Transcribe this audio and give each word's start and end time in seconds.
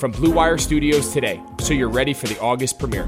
from 0.00 0.10
Blue 0.12 0.32
Wire 0.32 0.56
Studios 0.56 1.12
today 1.12 1.42
so 1.60 1.74
you're 1.74 1.92
ready 1.92 2.14
for 2.14 2.26
the 2.26 2.40
August 2.40 2.78
premiere. 2.78 3.04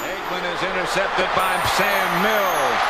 Aikman 0.00 0.44
is 0.56 0.62
intercepted 0.64 1.28
by 1.36 1.52
Sam 1.76 2.08
Mills. 2.24 2.80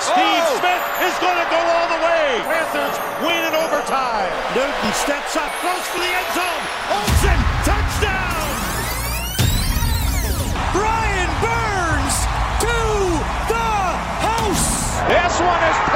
Steve 0.00 0.40
oh! 0.40 0.56
Smith 0.56 0.84
is 1.04 1.12
going 1.20 1.36
to 1.36 1.48
go 1.52 1.60
all 1.60 1.88
the 1.92 2.00
way. 2.00 2.40
Panthers 2.48 2.96
win 3.20 3.44
in 3.44 3.52
overtime. 3.60 4.32
Newton 4.56 4.92
steps 4.96 5.36
up, 5.36 5.52
goes 5.60 5.84
for 5.92 6.00
the 6.00 6.08
end 6.08 6.32
zone. 6.32 6.64
Olsen, 6.96 7.38
touchdown. 7.68 8.48
Brian 10.72 11.28
Burns 11.44 12.16
to 12.64 12.72
the 13.52 13.68
house. 14.24 14.96
This 15.12 15.34
one 15.44 15.60
is 15.60 15.76
picked 15.76 15.84
again. 15.84 15.87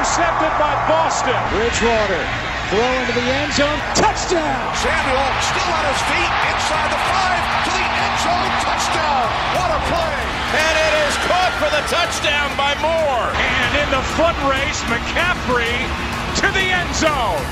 Intercepted 0.00 0.56
by 0.56 0.72
Boston. 0.88 1.36
Bridgewater 1.52 2.24
throw 2.72 2.88
into 3.04 3.12
the 3.12 3.26
end 3.36 3.52
zone. 3.52 3.76
Touchdown. 3.92 4.56
Samuel 4.80 5.28
still 5.44 5.72
on 5.76 5.84
his 5.92 6.00
feet 6.08 6.32
inside 6.56 6.88
the 6.88 7.00
five 7.04 7.44
to 7.68 7.70
the 7.76 7.84
end 7.84 8.16
zone. 8.24 8.50
Touchdown. 8.64 9.28
What 9.60 9.68
a 9.68 9.80
play. 9.92 10.16
And 10.56 10.74
it 10.88 10.92
is 11.04 11.14
caught 11.28 11.52
for 11.60 11.68
the 11.68 11.84
touchdown 11.92 12.48
by 12.56 12.72
Moore. 12.80 13.28
And 13.28 13.72
in 13.76 13.88
the 13.92 14.00
foot 14.16 14.32
race, 14.48 14.80
McCaffrey 14.88 15.68
to 15.68 16.48
the 16.48 16.64
end 16.64 16.96
zone. 16.96 17.44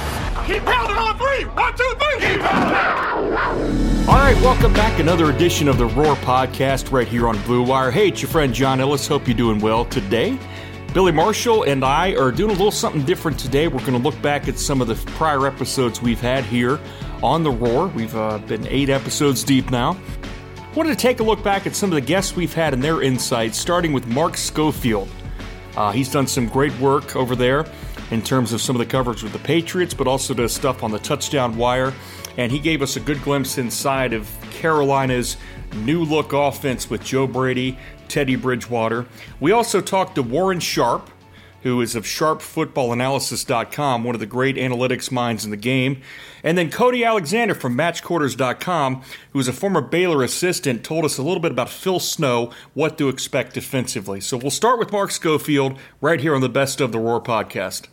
He 0.48 0.58
pounded 0.64 0.96
on 0.96 1.20
three. 1.20 1.44
One, 1.52 1.76
two, 1.76 1.92
three. 2.00 2.32
He 2.32 2.38
pounded. 2.38 4.08
All 4.08 4.16
right, 4.16 4.40
welcome 4.40 4.72
back. 4.72 4.98
Another 4.98 5.28
edition 5.28 5.68
of 5.68 5.76
the 5.76 5.84
Roar 5.84 6.16
Podcast 6.16 6.90
right 6.92 7.06
here 7.06 7.28
on 7.28 7.38
Blue 7.42 7.62
Wire. 7.62 7.90
Hey, 7.90 8.08
it's 8.08 8.22
your 8.22 8.30
friend 8.30 8.54
John 8.54 8.80
Ellis. 8.80 9.06
Hope 9.06 9.28
you're 9.28 9.36
doing 9.36 9.58
well 9.58 9.84
today. 9.84 10.38
Billy 10.94 11.12
Marshall 11.12 11.64
and 11.64 11.84
I 11.84 12.14
are 12.16 12.32
doing 12.32 12.50
a 12.50 12.54
little 12.54 12.70
something 12.70 13.04
different 13.04 13.38
today. 13.38 13.68
We're 13.68 13.80
going 13.80 13.92
to 13.92 13.98
look 13.98 14.20
back 14.22 14.48
at 14.48 14.58
some 14.58 14.80
of 14.80 14.88
the 14.88 14.94
prior 15.12 15.46
episodes 15.46 16.00
we've 16.00 16.20
had 16.20 16.44
here 16.44 16.80
on 17.22 17.42
the 17.42 17.50
Roar. 17.50 17.88
We've 17.88 18.16
uh, 18.16 18.38
been 18.38 18.66
eight 18.68 18.88
episodes 18.88 19.44
deep 19.44 19.70
now. 19.70 19.98
Wanted 20.74 20.90
to 20.90 20.96
take 20.96 21.20
a 21.20 21.22
look 21.22 21.42
back 21.44 21.66
at 21.66 21.76
some 21.76 21.90
of 21.90 21.94
the 21.94 22.00
guests 22.00 22.34
we've 22.34 22.54
had 22.54 22.72
and 22.72 22.82
their 22.82 23.02
insights, 23.02 23.58
starting 23.58 23.92
with 23.92 24.06
Mark 24.06 24.38
Schofield. 24.38 25.10
Uh, 25.76 25.92
he's 25.92 26.10
done 26.10 26.26
some 26.26 26.48
great 26.48 26.76
work 26.78 27.14
over 27.16 27.36
there 27.36 27.66
in 28.10 28.22
terms 28.22 28.54
of 28.54 28.60
some 28.62 28.74
of 28.74 28.80
the 28.80 28.86
coverage 28.86 29.22
with 29.22 29.32
the 29.32 29.38
Patriots, 29.40 29.92
but 29.92 30.08
also 30.08 30.32
the 30.32 30.48
stuff 30.48 30.82
on 30.82 30.90
the 30.90 30.98
touchdown 30.98 31.56
wire. 31.58 31.92
And 32.38 32.50
he 32.50 32.58
gave 32.58 32.80
us 32.80 32.96
a 32.96 33.00
good 33.00 33.22
glimpse 33.22 33.58
inside 33.58 34.14
of 34.14 34.30
Carolina's 34.50 35.36
new 35.76 36.02
look 36.02 36.32
offense 36.32 36.88
with 36.88 37.04
Joe 37.04 37.26
Brady, 37.26 37.76
Teddy 38.08 38.36
Bridgewater. 38.36 39.06
We 39.40 39.52
also 39.52 39.80
talked 39.80 40.16
to 40.16 40.22
Warren 40.22 40.60
Sharp, 40.60 41.10
who 41.62 41.80
is 41.80 41.94
of 41.94 42.04
sharpfootballanalysis.com, 42.04 44.04
one 44.04 44.14
of 44.14 44.20
the 44.20 44.26
great 44.26 44.56
analytics 44.56 45.10
minds 45.10 45.44
in 45.44 45.50
the 45.50 45.56
game. 45.56 46.00
And 46.42 46.56
then 46.56 46.70
Cody 46.70 47.04
Alexander 47.04 47.54
from 47.54 47.76
matchquarters.com, 47.76 49.02
who 49.32 49.40
is 49.40 49.48
a 49.48 49.52
former 49.52 49.80
Baylor 49.80 50.22
assistant, 50.22 50.84
told 50.84 51.04
us 51.04 51.18
a 51.18 51.22
little 51.22 51.40
bit 51.40 51.50
about 51.50 51.68
Phil 51.68 51.98
Snow, 51.98 52.52
what 52.74 52.96
to 52.98 53.08
expect 53.08 53.54
defensively. 53.54 54.20
So 54.20 54.36
we'll 54.36 54.50
start 54.50 54.78
with 54.78 54.92
Mark 54.92 55.10
Schofield 55.10 55.78
right 56.00 56.20
here 56.20 56.34
on 56.34 56.40
the 56.40 56.48
Best 56.48 56.80
of 56.80 56.92
the 56.92 57.00
Roar 57.00 57.20
podcast. 57.20 57.88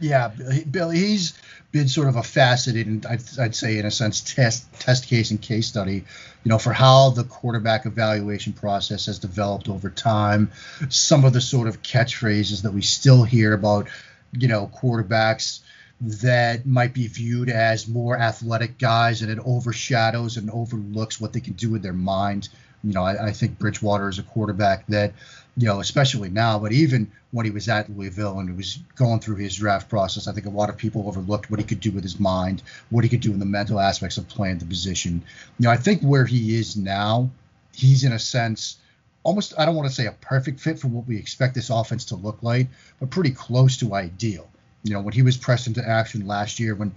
Yeah, 0.00 0.32
Bill, 0.70 0.90
he's 0.90 1.38
been 1.72 1.88
sort 1.88 2.08
of 2.08 2.16
a 2.16 2.22
faceted, 2.22 3.06
I'd, 3.06 3.22
I'd 3.40 3.54
say, 3.54 3.78
in 3.78 3.86
a 3.86 3.90
sense, 3.90 4.20
test 4.20 4.72
test 4.78 5.08
case 5.08 5.30
and 5.30 5.40
case 5.40 5.66
study, 5.66 6.04
you 6.44 6.48
know, 6.48 6.58
for 6.58 6.72
how 6.72 7.10
the 7.10 7.24
quarterback 7.24 7.86
evaluation 7.86 8.52
process 8.52 9.06
has 9.06 9.18
developed 9.18 9.68
over 9.68 9.90
time. 9.90 10.52
Some 10.90 11.24
of 11.24 11.32
the 11.32 11.40
sort 11.40 11.68
of 11.68 11.82
catchphrases 11.82 12.62
that 12.62 12.72
we 12.72 12.82
still 12.82 13.24
hear 13.24 13.54
about, 13.54 13.88
you 14.32 14.48
know, 14.48 14.70
quarterbacks 14.72 15.60
that 16.00 16.66
might 16.66 16.92
be 16.92 17.06
viewed 17.06 17.48
as 17.48 17.88
more 17.88 18.18
athletic 18.18 18.76
guys, 18.78 19.22
and 19.22 19.30
it 19.30 19.38
overshadows 19.44 20.36
and 20.36 20.50
overlooks 20.50 21.20
what 21.20 21.32
they 21.32 21.40
can 21.40 21.54
do 21.54 21.70
with 21.70 21.82
their 21.82 21.92
mind. 21.92 22.48
You 22.84 22.92
know, 22.92 23.04
I, 23.04 23.28
I 23.28 23.32
think 23.32 23.58
Bridgewater 23.58 24.08
is 24.08 24.18
a 24.18 24.24
quarterback 24.24 24.86
that 24.88 25.14
you 25.56 25.66
know, 25.66 25.80
especially 25.80 26.30
now, 26.30 26.58
but 26.58 26.72
even 26.72 27.10
when 27.30 27.44
he 27.44 27.50
was 27.50 27.68
at 27.68 27.90
Louisville 27.90 28.38
and 28.38 28.48
he 28.48 28.56
was 28.56 28.78
going 28.96 29.20
through 29.20 29.36
his 29.36 29.56
draft 29.56 29.88
process, 29.88 30.26
I 30.26 30.32
think 30.32 30.46
a 30.46 30.50
lot 30.50 30.70
of 30.70 30.78
people 30.78 31.06
overlooked 31.06 31.50
what 31.50 31.60
he 31.60 31.66
could 31.66 31.80
do 31.80 31.92
with 31.92 32.02
his 32.02 32.18
mind, 32.18 32.62
what 32.90 33.04
he 33.04 33.10
could 33.10 33.20
do 33.20 33.32
in 33.32 33.38
the 33.38 33.44
mental 33.44 33.78
aspects 33.78 34.16
of 34.16 34.28
playing 34.28 34.58
the 34.58 34.64
position. 34.64 35.22
You 35.58 35.64
know, 35.64 35.70
I 35.70 35.76
think 35.76 36.00
where 36.02 36.24
he 36.24 36.56
is 36.56 36.76
now, 36.76 37.30
he's 37.74 38.04
in 38.04 38.12
a 38.12 38.18
sense 38.18 38.78
almost, 39.24 39.54
I 39.58 39.64
don't 39.66 39.76
want 39.76 39.88
to 39.88 39.94
say 39.94 40.06
a 40.06 40.12
perfect 40.12 40.60
fit 40.60 40.78
for 40.78 40.88
what 40.88 41.06
we 41.06 41.16
expect 41.16 41.54
this 41.54 41.70
offense 41.70 42.06
to 42.06 42.16
look 42.16 42.42
like, 42.42 42.68
but 42.98 43.10
pretty 43.10 43.30
close 43.30 43.76
to 43.78 43.94
ideal. 43.94 44.48
You 44.84 44.94
know, 44.94 45.00
when 45.00 45.12
he 45.12 45.22
was 45.22 45.36
pressed 45.36 45.66
into 45.66 45.86
action 45.86 46.26
last 46.26 46.58
year, 46.58 46.74
when, 46.74 46.92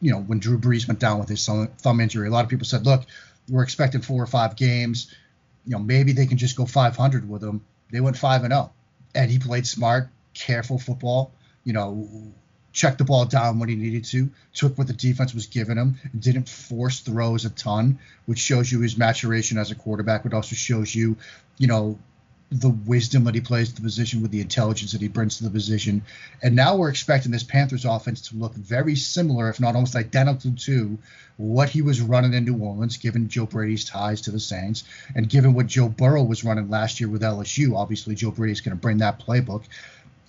you 0.00 0.12
know, 0.12 0.20
when 0.20 0.38
Drew 0.38 0.58
Brees 0.58 0.86
went 0.86 1.00
down 1.00 1.18
with 1.18 1.28
his 1.28 1.44
thumb 1.44 2.00
injury, 2.00 2.28
a 2.28 2.30
lot 2.30 2.44
of 2.44 2.50
people 2.50 2.66
said, 2.66 2.86
look, 2.86 3.04
we're 3.48 3.62
expecting 3.62 4.02
four 4.02 4.22
or 4.22 4.26
five 4.26 4.56
games. 4.56 5.14
You 5.66 5.72
know, 5.72 5.80
maybe 5.80 6.12
they 6.12 6.26
can 6.26 6.38
just 6.38 6.56
go 6.56 6.64
500 6.64 7.28
with 7.28 7.42
him 7.42 7.62
they 7.90 8.00
went 8.00 8.16
five 8.16 8.44
and 8.44 8.52
zero, 8.52 8.72
and 9.14 9.30
he 9.30 9.38
played 9.38 9.66
smart, 9.66 10.08
careful 10.34 10.78
football. 10.78 11.32
You 11.64 11.72
know, 11.72 12.08
checked 12.72 12.98
the 12.98 13.04
ball 13.04 13.24
down 13.24 13.58
when 13.58 13.68
he 13.68 13.74
needed 13.74 14.04
to, 14.04 14.30
took 14.54 14.78
what 14.78 14.86
the 14.86 14.92
defense 14.92 15.34
was 15.34 15.46
giving 15.46 15.76
him, 15.76 15.98
and 16.12 16.22
didn't 16.22 16.48
force 16.48 17.00
throws 17.00 17.44
a 17.44 17.50
ton, 17.50 17.98
which 18.26 18.38
shows 18.38 18.70
you 18.70 18.80
his 18.80 18.96
maturation 18.96 19.58
as 19.58 19.70
a 19.70 19.74
quarterback, 19.74 20.22
but 20.22 20.34
also 20.34 20.54
shows 20.54 20.94
you, 20.94 21.16
you 21.58 21.66
know, 21.66 21.98
the 22.50 22.70
wisdom 22.70 23.24
that 23.24 23.34
he 23.34 23.42
plays 23.42 23.74
the 23.74 23.82
position 23.82 24.22
with 24.22 24.30
the 24.30 24.40
intelligence 24.40 24.92
that 24.92 25.02
he 25.02 25.08
brings 25.08 25.36
to 25.36 25.44
the 25.44 25.50
position. 25.50 26.02
And 26.42 26.56
now 26.56 26.76
we're 26.76 26.88
expecting 26.88 27.30
this 27.30 27.42
Panthers 27.42 27.84
offense 27.84 28.28
to 28.28 28.36
look 28.36 28.54
very 28.54 28.96
similar, 28.96 29.50
if 29.50 29.60
not 29.60 29.74
almost 29.74 29.94
identical 29.94 30.52
to 30.52 30.98
what 31.36 31.68
he 31.68 31.82
was 31.82 32.00
running 32.00 32.32
in 32.32 32.44
New 32.44 32.56
Orleans, 32.56 32.96
given 32.96 33.28
Joe 33.28 33.44
Brady's 33.44 33.84
ties 33.84 34.22
to 34.22 34.30
the 34.30 34.40
Saints, 34.40 34.84
and 35.14 35.28
given 35.28 35.52
what 35.52 35.66
Joe 35.66 35.88
Burrow 35.88 36.22
was 36.22 36.42
running 36.42 36.70
last 36.70 37.00
year 37.00 37.08
with 37.10 37.22
LSU. 37.22 37.76
Obviously, 37.76 38.14
Joe 38.14 38.30
Brady 38.30 38.52
is 38.52 38.62
going 38.62 38.76
to 38.76 38.80
bring 38.80 38.98
that 38.98 39.20
playbook. 39.20 39.64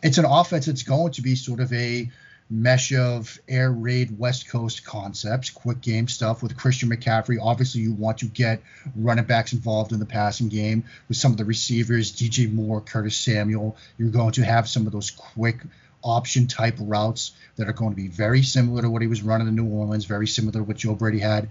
It's 0.04 0.18
an 0.18 0.26
offense 0.26 0.66
that's 0.66 0.84
going 0.84 1.14
to 1.14 1.22
be 1.22 1.36
sort 1.36 1.62
of 1.62 1.72
a 1.72 2.10
mesh 2.50 2.94
of 2.94 3.40
air 3.48 3.72
raid 3.72 4.18
West 4.18 4.50
Coast 4.50 4.84
concepts, 4.84 5.50
quick 5.50 5.82
game 5.82 6.08
stuff 6.08 6.42
with 6.42 6.58
Christian 6.58 6.90
McCaffrey. 6.90 7.38
Obviously, 7.42 7.82
you 7.82 7.94
want 7.94 8.20
to 8.20 8.26
get 8.26 8.62
running 8.96 9.26
backs 9.26 9.54
involved 9.54 9.92
in 9.92 10.00
the 10.00 10.06
passing 10.06 10.50
game 10.50 10.84
with 11.08 11.18
some 11.18 11.32
of 11.32 11.38
the 11.38 11.46
receivers, 11.46 12.12
DJ 12.12 12.52
Moore, 12.52 12.82
Curtis 12.82 13.16
Samuel. 13.16 13.78
You're 13.98 14.10
going 14.10 14.32
to 14.34 14.44
have 14.44 14.68
some 14.68 14.88
of 14.88 14.94
those 14.94 15.12
quick 15.12 15.60
option 16.04 16.48
type 16.48 16.76
routes 16.80 17.34
that 17.58 17.68
are 17.68 17.74
going 17.74 17.92
to 17.92 17.96
be 17.96 18.08
very 18.08 18.42
similar 18.42 18.82
to 18.82 18.90
what 18.90 19.02
he 19.02 19.08
was 19.08 19.22
running 19.22 19.48
in 19.48 19.56
New 19.56 19.68
Orleans, 19.68 20.06
very 20.06 20.28
similar 20.28 20.54
to 20.54 20.64
what 20.64 20.78
Joe 20.78 20.96
Brady 20.96 21.20
had 21.20 21.50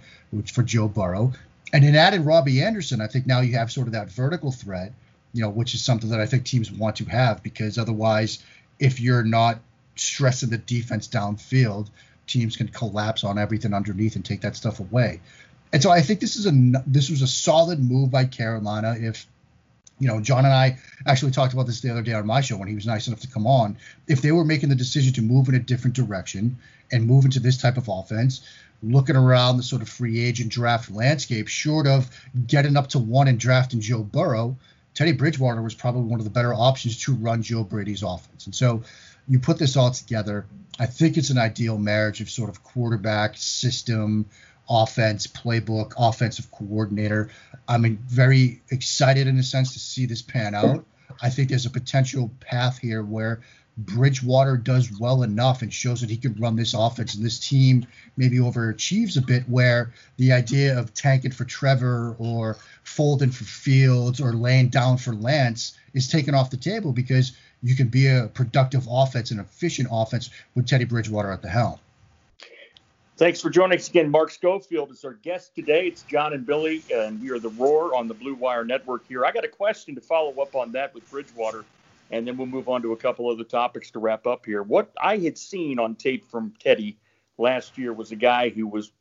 for 0.53 0.62
Joe 0.62 0.89
Burrow. 0.89 1.33
And 1.73 1.85
then 1.85 1.94
added 1.94 2.23
Robbie 2.23 2.62
Anderson, 2.62 3.01
I 3.01 3.09
think 3.09 3.27
now 3.27 3.41
you 3.41 3.56
have 3.56 3.71
sort 3.71 3.89
of 3.89 3.93
that 3.93 4.11
vertical 4.11 4.51
threat, 4.51 4.93
you 5.35 5.43
know, 5.43 5.51
which 5.51 5.75
is 5.75 5.85
something 5.85 6.11
that 6.11 6.21
I 6.21 6.27
think 6.27 6.44
teams 6.44 6.73
want 6.73 6.97
to 6.97 7.05
have 7.05 7.43
because 7.43 7.77
otherwise, 7.79 8.43
if 8.81 9.01
you're 9.01 9.25
not 9.25 9.59
stressing 10.00 10.50
the 10.50 10.59
defense 10.59 11.09
downfield, 11.09 11.89
teams 12.27 12.56
can 12.56 12.69
collapse 12.69 13.25
on 13.25 13.39
everything 13.39 13.75
underneath 13.75 14.17
and 14.17 14.25
take 14.25 14.43
that 14.43 14.56
stuff 14.56 14.81
away. 14.81 15.21
And 15.73 15.83
so 15.83 15.91
I 15.91 16.00
think 16.00 16.21
this 16.21 16.37
is 16.37 16.47
a 16.47 16.53
this 16.87 17.11
was 17.11 17.23
a 17.23 17.27
solid 17.27 17.79
move 17.79 18.11
by 18.11 18.25
Carolina. 18.25 18.97
If 18.99 19.27
you 19.99 20.06
know, 20.06 20.21
John 20.21 20.45
and 20.45 20.55
I 20.55 20.79
actually 21.06 21.33
talked 21.33 21.53
about 21.53 21.67
this 21.67 21.81
the 21.81 21.91
other 21.91 22.03
day 22.03 22.12
on 22.12 22.27
my 22.27 22.41
show 22.41 22.56
when 22.56 22.69
he 22.69 22.75
was 22.75 22.87
nice 22.87 23.09
enough 23.09 23.21
to 23.21 23.29
come 23.29 23.47
on. 23.47 23.77
If 24.06 24.23
they 24.23 24.33
were 24.33 24.45
making 24.45 24.69
the 24.69 24.75
decision 24.75 25.12
to 25.15 25.23
move 25.23 25.49
in 25.49 25.56
a 25.56 25.59
different 25.59 25.97
direction 25.97 26.59
and 26.93 27.06
move 27.06 27.25
into 27.25 27.41
this 27.41 27.61
type 27.61 27.77
of 27.77 27.89
offense, 27.89 28.43
looking 28.83 29.17
around 29.17 29.56
the 29.56 29.62
sort 29.62 29.83
of 29.83 29.89
free 29.89 30.25
agent 30.25 30.53
draft 30.53 30.91
landscape, 30.91 31.49
short 31.49 31.87
of 31.87 32.09
getting 32.47 32.77
up 32.77 32.89
to 32.91 32.99
one 32.99 33.27
and 33.27 33.41
drafting 33.41 33.81
Joe 33.81 34.05
Burrow, 34.05 34.56
Teddy 34.94 35.12
Bridgewater 35.12 35.62
was 35.62 35.75
probably 35.75 36.03
one 36.03 36.21
of 36.21 36.25
the 36.25 36.31
better 36.31 36.55
options 36.55 37.03
to 37.05 37.15
run 37.15 37.43
Joe 37.43 37.65
Brady's 37.65 38.03
offense. 38.03 38.47
And 38.47 38.55
so 38.55 38.83
you 39.29 39.39
put 39.39 39.59
this 39.59 39.77
all 39.77 39.91
together. 39.91 40.47
I 40.79 40.87
think 40.87 41.17
it's 41.17 41.31
an 41.31 41.39
ideal 41.39 41.79
marriage 41.79 42.21
of 42.21 42.31
sort 42.31 42.51
of 42.51 42.63
quarterback 42.63 43.37
system, 43.37 44.27
offense, 44.69 45.27
playbook, 45.27 45.95
offensive 45.97 46.51
coordinator. 46.51 47.31
I'm 47.67 47.99
very 48.07 48.63
excited 48.71 49.27
in 49.27 49.39
a 49.39 49.43
sense 49.43 49.73
to 49.73 49.79
see 49.79 50.07
this 50.07 50.23
pan 50.23 50.55
out. 50.55 50.85
I 51.21 51.31
think 51.31 51.49
there's 51.49 51.67
a 51.67 51.71
potential 51.71 52.31
path 52.41 52.79
here 52.79 53.03
where 53.03 53.41
Bridgewater 53.79 54.57
does 54.57 54.99
well 54.99 55.23
enough 55.23 55.63
and 55.63 55.73
shows 55.73 56.01
that 56.01 56.11
he 56.11 56.17
can 56.17 56.35
run 56.35 56.57
this 56.57 56.75
offense, 56.75 57.15
and 57.15 57.25
this 57.25 57.39
team 57.39 57.87
maybe 58.17 58.39
overachieves 58.39 59.17
a 59.17 59.21
bit. 59.21 59.49
Where 59.49 59.93
the 60.17 60.33
idea 60.33 60.77
of 60.77 60.95
tanking 60.95 61.31
for 61.31 61.45
Trevor 61.45 62.17
or 62.19 62.57
folding 62.83 63.31
for 63.31 63.45
Fields 63.45 64.21
or 64.21 64.33
laying 64.33 64.69
down 64.69 64.99
for 64.99 65.15
Lance 65.15 65.79
is 65.95 66.09
taken 66.09 66.35
off 66.35 66.51
the 66.51 66.57
table 66.57 66.93
because 66.93 67.33
you 67.62 67.75
can 67.75 67.88
be 67.88 68.08
a 68.08 68.28
productive 68.34 68.87
offense, 68.90 69.31
an 69.31 69.40
efficient 69.40 69.88
offense 69.90 70.31
with 70.55 70.66
Teddy 70.66 70.84
Bridgewater 70.84 71.31
at 71.31 71.43
the 71.43 71.49
helm. 71.49 71.78
Thanks 73.16 73.40
for 73.40 73.50
joining 73.50 73.76
us 73.76 73.88
again. 73.88 74.10
Mark 74.10 74.31
Schofield 74.31 74.93
is 74.93 75.05
our 75.05 75.14
guest 75.14 75.52
today. 75.56 75.88
It's 75.88 76.02
John 76.02 76.34
and 76.34 76.46
Billy, 76.46 76.84
and 76.94 77.20
we 77.20 77.31
are 77.31 77.40
the 77.40 77.49
Roar 77.49 77.96
on 77.96 78.06
the 78.06 78.14
Blue 78.14 78.34
Wire 78.34 78.64
Network 78.64 79.08
here. 79.08 79.25
I 79.25 79.32
got 79.32 79.44
a 79.44 79.49
question 79.49 79.96
to 79.96 80.00
follow 80.00 80.40
up 80.40 80.55
on 80.55 80.70
that 80.72 80.94
with 80.94 81.10
Bridgewater, 81.10 81.64
and 82.12 82.25
then 82.25 82.37
we'll 82.37 82.46
move 82.46 82.69
on 82.69 82.81
to 82.82 82.93
a 82.93 82.96
couple 82.96 83.28
other 83.28 83.43
topics 83.43 83.90
to 83.90 83.99
wrap 83.99 84.28
up 84.28 84.46
here. 84.46 84.62
What 84.62 84.93
I 85.02 85.16
had 85.16 85.37
seen 85.37 85.81
on 85.81 85.96
tape 85.96 86.31
from 86.31 86.55
Teddy 86.60 86.96
last 87.38 87.76
year 87.76 87.93
was 87.93 88.12
a 88.12 88.16
guy 88.16 88.50
who 88.50 88.69
was 88.69 88.93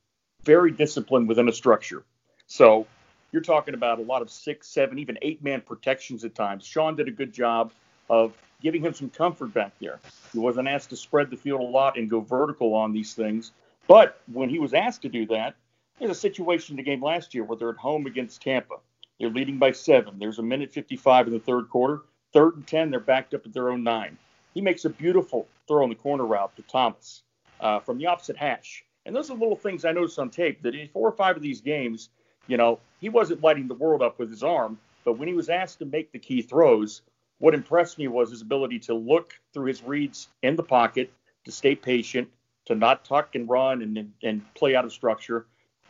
very 0.44 0.71
disciplined 0.71 1.27
within 1.27 1.48
a 1.48 1.54
structure. 1.54 2.04
So 2.48 2.88
you're 3.31 3.44
talking 3.44 3.75
about 3.75 4.00
a 4.00 4.04
lot 4.04 4.24
of 4.24 4.31
six, 4.31 4.68
seven, 4.68 4.98
even 4.98 5.19
eight 5.21 5.44
man 5.44 5.62
protections 5.62 6.25
at 6.25 6.33
times. 6.33 6.65
Sean 6.65 6.95
did 6.95 7.07
a 7.07 7.12
good 7.12 7.33
job 7.33 7.71
of 8.09 8.33
giving 8.62 8.81
him 8.81 8.94
some 8.94 9.09
comfort 9.09 9.54
back 9.54 9.74
there. 9.80 10.00
He 10.33 10.39
wasn't 10.39 10.68
asked 10.68 10.89
to 10.89 10.95
spread 10.95 11.30
the 11.30 11.38
field 11.38 11.62
a 11.62 11.63
lot 11.63 11.98
and 11.98 12.09
go 12.09 12.19
vertical 12.19 12.74
on 12.74 12.92
these 12.92 13.13
things. 13.13 13.51
But 13.88 14.19
when 14.31 14.50
he 14.50 14.59
was 14.59 14.74
asked 14.74 15.04
to 15.04 15.09
do 15.09 15.25
that, 15.27 15.56
there's 16.00 16.12
a 16.12 16.15
situation 16.15 16.74
in 16.74 16.77
the 16.77 16.83
game 16.83 17.01
last 17.01 17.33
year 17.33 17.44
where 17.44 17.57
they're 17.57 17.69
at 17.69 17.77
home 17.77 18.06
against 18.06 18.42
Tampa. 18.42 18.75
They're 19.19 19.30
leading 19.30 19.57
by 19.57 19.71
seven. 19.71 20.19
There's 20.19 20.39
a 20.39 20.44
minute 20.44 20.71
55 20.71 21.27
in 21.27 21.33
the 21.33 21.39
third 21.39 21.69
quarter. 21.69 22.01
Third 22.33 22.56
and 22.56 22.68
10, 22.68 22.92
they're 22.92 23.00
backed 23.00 23.33
up 23.33 23.45
at 23.45 23.54
their 23.54 23.71
own 23.71 23.83
nine. 23.83 24.18
He 24.54 24.62
makes 24.62 24.86
a 24.86 24.89
beautiful 24.89 25.48
throw 25.68 25.83
on 25.83 25.89
the 25.89 25.95
corner 25.95 26.25
route 26.25 26.56
to 26.56 26.62
Thomas 26.63 27.24
uh, 27.59 27.80
from 27.80 27.98
the 27.98 28.06
opposite 28.06 28.38
hash. 28.38 28.83
And 29.06 29.15
those 29.15 29.31
are 29.31 29.33
little 29.33 29.56
things 29.56 29.86
I 29.86 29.92
noticed 29.92 30.19
on 30.19 30.30
tape 30.30 30.62
that 30.63 30.75
in 30.75 30.89
four 30.89 31.07
or 31.07 31.13
five 31.13 31.36
of 31.36 31.42
these 31.42 31.62
games, 31.62 32.09
you 32.48 32.57
know, 32.57 32.80
he 33.00 33.09
wasn't 33.09 33.42
lighting 33.42 33.68
the 33.68 33.74
world 33.74 34.01
up 34.01 34.19
with 34.19 34.30
his 34.30 34.44
arm, 34.44 34.77
but 35.04 35.18
when 35.18 35.27
he 35.27 35.33
was 35.33 35.50
asked 35.50 35.80
to 35.80 35.86
make 35.86 36.12
the 36.12 36.19
key 36.19 36.42
throws, 36.42 37.01
what 37.39 37.54
impressed 37.54 37.98
me 37.98 38.07
was 38.07 38.31
his 38.31 38.42
ability 38.42 38.80
to 38.80 38.94
look 38.94 39.34
through 39.54 39.66
his 39.66 39.84
reads 39.84 40.30
in 40.42 40.56
the 40.56 40.63
pocket, 40.63 41.12
to 41.45 41.51
stay 41.51 41.75
patient, 41.75 42.30
to 42.66 42.75
not 42.75 43.06
tuck 43.06 43.36
and 43.36 43.48
run 43.48 43.81
and, 43.81 44.12
and 44.24 44.54
play 44.56 44.75
out 44.75 44.86
of 44.86 44.92
structure. 44.92 45.45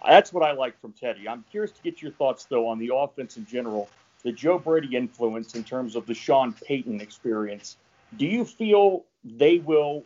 That's 0.05 0.31
what 0.31 0.43
I 0.43 0.51
like 0.51 0.79
from 0.79 0.93
Teddy. 0.93 1.27
I'm 1.27 1.43
curious 1.49 1.71
to 1.71 1.81
get 1.81 2.01
your 2.01 2.11
thoughts, 2.11 2.45
though, 2.45 2.67
on 2.67 2.77
the 2.77 2.91
offense 2.93 3.37
in 3.37 3.45
general, 3.45 3.89
the 4.23 4.31
Joe 4.31 4.59
Brady 4.59 4.95
influence 4.95 5.55
in 5.55 5.63
terms 5.63 5.95
of 5.95 6.05
the 6.05 6.13
Sean 6.13 6.53
Payton 6.53 7.01
experience. 7.01 7.77
Do 8.17 8.25
you 8.25 8.45
feel 8.45 9.05
they 9.23 9.59
will 9.59 10.03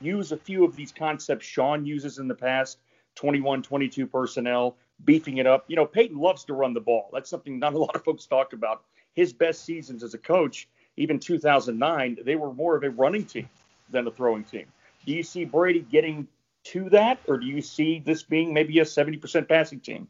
use 0.00 0.32
a 0.32 0.36
few 0.36 0.64
of 0.64 0.74
these 0.74 0.90
concepts 0.90 1.46
Sean 1.46 1.86
uses 1.86 2.18
in 2.18 2.28
the 2.28 2.34
past, 2.34 2.78
21, 3.14 3.62
22 3.62 4.06
personnel, 4.06 4.76
beefing 5.04 5.38
it 5.38 5.46
up? 5.46 5.64
You 5.68 5.76
know, 5.76 5.86
Payton 5.86 6.18
loves 6.18 6.44
to 6.44 6.54
run 6.54 6.74
the 6.74 6.80
ball. 6.80 7.10
That's 7.12 7.30
something 7.30 7.58
not 7.58 7.74
a 7.74 7.78
lot 7.78 7.94
of 7.94 8.02
folks 8.02 8.26
talk 8.26 8.52
about 8.52 8.82
his 9.14 9.32
best 9.32 9.64
seasons 9.64 10.02
as 10.02 10.14
a 10.14 10.18
coach, 10.18 10.68
even 10.96 11.18
2009, 11.18 12.18
they 12.24 12.36
were 12.36 12.52
more 12.52 12.76
of 12.76 12.82
a 12.84 12.90
running 12.90 13.24
team 13.24 13.48
than 13.90 14.06
a 14.06 14.10
throwing 14.10 14.44
team. 14.44 14.66
Do 15.06 15.12
you 15.12 15.22
see 15.22 15.44
Brady 15.44 15.80
getting 15.80 16.28
to 16.64 16.88
that, 16.90 17.18
or 17.26 17.38
do 17.38 17.46
you 17.46 17.60
see 17.60 18.02
this 18.04 18.22
being 18.22 18.54
maybe 18.54 18.78
a 18.78 18.84
70% 18.84 19.48
passing 19.48 19.80
team? 19.80 20.08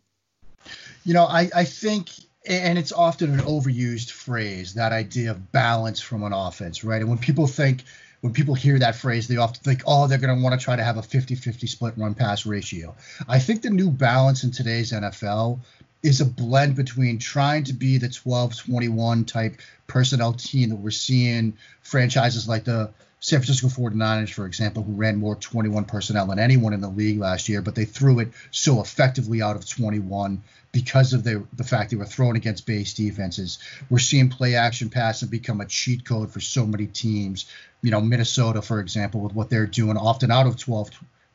You 1.04 1.14
know, 1.14 1.24
I, 1.24 1.50
I 1.54 1.64
think, 1.64 2.10
and 2.46 2.78
it's 2.78 2.92
often 2.92 3.32
an 3.32 3.40
overused 3.40 4.10
phrase, 4.10 4.74
that 4.74 4.92
idea 4.92 5.30
of 5.30 5.52
balance 5.52 6.00
from 6.00 6.22
an 6.22 6.32
offense, 6.32 6.84
right? 6.84 7.00
And 7.00 7.08
when 7.08 7.18
people 7.18 7.46
think, 7.46 7.84
when 8.20 8.32
people 8.32 8.54
hear 8.54 8.78
that 8.78 8.94
phrase, 8.94 9.26
they 9.26 9.36
often 9.36 9.62
think, 9.64 9.82
oh, 9.86 10.06
they're 10.06 10.18
going 10.18 10.36
to 10.36 10.42
want 10.42 10.58
to 10.58 10.64
try 10.64 10.76
to 10.76 10.84
have 10.84 10.96
a 10.96 11.02
50 11.02 11.34
50 11.34 11.66
split 11.66 11.94
run 11.96 12.14
pass 12.14 12.46
ratio. 12.46 12.94
I 13.26 13.40
think 13.40 13.62
the 13.62 13.70
new 13.70 13.90
balance 13.90 14.44
in 14.44 14.52
today's 14.52 14.92
NFL 14.92 15.58
is 16.02 16.20
a 16.20 16.24
blend 16.24 16.76
between 16.76 17.18
trying 17.18 17.64
to 17.64 17.72
be 17.72 17.98
the 17.98 18.08
12 18.08 18.56
21 18.56 19.24
type 19.24 19.60
personnel 19.86 20.32
team 20.32 20.70
that 20.70 20.76
we're 20.76 20.90
seeing 20.90 21.56
franchises 21.80 22.48
like 22.48 22.64
the 22.64 22.90
San 23.20 23.38
Francisco 23.38 23.68
49ers, 23.68 24.32
for 24.32 24.46
example, 24.46 24.82
who 24.82 24.94
ran 24.94 25.16
more 25.16 25.36
21 25.36 25.84
personnel 25.84 26.26
than 26.26 26.40
anyone 26.40 26.72
in 26.72 26.80
the 26.80 26.88
league 26.88 27.20
last 27.20 27.48
year, 27.48 27.62
but 27.62 27.76
they 27.76 27.84
threw 27.84 28.18
it 28.18 28.32
so 28.50 28.80
effectively 28.80 29.40
out 29.40 29.54
of 29.54 29.68
21 29.68 30.42
because 30.72 31.12
of 31.12 31.22
the, 31.22 31.46
the 31.52 31.62
fact 31.62 31.90
they 31.90 31.96
were 31.96 32.04
thrown 32.04 32.34
against 32.34 32.66
base 32.66 32.94
defenses. 32.94 33.60
We're 33.88 34.00
seeing 34.00 34.28
play 34.28 34.56
action 34.56 34.90
passing 34.90 35.28
become 35.28 35.60
a 35.60 35.66
cheat 35.66 36.04
code 36.04 36.32
for 36.32 36.40
so 36.40 36.66
many 36.66 36.86
teams. 36.86 37.46
You 37.80 37.92
know, 37.92 38.00
Minnesota, 38.00 38.60
for 38.60 38.80
example, 38.80 39.20
with 39.20 39.34
what 39.34 39.50
they're 39.50 39.66
doing, 39.66 39.96
often 39.96 40.32
out 40.32 40.48
of 40.48 40.56
12 40.56 40.90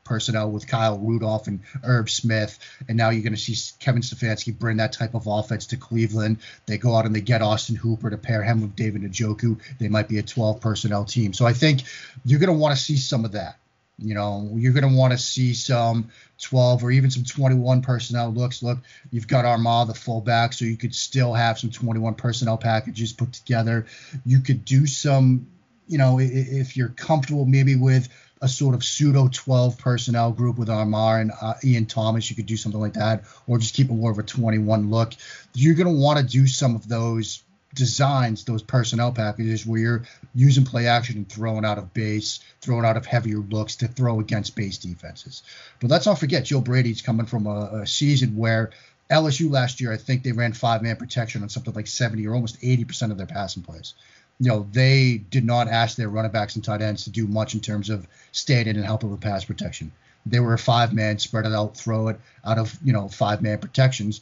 personnel 0.07 0.49
with 0.49 0.67
Kyle 0.67 0.97
Rudolph 0.97 1.47
and 1.47 1.59
Irv 1.83 2.09
Smith. 2.09 2.57
And 2.87 2.97
now 2.97 3.09
you're 3.09 3.23
going 3.23 3.35
to 3.35 3.39
see 3.39 3.55
Kevin 3.79 4.01
Stefanski 4.01 4.57
bring 4.57 4.77
that 4.77 4.93
type 4.93 5.13
of 5.13 5.27
offense 5.27 5.67
to 5.67 5.77
Cleveland. 5.77 6.37
They 6.65 6.77
go 6.77 6.95
out 6.95 7.05
and 7.05 7.15
they 7.15 7.21
get 7.21 7.41
Austin 7.41 7.75
Hooper 7.75 8.09
to 8.09 8.17
pair 8.17 8.43
him 8.43 8.61
with 8.61 8.75
David 8.75 9.01
Njoku. 9.03 9.59
They 9.79 9.89
might 9.89 10.07
be 10.07 10.17
a 10.17 10.23
12 10.23 10.61
personnel 10.61 11.05
team. 11.05 11.33
So 11.33 11.45
I 11.45 11.53
think 11.53 11.81
you're 12.25 12.39
going 12.39 12.53
to 12.53 12.57
want 12.57 12.75
to 12.75 12.81
see 12.81 12.97
some 12.97 13.25
of 13.25 13.33
that. 13.33 13.59
You 13.99 14.13
know, 14.13 14.51
you're 14.53 14.73
going 14.73 14.87
to 14.87 14.95
want 14.95 15.13
to 15.13 15.17
see 15.17 15.55
some 15.55 16.11
12 16.41 16.83
or 16.83 16.91
even 16.91 17.09
some 17.09 17.23
21 17.23 17.81
personnel 17.81 18.29
looks. 18.31 18.61
Look, 18.61 18.77
you've 19.11 19.27
got 19.27 19.45
Armah, 19.45 19.87
the 19.87 19.95
fullback, 19.95 20.53
so 20.53 20.65
you 20.65 20.77
could 20.77 20.93
still 20.93 21.33
have 21.33 21.57
some 21.57 21.71
21 21.71 22.13
personnel 22.13 22.57
packages 22.57 23.11
put 23.11 23.33
together. 23.33 23.87
You 24.23 24.41
could 24.41 24.65
do 24.65 24.85
some, 24.85 25.47
you 25.87 25.97
know, 25.97 26.19
if 26.19 26.77
you're 26.77 26.89
comfortable 26.89 27.45
maybe 27.45 27.75
with 27.75 28.07
a 28.41 28.47
sort 28.47 28.75
of 28.75 28.83
pseudo 28.83 29.27
12 29.27 29.77
personnel 29.77 30.31
group 30.31 30.57
with 30.57 30.67
Armah 30.67 31.21
and 31.21 31.31
uh, 31.41 31.53
Ian 31.63 31.85
Thomas. 31.85 32.29
You 32.29 32.35
could 32.35 32.45
do 32.45 32.57
something 32.57 32.81
like 32.81 32.93
that, 32.93 33.23
or 33.47 33.57
just 33.57 33.73
keep 33.73 33.89
it 33.89 33.93
more 33.93 34.11
of 34.11 34.19
a 34.19 34.23
21 34.23 34.89
look. 34.89 35.13
You're 35.53 35.75
going 35.75 35.93
to 35.93 35.99
want 35.99 36.19
to 36.19 36.25
do 36.25 36.47
some 36.47 36.75
of 36.75 36.87
those 36.87 37.43
designs 37.73 38.43
those 38.43 38.63
personnel 38.63 39.11
packages 39.11 39.65
where 39.65 39.79
you're 39.79 40.03
using 40.33 40.65
play 40.65 40.87
action 40.87 41.17
and 41.17 41.29
throwing 41.29 41.63
out 41.63 41.77
of 41.77 41.93
base, 41.93 42.39
throwing 42.59 42.85
out 42.85 42.97
of 42.97 43.05
heavier 43.05 43.37
looks 43.37 43.75
to 43.77 43.87
throw 43.87 44.19
against 44.19 44.55
base 44.55 44.79
defenses. 44.79 45.43
But 45.79 45.91
let's 45.91 46.05
not 46.05 46.19
forget, 46.19 46.45
Joe 46.45 46.61
Brady's 46.61 47.01
coming 47.01 47.27
from 47.27 47.45
a, 47.45 47.81
a 47.81 47.87
season 47.87 48.35
where 48.35 48.71
LSU 49.11 49.49
last 49.49 49.79
year, 49.79 49.91
I 49.93 49.97
think 49.97 50.23
they 50.23 50.31
ran 50.31 50.53
five 50.53 50.81
man 50.81 50.95
protection 50.95 51.43
on 51.43 51.49
something 51.49 51.73
like 51.73 51.87
70 51.87 52.25
or 52.27 52.33
almost 52.33 52.61
80% 52.61 53.11
of 53.11 53.17
their 53.17 53.27
passing 53.27 53.63
plays. 53.63 53.93
You 54.39 54.49
know, 54.49 54.67
they 54.71 55.17
did 55.29 55.45
not 55.45 55.67
ask 55.67 55.97
their 55.97 56.09
running 56.09 56.31
backs 56.31 56.55
and 56.55 56.63
tight 56.63 56.81
ends 56.81 57.03
to 57.05 57.09
do 57.09 57.27
much 57.27 57.53
in 57.53 57.59
terms 57.59 57.89
of 57.89 58.07
staying 58.31 58.67
in 58.67 58.75
and 58.75 58.85
helping 58.85 59.09
with 59.09 59.21
pass 59.21 59.45
protection. 59.45 59.91
They 60.25 60.39
were 60.39 60.53
a 60.53 60.59
five 60.59 60.93
man, 60.93 61.17
spread 61.19 61.45
it 61.45 61.53
out, 61.53 61.75
throw 61.75 62.09
it 62.09 62.19
out 62.45 62.57
of, 62.57 62.77
you 62.83 62.93
know, 62.93 63.07
five 63.07 63.41
man 63.41 63.57
protections. 63.59 64.21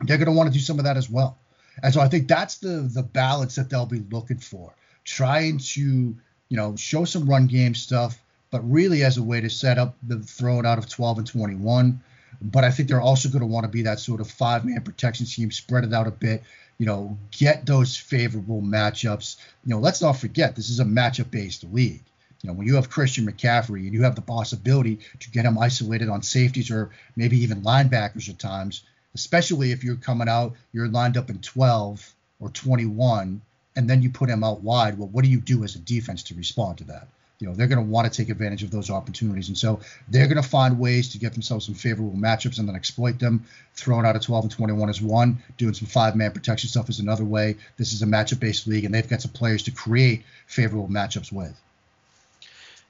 They're 0.00 0.16
going 0.16 0.26
to 0.26 0.32
want 0.32 0.48
to 0.48 0.52
do 0.52 0.60
some 0.60 0.78
of 0.78 0.84
that 0.84 0.96
as 0.96 1.08
well. 1.10 1.36
And 1.82 1.94
so 1.94 2.00
I 2.00 2.08
think 2.08 2.28
that's 2.28 2.58
the 2.58 2.88
the 2.92 3.02
balance 3.02 3.54
that 3.56 3.70
they'll 3.70 3.86
be 3.86 4.02
looking 4.10 4.38
for, 4.38 4.74
trying 5.04 5.58
to 5.58 5.80
you 5.80 6.56
know 6.56 6.76
show 6.76 7.04
some 7.04 7.28
run 7.28 7.46
game 7.46 7.74
stuff, 7.74 8.20
but 8.50 8.60
really 8.68 9.04
as 9.04 9.16
a 9.16 9.22
way 9.22 9.40
to 9.40 9.50
set 9.50 9.78
up 9.78 9.96
the 10.06 10.18
throw 10.18 10.58
it 10.60 10.66
out 10.66 10.78
of 10.78 10.88
12 10.88 11.18
and 11.18 11.26
21. 11.26 12.00
But 12.40 12.64
I 12.64 12.70
think 12.70 12.88
they're 12.88 13.00
also 13.00 13.28
going 13.28 13.40
to 13.40 13.46
want 13.46 13.64
to 13.64 13.70
be 13.70 13.82
that 13.82 14.00
sort 14.00 14.20
of 14.20 14.30
five 14.30 14.64
man 14.64 14.80
protection 14.82 15.26
scheme, 15.26 15.50
spread 15.50 15.84
it 15.84 15.92
out 15.92 16.06
a 16.06 16.12
bit, 16.12 16.42
you 16.78 16.86
know, 16.86 17.18
get 17.30 17.66
those 17.66 17.96
favorable 17.96 18.62
matchups. 18.62 19.36
You 19.64 19.74
know, 19.74 19.80
let's 19.80 20.00
not 20.00 20.12
forget 20.12 20.56
this 20.56 20.70
is 20.70 20.80
a 20.80 20.84
matchup 20.84 21.30
based 21.30 21.64
league. 21.64 22.04
You 22.42 22.48
know, 22.48 22.54
when 22.54 22.68
you 22.68 22.76
have 22.76 22.88
Christian 22.88 23.26
McCaffrey 23.26 23.80
and 23.80 23.92
you 23.92 24.04
have 24.04 24.14
the 24.14 24.22
possibility 24.22 25.00
to 25.18 25.30
get 25.30 25.44
him 25.44 25.58
isolated 25.58 26.08
on 26.08 26.22
safeties 26.22 26.70
or 26.70 26.90
maybe 27.16 27.38
even 27.38 27.62
linebackers 27.62 28.28
at 28.28 28.38
times, 28.38 28.84
especially 29.14 29.72
if 29.72 29.82
you're 29.82 29.96
coming 29.96 30.28
out, 30.28 30.54
you're 30.72 30.86
lined 30.88 31.16
up 31.16 31.30
in 31.30 31.40
12 31.40 32.14
or 32.38 32.50
21, 32.50 33.42
and 33.74 33.90
then 33.90 34.02
you 34.02 34.10
put 34.10 34.30
him 34.30 34.44
out 34.44 34.62
wide. 34.62 34.96
Well, 34.96 35.08
what 35.08 35.24
do 35.24 35.30
you 35.30 35.40
do 35.40 35.64
as 35.64 35.74
a 35.74 35.80
defense 35.80 36.22
to 36.24 36.34
respond 36.34 36.78
to 36.78 36.84
that? 36.84 37.08
You 37.38 37.46
know, 37.46 37.54
they're 37.54 37.68
going 37.68 37.84
to 37.84 37.88
want 37.88 38.12
to 38.12 38.16
take 38.16 38.30
advantage 38.30 38.64
of 38.64 38.70
those 38.70 38.90
opportunities. 38.90 39.48
And 39.48 39.56
so 39.56 39.80
they're 40.08 40.26
going 40.26 40.42
to 40.42 40.48
find 40.48 40.78
ways 40.78 41.12
to 41.12 41.18
get 41.18 41.34
themselves 41.34 41.66
some 41.66 41.74
favorable 41.74 42.18
matchups 42.18 42.58
and 42.58 42.68
then 42.68 42.74
exploit 42.74 43.20
them. 43.20 43.44
Throwing 43.74 44.04
out 44.04 44.16
a 44.16 44.20
12 44.20 44.44
and 44.44 44.52
21 44.52 44.88
is 44.90 45.00
one, 45.00 45.40
doing 45.56 45.72
some 45.72 45.86
five 45.86 46.16
man 46.16 46.32
protection 46.32 46.68
stuff 46.68 46.88
is 46.88 46.98
another 46.98 47.24
way. 47.24 47.56
This 47.76 47.92
is 47.92 48.02
a 48.02 48.06
matchup 48.06 48.40
based 48.40 48.66
league, 48.66 48.84
and 48.84 48.92
they've 48.92 49.08
got 49.08 49.22
some 49.22 49.30
players 49.30 49.62
to 49.64 49.70
create 49.70 50.24
favorable 50.46 50.88
matchups 50.88 51.30
with. 51.30 51.56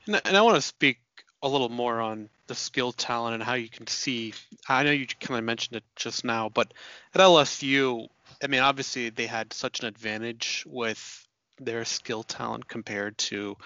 And, 0.07 0.21
and 0.25 0.37
I 0.37 0.41
want 0.41 0.57
to 0.57 0.63
speak 0.63 0.99
a 1.43 1.49
little 1.49 1.69
more 1.69 2.01
on 2.01 2.31
the 2.47 2.55
skill 2.55 2.93
talent 2.93 3.35
and 3.35 3.43
how 3.43 3.55
you 3.55 3.69
can 3.69 3.87
see. 3.87 4.33
I 4.69 4.83
know 4.83 4.91
you 4.91 5.07
kind 5.21 5.39
of 5.39 5.45
mentioned 5.45 5.77
it 5.77 5.85
just 5.95 6.25
now, 6.25 6.49
but 6.49 6.73
at 7.15 7.21
LSU, 7.21 8.09
I 8.43 8.47
mean, 8.47 8.61
obviously 8.61 9.11
they 9.11 9.27
had 9.27 9.53
such 9.53 9.81
an 9.81 9.87
advantage 9.87 10.65
with 10.67 11.27
their 11.61 11.85
skill 11.85 12.23
talent 12.23 12.67
compared 12.69 13.19
to 13.19 13.57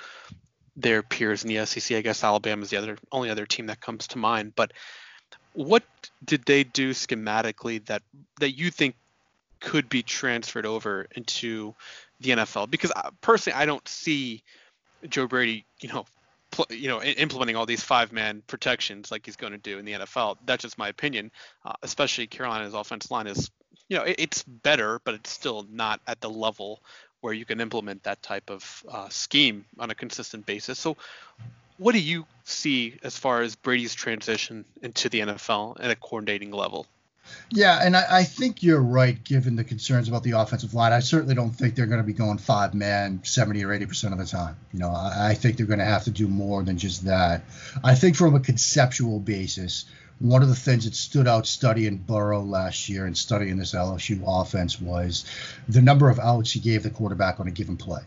their 0.77 1.03
peers 1.03 1.45
in 1.45 1.55
the 1.55 1.67
SEC. 1.67 1.97
I 1.97 2.01
guess 2.01 2.25
Alabama 2.25 2.63
is 2.63 2.71
the 2.71 2.77
other 2.77 2.99
only 3.11 3.31
other 3.31 3.47
team 3.47 3.67
that 3.67 3.81
comes 3.81 4.09
to 4.09 4.19
mind. 4.19 4.55
But 4.57 4.73
what 5.53 5.83
did 6.25 6.45
they 6.45 6.65
do 6.65 6.91
schematically 6.91 7.85
that 7.87 8.03
that 8.41 8.53
you 8.53 8.71
think 8.71 8.95
could 9.61 9.89
be 9.89 10.03
transferred 10.03 10.67
over 10.67 11.07
into 11.15 11.75
the 12.21 12.31
NFL? 12.31 12.71
Because 12.71 12.93
uh, 12.95 13.11
personally, 13.21 13.59
I 13.59 13.67
don't 13.67 13.87
see 13.87 14.43
Joe 15.09 15.27
Brady, 15.27 15.65
you 15.81 15.89
know, 15.91 16.07
you 16.71 16.89
know, 16.89 17.03
implementing 17.03 17.57
all 17.57 17.67
these 17.67 17.83
five-man 17.83 18.43
protections 18.47 19.11
like 19.11 19.25
he's 19.25 19.37
going 19.37 19.53
to 19.53 19.59
do 19.59 19.79
in 19.79 19.85
the 19.85 19.93
NFL. 19.93 20.37
That's 20.45 20.63
just 20.63 20.79
my 20.79 20.89
opinion. 20.89 21.31
Uh, 21.65 21.73
especially 21.83 22.27
Carolina's 22.27 22.75
offensive 22.75 23.11
line 23.11 23.27
is, 23.27 23.51
you 23.89 23.97
know, 23.97 24.05
it, 24.05 24.17
it's 24.19 24.43
better, 24.43 25.01
but 25.05 25.15
it's 25.15 25.31
still 25.31 25.67
not 25.71 26.01
at 26.07 26.21
the 26.21 26.29
level 26.29 26.83
where 27.23 27.33
you 27.33 27.47
can 27.47 27.61
implement 27.61 28.03
that 28.03 28.23
type 28.23 28.51
of 28.51 28.85
uh, 28.89 29.09
scheme 29.09 29.65
on 29.79 29.91
a 29.91 29.95
consistent 29.95 30.45
basis. 30.45 30.79
So, 30.79 30.97
what 31.79 31.93
do 31.93 32.01
you 32.01 32.27
see 32.45 32.99
as 33.03 33.17
far 33.17 33.41
as 33.41 33.57
Brady's 33.57 33.95
transition 33.95 34.65
into 34.83 35.09
the 35.09 35.21
NFL 35.21 35.79
at 35.81 35.91
a 35.91 35.97
coordinating 35.97 36.51
level? 36.51 36.87
Yeah, 37.51 37.81
and 37.83 37.97
I, 37.97 38.05
I, 38.11 38.25
think 38.25 38.63
you're 38.63 38.83
right 38.83 39.23
given 39.23 39.55
the 39.55 39.63
concerns 39.63 40.09
about 40.09 40.25
the 40.25 40.33
offensive 40.33 40.75
line. 40.75 40.93
I 40.93 40.99
certainly 40.99 41.35
don't 41.35 41.51
think 41.51 41.77
they're 41.77 41.87
going 41.87 42.01
to 42.01 42.07
be 42.07 42.13
going 42.13 42.39
five 42.39 42.75
man 42.75 43.21
70 43.23 43.65
or 43.65 43.69
80% 43.69 44.13
of 44.13 44.19
the 44.19 44.27
time. 44.27 44.57
You 44.73 44.81
know, 44.81 44.91
I, 44.91 45.29
I 45.31 45.35
think 45.35 45.57
they're 45.57 45.67
going 45.67 45.79
to 45.79 45.85
have 45.85 46.05
to 46.05 46.11
do 46.11 46.27
more 46.27 46.63
than 46.63 46.79
just 46.79 47.05
that. 47.05 47.45
I 47.85 47.95
think 47.95 48.17
from 48.17 48.35
a 48.35 48.41
conceptual 48.41 49.21
basis, 49.21 49.85
one 50.23 50.43
of 50.43 50.49
the 50.49 50.55
things 50.55 50.85
that 50.85 50.95
stood 50.95 51.27
out 51.27 51.47
studying 51.47 51.97
Burrow 51.97 52.43
last 52.43 52.89
year 52.89 53.07
and 53.07 53.17
studying 53.17 53.57
this 53.57 53.75
LSU 53.75 54.23
offense 54.25 54.81
was 54.81 55.25
the 55.69 55.83
number 55.83 56.09
of 56.09 56.19
outs 56.21 56.53
he 56.53 56.61
gave 56.61 56.85
the 56.85 56.91
quarterback 56.91 57.41
on 57.41 57.49
a 57.49 57.51
given 57.51 57.77
play 57.77 58.03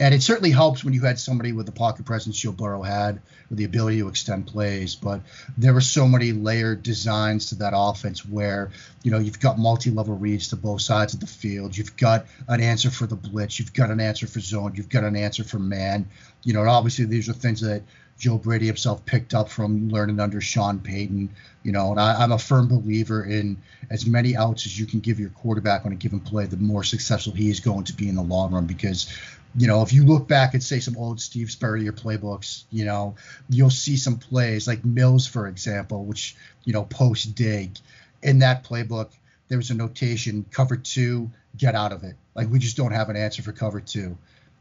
and 0.00 0.12
it 0.12 0.22
certainly 0.22 0.50
helps 0.50 0.82
when 0.82 0.92
you 0.92 1.02
had 1.02 1.20
somebody 1.20 1.52
with 1.52 1.66
the 1.66 1.72
pocket 1.72 2.04
presence 2.04 2.36
Joe 2.36 2.50
Burrow 2.50 2.82
had, 2.82 3.20
with 3.48 3.58
the 3.58 3.64
ability 3.64 3.98
to 3.98 4.08
extend 4.08 4.46
plays. 4.46 4.96
But 4.96 5.20
there 5.56 5.72
were 5.72 5.80
so 5.80 6.08
many 6.08 6.32
layered 6.32 6.82
designs 6.82 7.50
to 7.50 7.56
that 7.56 7.74
offense 7.76 8.26
where, 8.26 8.70
you 9.04 9.12
know, 9.12 9.20
you've 9.20 9.38
got 9.38 9.56
multi-level 9.56 10.16
reads 10.16 10.48
to 10.48 10.56
both 10.56 10.80
sides 10.80 11.14
of 11.14 11.20
the 11.20 11.28
field. 11.28 11.76
You've 11.76 11.96
got 11.96 12.26
an 12.48 12.60
answer 12.60 12.90
for 12.90 13.06
the 13.06 13.14
blitz. 13.14 13.60
You've 13.60 13.72
got 13.72 13.90
an 13.90 14.00
answer 14.00 14.26
for 14.26 14.40
zone. 14.40 14.72
You've 14.74 14.88
got 14.88 15.04
an 15.04 15.14
answer 15.14 15.44
for 15.44 15.60
man. 15.60 16.08
You 16.42 16.54
know, 16.54 16.60
and 16.60 16.68
obviously 16.68 17.04
these 17.04 17.28
are 17.28 17.32
things 17.32 17.60
that 17.60 17.82
Joe 18.18 18.38
Brady 18.38 18.66
himself 18.66 19.04
picked 19.04 19.34
up 19.34 19.48
from 19.48 19.88
learning 19.88 20.20
under 20.20 20.40
Sean 20.40 20.78
Payton. 20.78 21.34
You 21.62 21.72
know, 21.72 21.90
and 21.90 22.00
I, 22.00 22.22
I'm 22.22 22.32
a 22.32 22.38
firm 22.38 22.68
believer 22.68 23.24
in 23.24 23.56
as 23.90 24.06
many 24.06 24.36
outs 24.36 24.66
as 24.66 24.78
you 24.78 24.86
can 24.86 25.00
give 25.00 25.18
your 25.18 25.30
quarterback 25.30 25.84
on 25.84 25.92
a 25.92 25.96
given 25.96 26.20
play, 26.20 26.46
the 26.46 26.56
more 26.56 26.84
successful 26.84 27.32
he 27.32 27.50
is 27.50 27.60
going 27.60 27.84
to 27.84 27.92
be 27.92 28.08
in 28.08 28.14
the 28.14 28.22
long 28.22 28.52
run 28.52 28.66
because 28.66 29.12
you 29.56 29.68
know, 29.68 29.82
if 29.82 29.92
you 29.92 30.04
look 30.04 30.26
back 30.26 30.54
at 30.54 30.62
say 30.62 30.80
some 30.80 30.96
old 30.96 31.20
Steve 31.20 31.50
Spurrier 31.50 31.92
playbooks, 31.92 32.64
you 32.70 32.84
know, 32.84 33.14
you'll 33.48 33.70
see 33.70 33.96
some 33.96 34.18
plays 34.18 34.66
like 34.66 34.84
Mills, 34.84 35.26
for 35.26 35.46
example, 35.46 36.04
which 36.04 36.36
you 36.64 36.72
know 36.72 36.84
post 36.84 37.34
dig. 37.34 37.78
In 38.22 38.40
that 38.40 38.64
playbook, 38.64 39.10
there 39.48 39.58
was 39.58 39.70
a 39.70 39.74
notation: 39.74 40.44
cover 40.50 40.76
two, 40.76 41.30
get 41.56 41.74
out 41.74 41.92
of 41.92 42.02
it. 42.02 42.16
Like 42.34 42.50
we 42.50 42.58
just 42.58 42.76
don't 42.76 42.92
have 42.92 43.10
an 43.10 43.16
answer 43.16 43.42
for 43.42 43.52
cover 43.52 43.80
two. 43.80 44.18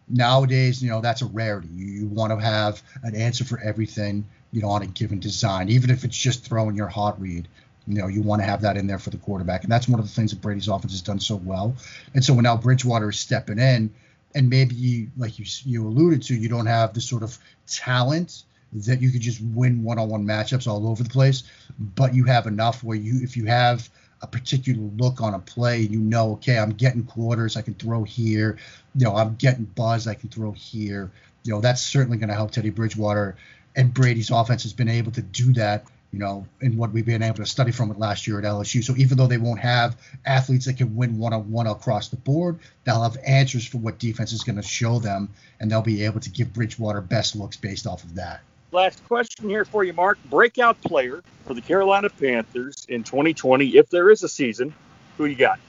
Nowadays, 0.10 0.84
you 0.84 0.90
know, 0.90 1.02
that's 1.02 1.22
a 1.22 1.26
rarity. 1.26 1.70
You, 1.74 1.86
you 1.86 2.08
want 2.08 2.32
to 2.32 2.44
have 2.44 2.82
an 3.04 3.16
answer 3.16 3.44
for 3.44 3.60
everything, 3.60 4.26
you 4.52 4.62
know, 4.62 4.70
on 4.70 4.82
a 4.82 4.88
given 4.88 5.20
design, 5.20 5.70
even 5.70 5.90
if 5.90 6.04
it's 6.04 6.18
just 6.18 6.46
throwing 6.46 6.76
your 6.76 6.88
hot 6.88 7.20
read. 7.20 7.48
You 7.88 7.96
know, 7.96 8.08
you 8.08 8.22
want 8.22 8.42
to 8.42 8.46
have 8.46 8.62
that 8.62 8.78
in 8.78 8.88
there 8.88 9.00
for 9.00 9.10
the 9.10 9.18
quarterback, 9.18 9.64
and 9.64 9.72
that's 9.72 9.90
one 9.90 10.00
of 10.00 10.06
the 10.06 10.12
things 10.14 10.32
that 10.32 10.42
Brady's 10.42 10.70
offense 10.70 10.94
has 10.94 11.02
done 11.02 11.20
so 11.20 11.36
well. 11.36 11.76
And 12.14 12.24
so 12.24 12.34
when 12.34 12.44
now 12.44 12.56
Bridgewater 12.56 13.10
is 13.10 13.20
stepping 13.20 13.60
in 13.60 13.94
and 14.36 14.50
maybe 14.50 14.74
you, 14.76 15.10
like 15.18 15.38
you 15.38 15.46
you 15.66 15.86
alluded 15.86 16.24
to, 16.24 16.36
you 16.36 16.48
don't 16.48 16.66
have 16.66 16.94
the 16.94 17.02
sort 17.02 17.24
of 17.24 17.38
talent 17.68 18.44
that 18.74 19.02
you 19.02 19.12
could 19.12 19.22
just 19.22 19.42
win 19.42 19.84
one-on-one 19.84 20.26
matchups 20.26 20.68
all 20.68 20.88
over 20.88 21.04
the 21.04 21.10
place, 21.10 21.44
but 21.78 22.16
you 22.16 22.24
have 22.24 22.48
enough 22.48 22.84
where 22.84 22.98
you, 22.98 23.22
if 23.22 23.38
you 23.38 23.46
have 23.46 23.90
a 24.22 24.28
particular 24.28 24.82
look 24.98 25.22
on 25.22 25.34
a 25.34 25.40
play, 25.40 25.82
you 25.82 26.00
know, 26.00 26.32
okay, 26.32 26.58
I'm 26.58 26.72
getting 26.72 27.04
quarters, 27.04 27.58
I 27.58 27.62
can 27.62 27.76
throw 27.76 28.04
here, 28.04 28.58
you 28.96 29.06
know, 29.06 29.16
I'm 29.16 29.36
getting 29.36 29.66
buzz, 29.66 30.08
I 30.08 30.14
can 30.14 30.30
throw 30.30 30.52
here. 30.52 31.12
You 31.44 31.54
know, 31.54 31.62
that's 31.62 31.82
certainly 31.82 32.18
going 32.18 32.30
to 32.30 32.36
help 32.36 32.52
Teddy 32.52 32.70
Bridgewater 32.70 33.36
and 33.76 33.94
Brady's 33.94 34.30
offense 34.30 34.64
has 34.64 34.74
been 34.74 34.90
able 34.90 35.12
to 35.14 35.22
do 35.22 35.54
that 35.54 35.86
you 36.14 36.20
know, 36.20 36.46
in 36.62 36.78
what 36.78 36.92
we've 36.92 37.08
been 37.08 37.24
able 37.24 37.38
to 37.38 37.46
study 37.46 37.72
from 37.72 37.90
it 37.90 37.98
last 37.98 38.28
year 38.28 38.38
at 38.38 38.46
LSU. 38.46 38.84
So 38.84 38.96
even 38.96 39.18
though 39.18 39.26
they 39.26 39.40
won't 39.40 39.60
have 39.60 39.98
athletes 40.24 40.68
that 40.68 40.78
can 40.78 40.96
win 40.96 41.18
one 41.18 41.34
on 41.34 41.52
one 41.52 41.66
across 41.66 42.10
the 42.10 42.18
board, 42.18 42.60
they'll 42.84 43.02
have 43.02 43.18
answers 43.26 43.66
for 43.66 43.80
what 43.80 43.98
defense 43.98 44.32
is 44.32 44.44
going 44.44 44.58
to 44.58 44.62
show 44.62 45.00
them, 45.00 45.30
and 45.60 45.72
they'll 45.72 45.82
be 45.82 46.06
able 46.06 46.20
to 46.20 46.30
give 46.30 46.54
Bridgewater 46.54 47.02
best 47.02 47.36
looks 47.36 47.58
based 47.58 47.88
off 47.88 48.04
of 48.04 48.14
that. 48.14 48.42
Last 48.72 49.04
question 49.08 49.50
here 49.50 49.66
for 49.66 49.84
you, 49.84 49.94
Mark. 49.94 50.20
Breakout 50.30 50.80
player 50.82 51.24
for 51.46 51.56
the 51.56 51.62
Carolina 51.62 52.10
Panthers 52.10 52.86
in 52.88 53.04
2020, 53.04 53.76
if 53.76 53.90
there 53.90 54.12
is 54.12 54.22
a 54.22 54.30
season, 54.30 54.74
who 55.18 55.26
you 55.26 55.36
got? 55.36 55.60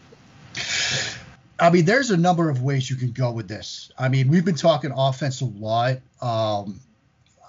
I 1.59 1.71
mean, 1.71 1.85
there's 1.85 2.11
a 2.11 2.17
number 2.17 2.51
of 2.51 2.63
ways 2.63 2.89
you 2.89 2.97
can 2.97 3.13
go 3.13 3.31
with 3.31 3.49
this. 3.49 3.91
I 3.99 4.09
mean, 4.09 4.29
we've 4.29 4.45
been 4.45 4.57
talking 4.57 4.91
offense 4.91 5.41
a 5.41 5.47
lot. 5.47 5.99
Um, 6.21 6.81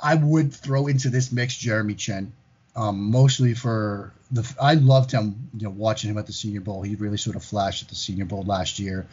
I 0.01 0.15
would 0.15 0.53
throw 0.53 0.87
into 0.87 1.09
this 1.09 1.31
mix 1.31 1.55
Jeremy 1.55 1.95
Chinn 1.95 2.31
um, 2.75 3.11
mostly 3.11 3.53
for 3.53 4.11
the. 4.31 4.55
I 4.61 4.75
loved 4.75 5.11
him, 5.11 5.49
you 5.57 5.63
know, 5.63 5.69
watching 5.69 6.09
him 6.09 6.17
at 6.17 6.27
the 6.27 6.33
Senior 6.33 6.61
Bowl. 6.61 6.81
He 6.81 6.95
really 6.95 7.17
sort 7.17 7.35
of 7.35 7.43
flashed 7.43 7.83
at 7.83 7.89
the 7.89 7.95
Senior 7.95 8.25
Bowl 8.25 8.43
last 8.43 8.79
year, 8.79 9.07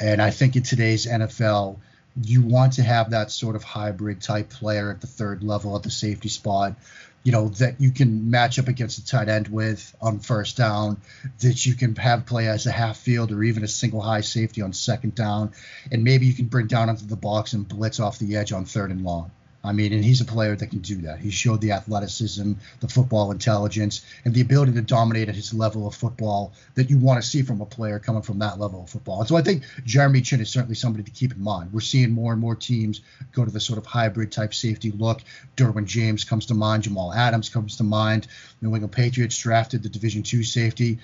and 0.00 0.20
I 0.20 0.30
think 0.30 0.56
in 0.56 0.62
today's 0.62 1.06
NFL, 1.06 1.78
you 2.22 2.42
want 2.42 2.74
to 2.74 2.82
have 2.82 3.10
that 3.10 3.30
sort 3.30 3.56
of 3.56 3.64
hybrid 3.64 4.20
type 4.20 4.50
player 4.50 4.90
at 4.90 5.00
the 5.00 5.06
third 5.06 5.42
level 5.42 5.76
at 5.76 5.82
the 5.82 5.90
safety 5.90 6.28
spot. 6.28 6.74
You 7.26 7.32
know 7.32 7.48
that 7.48 7.80
you 7.80 7.90
can 7.90 8.30
match 8.30 8.56
up 8.60 8.68
against 8.68 8.98
a 8.98 9.04
tight 9.04 9.28
end 9.28 9.48
with 9.48 9.96
on 10.00 10.20
first 10.20 10.56
down, 10.56 10.98
that 11.40 11.66
you 11.66 11.74
can 11.74 11.96
have 11.96 12.24
play 12.24 12.46
as 12.46 12.66
a 12.66 12.70
half 12.70 12.98
field 12.98 13.32
or 13.32 13.42
even 13.42 13.64
a 13.64 13.68
single 13.68 14.00
high 14.00 14.20
safety 14.20 14.62
on 14.62 14.72
second 14.72 15.16
down, 15.16 15.50
and 15.90 16.04
maybe 16.04 16.26
you 16.26 16.34
can 16.34 16.46
bring 16.46 16.68
down 16.68 16.88
into 16.88 17.04
the 17.04 17.16
box 17.16 17.52
and 17.52 17.66
blitz 17.66 17.98
off 17.98 18.20
the 18.20 18.36
edge 18.36 18.52
on 18.52 18.64
third 18.64 18.92
and 18.92 19.02
long. 19.02 19.32
I 19.66 19.72
mean, 19.72 19.92
and 19.92 20.04
he's 20.04 20.20
a 20.20 20.24
player 20.24 20.54
that 20.54 20.68
can 20.68 20.78
do 20.78 20.96
that. 21.02 21.18
He 21.18 21.30
showed 21.30 21.60
the 21.60 21.72
athleticism, 21.72 22.52
the 22.80 22.88
football 22.88 23.32
intelligence, 23.32 24.02
and 24.24 24.32
the 24.32 24.40
ability 24.40 24.72
to 24.72 24.80
dominate 24.80 25.28
at 25.28 25.34
his 25.34 25.52
level 25.52 25.86
of 25.86 25.94
football 25.94 26.52
that 26.74 26.88
you 26.88 26.98
want 26.98 27.20
to 27.20 27.28
see 27.28 27.42
from 27.42 27.60
a 27.60 27.66
player 27.66 27.98
coming 27.98 28.22
from 28.22 28.38
that 28.38 28.60
level 28.60 28.82
of 28.82 28.90
football. 28.90 29.18
And 29.20 29.28
so 29.28 29.36
I 29.36 29.42
think 29.42 29.64
Jeremy 29.84 30.20
Chinn 30.20 30.40
is 30.40 30.48
certainly 30.48 30.76
somebody 30.76 31.02
to 31.04 31.10
keep 31.10 31.32
in 31.32 31.42
mind. 31.42 31.72
We're 31.72 31.80
seeing 31.80 32.12
more 32.12 32.32
and 32.32 32.40
more 32.40 32.54
teams 32.54 33.00
go 33.32 33.44
to 33.44 33.50
the 33.50 33.60
sort 33.60 33.78
of 33.78 33.86
hybrid 33.86 34.30
type 34.30 34.54
safety 34.54 34.92
look. 34.92 35.22
Derwin 35.56 35.86
James 35.86 36.24
comes 36.24 36.46
to 36.46 36.54
mind. 36.54 36.84
Jamal 36.84 37.12
Adams 37.12 37.48
comes 37.48 37.76
to 37.78 37.84
mind. 37.84 38.28
New 38.62 38.68
England 38.68 38.92
Patriots 38.92 39.36
drafted 39.36 39.82
the 39.82 39.88
Division 39.88 40.22
two 40.22 40.42
safety. 40.44 40.98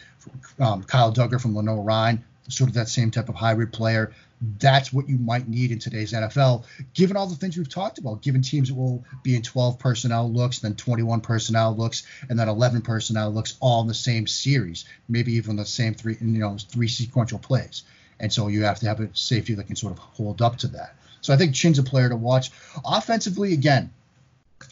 Um, 0.61 0.85
Kyle 0.85 1.13
Dugger 1.13 1.41
from 1.41 1.57
Lenoir-Rhyne, 1.57 2.25
sort 2.49 2.69
of 2.69 2.75
that 2.75 2.89
same 2.89 3.11
type 3.11 3.29
of 3.29 3.35
hybrid 3.35 3.73
player 3.73 4.13
that's 4.59 4.93
what 4.93 5.09
you 5.09 5.19
might 5.19 5.49
need 5.49 5.71
in 5.71 5.79
today's 5.79 6.13
NFL, 6.13 6.65
given 6.95 7.17
all 7.17 7.27
the 7.27 7.37
things 7.37 7.57
we've 7.57 7.69
talked 7.69 7.99
about, 7.99 8.23
given 8.23 8.43
teams 8.43 8.69
that 8.69 8.75
will 8.75 9.05
be 9.23 9.37
in 9.37 9.43
12 9.43 9.79
personnel 9.79 10.31
looks, 10.31 10.59
then 10.59 10.75
21 10.75 11.21
personnel 11.21 11.77
looks, 11.77 12.05
and 12.29 12.39
then 12.39 12.49
11 12.49 12.83
personnel 12.83 13.31
looks 13.31 13.57
all 13.61 13.83
in 13.83 13.87
the 13.87 13.95
same 13.95 14.27
series, 14.27 14.85
maybe 15.09 15.33
even 15.35 15.57
the 15.57 15.65
same 15.65 15.95
three, 15.95 16.17
you 16.21 16.27
know, 16.27 16.57
three 16.59 16.89
sequential 16.89 17.39
plays. 17.39 17.85
And 18.19 18.33
so 18.33 18.49
you 18.49 18.65
have 18.65 18.81
to 18.81 18.87
have 18.87 19.01
a 19.01 19.15
safety 19.15 19.55
that 19.55 19.67
can 19.67 19.77
sort 19.77 19.93
of 19.93 19.99
hold 19.99 20.43
up 20.43 20.57
to 20.59 20.69
that. 20.69 20.97
So 21.21 21.33
I 21.33 21.37
think 21.37 21.55
Chinn's 21.55 21.79
a 21.79 21.83
player 21.85 22.09
to 22.09 22.17
watch. 22.17 22.51
Offensively, 22.85 23.53
again, 23.53 23.93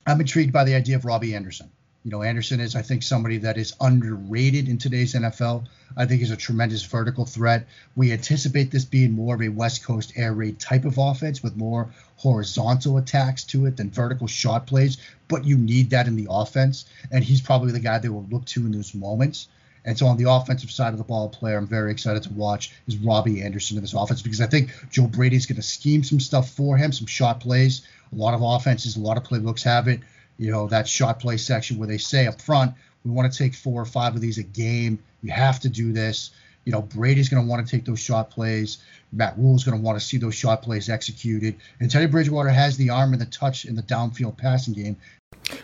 I'm 0.07 0.21
intrigued 0.21 0.53
by 0.53 0.65
the 0.65 0.75
idea 0.75 0.97
of 0.97 1.05
Robbie 1.05 1.35
Anderson. 1.35 1.71
You 2.03 2.11
know, 2.11 2.23
Anderson 2.23 2.61
is, 2.61 2.77
I 2.77 2.81
think, 2.81 3.03
somebody 3.03 3.37
that 3.39 3.59
is 3.59 3.75
underrated 3.79 4.71
in 4.71 4.79
today's 4.79 5.13
NFL. 5.13 5.67
I 5.99 6.07
think 6.07 6.21
he's 6.21 6.31
a 6.31 6.37
tremendous 6.37 6.83
vertical 6.83 7.27
threat. 7.27 7.67
We 7.95 8.11
anticipate 8.11 8.71
this 8.71 8.87
being 8.87 9.13
more 9.13 9.35
of 9.35 9.43
a 9.43 9.51
West 9.51 9.85
Coast 9.85 10.15
air 10.17 10.33
raid 10.33 10.59
type 10.59 10.87
of 10.87 10.97
offense 10.97 11.43
with 11.43 11.57
more 11.57 11.91
horizontal 12.17 12.97
attacks 12.97 13.45
to 13.45 13.67
it 13.67 13.77
than 13.77 13.91
vertical 13.91 14.27
shot 14.27 14.67
plays, 14.67 14.97
but 15.29 15.45
you 15.45 15.59
need 15.59 15.91
that 15.91 16.07
in 16.07 16.17
the 16.17 16.29
offense. 16.31 16.87
And 17.11 17.23
he's 17.23 17.43
probably 17.43 17.73
the 17.73 17.81
guy 17.81 17.99
they 17.99 18.09
will 18.09 18.27
look 18.31 18.47
to 18.47 18.65
in 18.65 18.73
those 18.73 18.95
moments. 18.95 19.49
And 19.85 19.99
so 19.99 20.07
on 20.07 20.17
the 20.17 20.31
offensive 20.31 20.71
side 20.71 20.93
of 20.93 20.99
the 20.99 21.05
ball 21.05 21.29
player, 21.29 21.59
I'm 21.59 21.67
very 21.67 21.93
excited 21.93 22.23
to 22.23 22.33
watch 22.33 22.73
is 22.87 22.97
Robbie 22.97 23.43
Anderson 23.43 23.77
in 23.77 23.83
this 23.83 23.95
offense 23.95 24.23
because 24.23 24.41
I 24.41 24.47
think 24.47 24.73
Joe 24.91 25.07
Brady's 25.07 25.45
going 25.45 25.57
to 25.57 25.63
scheme 25.63 26.03
some 26.03 26.21
stuff 26.21 26.49
for 26.51 26.79
him, 26.79 26.93
some 26.93 27.07
shot 27.07 27.41
plays. 27.41 27.83
A 28.13 28.17
lot 28.17 28.33
of 28.33 28.41
offenses, 28.43 28.97
a 28.97 29.01
lot 29.01 29.19
of 29.19 29.25
playbooks 29.25 29.63
have 29.65 29.87
it 29.87 30.01
you 30.41 30.51
know, 30.51 30.67
that 30.69 30.89
shot 30.89 31.21
play 31.21 31.37
section 31.37 31.77
where 31.77 31.87
they 31.87 31.99
say 31.99 32.27
up 32.27 32.41
front, 32.41 32.73
we 33.05 33.11
want 33.11 33.31
to 33.31 33.39
take 33.39 33.55
four 33.55 33.81
or 33.81 33.85
five 33.85 34.15
of 34.15 34.23
these 34.23 34.39
a 34.39 34.43
game. 34.43 34.99
You 35.23 35.31
have 35.33 35.61
to 35.61 35.69
do 35.69 35.93
this. 35.93 36.31
You 36.65 36.73
know, 36.73 36.81
Brady's 36.81 37.29
going 37.29 37.45
to 37.45 37.49
want 37.49 37.67
to 37.67 37.71
take 37.71 37.85
those 37.85 38.01
shot 38.01 38.31
plays. 38.31 38.79
Matt 39.13 39.37
Rhule's 39.37 39.65
going 39.65 39.77
to 39.77 39.85
want 39.85 40.01
to 40.01 40.05
see 40.05 40.17
those 40.17 40.35
shot 40.35 40.63
plays 40.63 40.89
executed. 40.89 41.57
And 41.79 41.91
Teddy 41.91 42.07
Bridgewater 42.07 42.49
has 42.49 42.79
the 42.79 42.89
arm 42.89 43.13
and 43.13 43.21
the 43.21 43.27
touch 43.27 43.67
in 43.67 43.75
the 43.75 43.83
downfield 43.83 44.39
passing 44.39 44.73
game. 44.73 44.97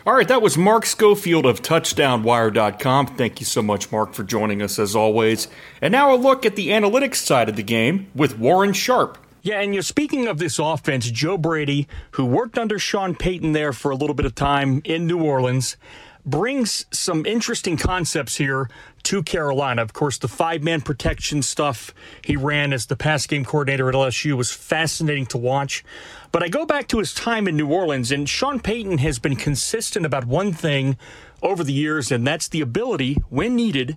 All 0.05 0.13
right, 0.13 0.27
that 0.27 0.43
was 0.43 0.59
Mark 0.59 0.85
Schofield 0.85 1.47
of 1.47 1.63
TouchdownWire.com. 1.63 3.07
Thank 3.07 3.39
you 3.39 3.47
so 3.47 3.63
much, 3.63 3.91
Mark, 3.91 4.13
for 4.13 4.23
joining 4.23 4.61
us 4.61 4.77
as 4.77 4.95
always. 4.95 5.47
And 5.81 5.91
now 5.91 6.13
a 6.13 6.17
look 6.17 6.45
at 6.45 6.55
the 6.55 6.69
analytics 6.69 7.15
side 7.15 7.49
of 7.49 7.55
the 7.55 7.63
game 7.63 8.11
with 8.13 8.37
Warren 8.37 8.73
Sharp. 8.73 9.17
Yeah, 9.41 9.61
and 9.61 9.73
you're 9.73 9.83
speaking 9.83 10.27
of 10.27 10.39
this 10.39 10.59
offense, 10.59 11.09
Joe 11.09 11.37
Brady, 11.37 11.87
who 12.11 12.25
worked 12.25 12.57
under 12.57 12.79
Sean 12.79 13.15
Payton 13.15 13.53
there 13.53 13.71
for 13.71 13.91
a 13.91 13.95
little 13.95 14.15
bit 14.15 14.25
of 14.25 14.35
time 14.35 14.81
in 14.83 15.07
New 15.07 15.23
Orleans, 15.23 15.77
brings 16.25 16.85
some 16.91 17.25
interesting 17.25 17.77
concepts 17.77 18.35
here 18.35 18.69
to 19.03 19.23
Carolina. 19.23 19.81
Of 19.81 19.93
course, 19.93 20.17
the 20.17 20.27
five 20.27 20.61
man 20.61 20.81
protection 20.81 21.41
stuff 21.41 21.93
he 22.23 22.35
ran 22.35 22.73
as 22.73 22.87
the 22.87 22.97
pass 22.97 23.25
game 23.25 23.45
coordinator 23.45 23.87
at 23.87 23.95
LSU 23.95 24.33
was 24.35 24.51
fascinating 24.51 25.25
to 25.27 25.37
watch. 25.37 25.85
But 26.33 26.43
I 26.43 26.49
go 26.49 26.65
back 26.65 26.89
to 26.89 26.99
his 26.99 27.13
time 27.13 27.47
in 27.47 27.55
New 27.55 27.71
Orleans, 27.71 28.11
and 28.11 28.27
Sean 28.27 28.59
Payton 28.59 28.97
has 28.97 29.19
been 29.19 29.37
consistent 29.37 30.05
about 30.05 30.25
one 30.25 30.51
thing 30.51 30.97
over 31.41 31.63
the 31.63 31.73
years, 31.73 32.11
and 32.11 32.27
that's 32.27 32.49
the 32.49 32.59
ability, 32.59 33.15
when 33.29 33.55
needed, 33.55 33.95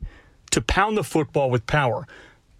to 0.52 0.60
pound 0.60 0.96
the 0.96 1.04
football 1.04 1.50
with 1.50 1.66
power. 1.66 2.06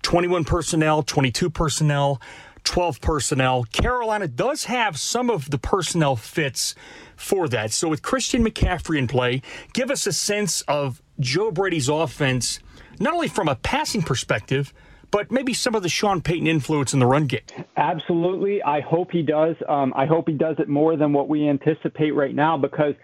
21 0.03 0.45
personnel, 0.45 1.03
22 1.03 1.51
personnel. 1.51 2.21
12 2.65 3.01
personnel. 3.01 3.65
Carolina 3.65 4.29
does 4.29 4.65
have 4.65 4.99
some 4.99 5.31
of 5.31 5.51
the 5.51 5.59
personnel 5.59 6.17
fits 6.17 6.75
for 7.17 7.49
that. 7.49 7.73
So 7.73 7.89
with 7.89 8.03
Christian 8.03 8.45
McCaffrey 8.45 8.99
in 8.99 9.07
play, 9.07 9.43
give 9.73 9.91
us 9.91 10.07
a 10.07 10.13
sense 10.13 10.63
of 10.63 11.03
Joe 11.19 11.51
Brady's 11.51 11.89
offense, 11.89 12.61
not 12.99 13.15
only 13.15 13.29
from 13.29 13.49
a 13.49 13.57
passing 13.57 14.03
perspective, 14.03 14.73
but 15.11 15.31
maybe 15.31 15.53
some 15.53 15.75
of 15.75 15.83
the 15.83 15.89
Sean 15.89 16.23
Payton 16.23 16.47
influence 16.47 16.93
in 16.93 17.01
the 17.01 17.07
run 17.07 17.27
game. 17.27 17.41
Absolutely. 17.77 18.63
I 18.63 18.81
hope 18.81 19.11
he 19.11 19.23
does. 19.23 19.57
Um, 19.69 19.93
I 19.97 20.07
hope 20.07 20.29
he 20.29 20.35
does 20.35 20.57
it 20.59 20.69
more 20.69 20.97
than 20.97 21.13
what 21.13 21.29
we 21.29 21.49
anticipate 21.49 22.13
right 22.13 22.35
now 22.35 22.57
because, 22.57 22.95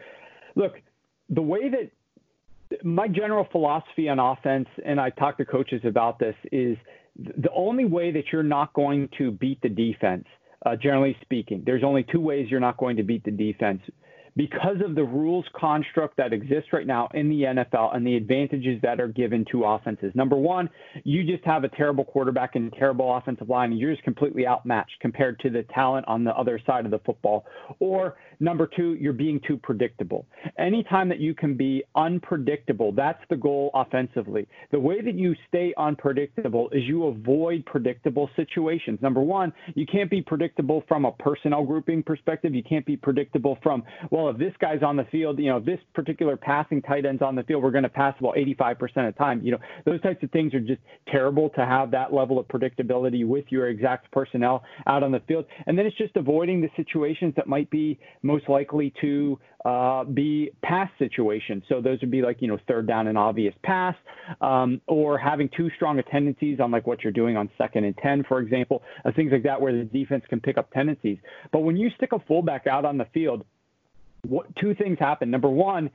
look, 0.55 0.75
the 1.29 1.43
way 1.43 1.69
that 1.69 2.85
my 2.85 3.09
general 3.09 3.47
philosophy 3.51 4.09
on 4.09 4.19
offense, 4.19 4.69
and 4.85 5.01
I 5.01 5.11
talk 5.11 5.39
to 5.39 5.45
coaches 5.45 5.83
about 5.85 6.19
this, 6.19 6.35
is– 6.53 6.77
the 7.19 7.51
only 7.55 7.85
way 7.85 8.11
that 8.13 8.25
you're 8.33 8.43
not 8.43 8.73
going 8.75 9.09
to 9.19 9.31
beat 9.31 9.61
the 9.63 9.69
defense, 9.69 10.25
uh, 10.65 10.77
generally 10.77 11.17
speaking, 11.23 11.63
there's 11.65 11.85
only 11.85 12.05
two 12.13 12.21
ways 12.21 12.49
you're 12.51 12.61
not 12.61 12.77
going 12.77 12.97
to 12.97 13.03
beat 13.03 13.25
the 13.25 13.31
defense 13.31 13.81
because 14.37 14.77
of 14.85 14.95
the 14.95 15.03
rules 15.03 15.45
construct 15.59 16.17
that 16.19 16.33
exists 16.33 16.73
right 16.73 16.87
now 16.87 17.09
in 17.15 17.29
the 17.29 17.43
NFL 17.43 17.97
and 17.97 18.07
the 18.07 18.17
advantages 18.17 18.81
that 18.83 19.01
are 19.01 19.09
given 19.09 19.45
to 19.51 19.65
offenses. 19.65 20.13
Number 20.15 20.37
one, 20.37 20.69
you 21.05 21.25
just 21.25 21.45
have 21.45 21.65
a 21.65 21.69
terrible 21.69 22.05
quarterback 22.05 22.55
and 22.55 22.73
a 22.73 22.77
terrible 22.77 23.17
offensive 23.17 23.49
line, 23.49 23.73
and 23.73 23.81
you're 23.81 23.93
just 23.93 24.05
completely 24.05 24.47
outmatched 24.47 25.01
compared 25.01 25.39
to 25.41 25.51
the 25.51 25.63
talent 25.75 26.07
on 26.07 26.23
the 26.23 26.35
other 26.37 26.61
side 26.67 26.85
of 26.85 26.91
the 26.91 26.99
football. 27.01 27.47
Or 27.81 28.17
number 28.41 28.69
two, 28.77 28.95
you're 29.01 29.15
being 29.15 29.41
too 29.47 29.57
predictable. 29.57 30.27
Anytime 30.59 31.09
that 31.09 31.19
you 31.19 31.35
can 31.35 31.57
be 31.57 31.83
unpredictable, 31.95 32.93
that's 32.93 33.23
the 33.31 33.37
goal 33.37 33.71
offensively. 33.75 34.47
The 34.71 34.81
way 34.81 35.01
that 35.01 35.15
you 35.15 35.35
stay 35.49 35.73
unpredictable 35.79 36.69
is 36.71 36.83
you 36.85 37.07
avoid 37.07 37.65
predictable 37.65 38.29
situations. 38.37 38.99
Number 39.01 39.23
one, 39.23 39.53
you 39.75 39.87
can't 39.87 40.11
be 40.11 40.21
predictable 40.21 40.85
from 40.87 41.07
a 41.07 41.13
personnel 41.13 41.65
grouping 41.65 42.03
perspective. 42.03 42.55
You 42.55 42.63
can't 42.63 42.85
be 42.85 42.97
predictable 42.97 43.59
from, 43.63 43.83
well, 44.11 44.26
if 44.29 44.39
this 44.39 44.53
guy's 44.61 44.83
on 44.83 44.97
the 44.97 45.05
field, 45.05 45.39
you 45.39 45.47
know, 45.47 45.61
this 45.61 45.79
particular 45.95 46.37
passing 46.37 46.83
tight 46.83 47.05
end's 47.05 47.23
on 47.23 47.35
the 47.35 47.43
field, 47.43 47.63
we're 47.63 47.71
going 47.71 47.83
to 47.85 47.89
pass 47.89 48.15
ball 48.21 48.35
85% 48.37 48.81
of 48.83 48.89
the 48.95 49.13
time. 49.19 49.43
You 49.43 49.53
know, 49.53 49.59
those 49.85 50.01
types 50.03 50.23
of 50.23 50.31
things 50.31 50.55
are 50.55 50.61
just 50.61 50.81
terrible 51.09 51.51
to 51.51 51.65
have 51.65 51.91
that 51.93 52.13
level 52.13 52.39
of 52.39 52.47
predictability 52.49 53.27
with 53.27 53.45
your 53.51 53.69
exact 53.69 54.11
personnel 54.13 54.63
out 54.87 55.03
on 55.03 55.13
the 55.13 55.21
field. 55.21 55.45
And 55.67 55.79
then 55.79 55.87
it's 55.87 55.97
just 55.97 56.17
avoiding 56.17 56.61
the 56.61 56.69
situations 56.77 57.35
that 57.37 57.47
might 57.47 57.71
be 57.71 57.99
most 58.23 58.49
likely 58.49 58.93
to 59.01 59.39
uh, 59.67 60.05
be 60.05 60.51
pass 60.63 60.89
situations. 60.99 61.65
So 61.69 61.81
those 61.81 62.01
would 62.01 62.11
be 62.11 62.23
like, 62.23 62.41
you 62.41 62.47
know, 62.47 62.59
third 62.69 62.87
down 62.87 63.09
and 63.09 63.19
obvious 63.19 63.55
pass, 63.65 63.97
um, 64.41 64.81
or 64.87 65.19
having 65.19 65.49
too 65.57 65.71
strong 65.75 65.99
a 65.99 66.05
tendencies 66.05 66.61
on 66.61 66.71
like 66.71 66.87
what 66.87 67.03
you're 67.03 67.13
doing 67.13 67.37
on 67.37 67.51
second 67.59 67.85
and 67.85 67.97
10, 67.99 68.25
for 68.29 68.39
example, 68.39 68.83
uh, 69.05 69.11
things 69.17 69.33
like 69.33 69.43
that 69.43 69.61
where 69.61 69.77
the 69.77 69.85
defense 69.85 70.25
can 70.29 70.41
pick 70.41 70.57
up 70.57 70.71
tendencies. 70.71 71.19
But 71.53 71.61
when 71.61 71.77
you 71.77 71.91
stick 71.97 72.13
a 72.13 72.21
fullback 72.29 72.69
out 72.69 72.85
on 72.85 72.97
the 72.97 73.07
field, 73.13 73.45
what, 74.29 74.55
two 74.57 74.75
things 74.75 74.99
happen. 74.99 75.31
Number 75.31 75.49
one, 75.49 75.91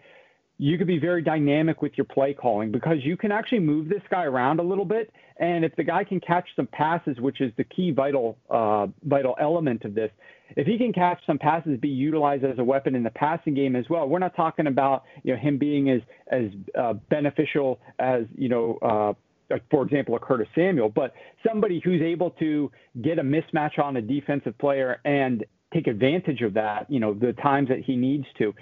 you 0.62 0.78
could 0.78 0.86
be 0.86 1.00
very 1.00 1.24
dynamic 1.24 1.82
with 1.82 1.94
your 1.98 2.06
play 2.06 2.36
calling 2.36 2.72
because 2.72 2.98
you 3.02 3.17
can 3.17 3.32
actually 3.32 3.60
move 3.60 3.89
this 3.89 4.04
guy 4.12 4.26
around 4.26 4.60
a 4.60 4.63
little 4.63 4.86
bit. 4.86 5.12
And 5.38 5.65
if 5.65 5.76
the 5.76 5.84
guy 5.84 6.04
can 6.04 6.20
catch 6.20 6.48
some 6.56 6.67
passes, 6.67 7.20
which 7.20 7.41
is 7.41 7.52
the 7.58 7.63
key 7.63 7.89
vital 7.89 8.38
uh, 8.48 8.86
vital 9.04 9.36
element 9.41 9.86
of 9.86 9.96
this, 9.96 10.12
if 10.56 10.67
he 10.67 10.78
can 10.78 10.94
catch 10.94 11.20
some 11.26 11.39
passes, 11.39 11.80
be 11.80 11.89
utilized 11.89 12.44
as 12.44 12.60
a 12.60 12.63
weapon 12.63 12.94
in 12.94 13.02
the 13.02 13.10
passing 13.10 13.56
game 13.56 13.76
as 13.76 13.86
well. 13.89 14.08
We're 14.08 14.20
not 14.20 14.36
talking 14.36 14.67
about 14.67 15.04
you 15.24 15.34
know 15.34 15.39
him 15.39 15.58
being 15.58 15.89
as 15.89 16.02
as 16.32 16.52
uh, 16.80 16.94
beneficial 17.10 17.80
as 17.98 18.26
you 18.38 18.50
know. 18.50 18.78
Uh, 18.84 19.13
for 19.70 19.84
example, 19.84 20.15
a 20.15 20.20
Curtis 20.20 20.48
Samuel, 20.56 20.88
but 20.88 21.13
somebody 21.46 21.82
who's 21.84 22.02
able 22.02 22.30
to 22.32 22.72
get 23.02 23.20
a 23.20 23.22
mismatch 23.22 23.80
on 23.84 23.98
a 23.98 24.02
defensive 24.02 24.58
player 24.60 25.02
and 25.04 25.44
take 25.73 25.88
advantage 25.88 26.41
of 26.41 26.53
that, 26.53 26.89
you 26.89 26.99
know, 26.99 27.13
the 27.13 27.34
times 27.34 27.69
that 27.69 27.79
he 27.79 27.95
needs 27.95 28.25
to. 28.38 28.53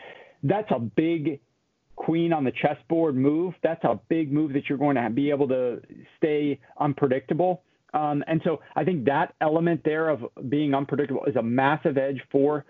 That's 0.43 0.69
a 0.71 0.79
big 0.79 1.39
queen 1.95 2.31
on 2.31 2.43
the 2.43 2.51
chessboard 2.51 3.15
move. 3.15 3.53
That's 3.61 3.83
a 3.83 3.99
big 4.07 4.31
move 4.31 4.53
that 4.53 4.69
you're 4.69 4.77
going 4.77 4.95
to 4.95 5.09
be 5.09 5.29
able 5.29 5.47
to 5.49 5.81
stay 6.17 6.59
unpredictable. 6.79 7.63
Um, 7.93 8.23
and 8.27 8.39
so 8.43 8.61
I 8.75 8.83
think 8.83 9.05
that 9.05 9.33
element 9.41 9.81
there 9.83 10.09
of 10.09 10.23
being 10.47 10.73
unpredictable 10.73 11.25
is 11.25 11.35
a 11.35 11.43
massive 11.43 11.97
edge 11.97 12.21
for 12.31 12.65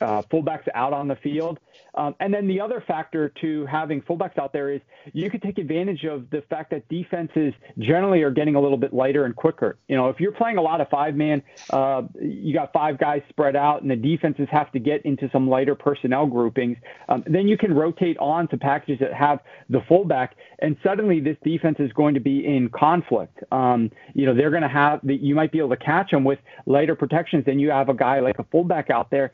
uh, 0.00 0.22
fullbacks 0.30 0.66
out 0.74 0.92
on 0.92 1.08
the 1.08 1.16
field. 1.16 1.58
Um, 1.94 2.14
and 2.20 2.32
then 2.32 2.46
the 2.46 2.60
other 2.60 2.82
factor 2.86 3.32
to 3.40 3.66
having 3.66 4.02
fullbacks 4.02 4.38
out 4.38 4.52
there 4.52 4.70
is 4.70 4.80
you 5.12 5.30
could 5.30 5.42
take 5.42 5.58
advantage 5.58 6.04
of 6.04 6.30
the 6.30 6.42
fact 6.48 6.70
that 6.70 6.88
defenses 6.88 7.52
generally 7.78 8.22
are 8.22 8.30
getting 8.30 8.54
a 8.54 8.60
little 8.60 8.76
bit 8.76 8.92
lighter 8.92 9.24
and 9.24 9.34
quicker. 9.34 9.78
You 9.88 9.96
know, 9.96 10.08
if 10.08 10.20
you're 10.20 10.32
playing 10.32 10.58
a 10.58 10.62
lot 10.62 10.80
of 10.80 10.88
five 10.90 11.16
man, 11.16 11.42
uh, 11.70 12.02
you 12.20 12.54
got 12.54 12.72
five 12.72 12.98
guys 12.98 13.22
spread 13.30 13.56
out, 13.56 13.82
and 13.82 13.90
the 13.90 13.96
defenses 13.96 14.46
have 14.50 14.70
to 14.72 14.78
get 14.78 15.04
into 15.04 15.28
some 15.32 15.48
lighter 15.48 15.74
personnel 15.74 16.26
groupings. 16.26 16.76
Um, 17.08 17.24
then 17.26 17.48
you 17.48 17.56
can 17.56 17.74
rotate 17.74 18.18
on 18.18 18.46
to 18.48 18.56
packages 18.56 19.00
that 19.00 19.14
have 19.14 19.40
the 19.68 19.80
fullback, 19.88 20.36
and 20.60 20.76
suddenly 20.84 21.20
this 21.20 21.36
defense 21.42 21.76
is 21.80 21.92
going 21.94 22.14
to 22.14 22.20
be 22.20 22.46
in 22.46 22.68
conflict. 22.68 23.38
Um, 23.50 23.90
you 24.14 24.26
know, 24.26 24.34
they're 24.34 24.50
going 24.50 24.62
to 24.62 24.68
have 24.68 25.00
the, 25.02 25.16
you 25.16 25.34
might 25.34 25.50
be 25.50 25.58
able 25.58 25.70
to 25.70 25.76
catch 25.76 26.10
them 26.10 26.22
with 26.22 26.38
lighter 26.66 26.94
protections. 26.94 27.44
Then 27.44 27.58
you 27.58 27.70
have 27.70 27.88
a 27.88 27.94
guy 27.94 28.20
like 28.20 28.38
a 28.38 28.44
fullback 28.44 28.90
out 28.90 29.10
there 29.10 29.32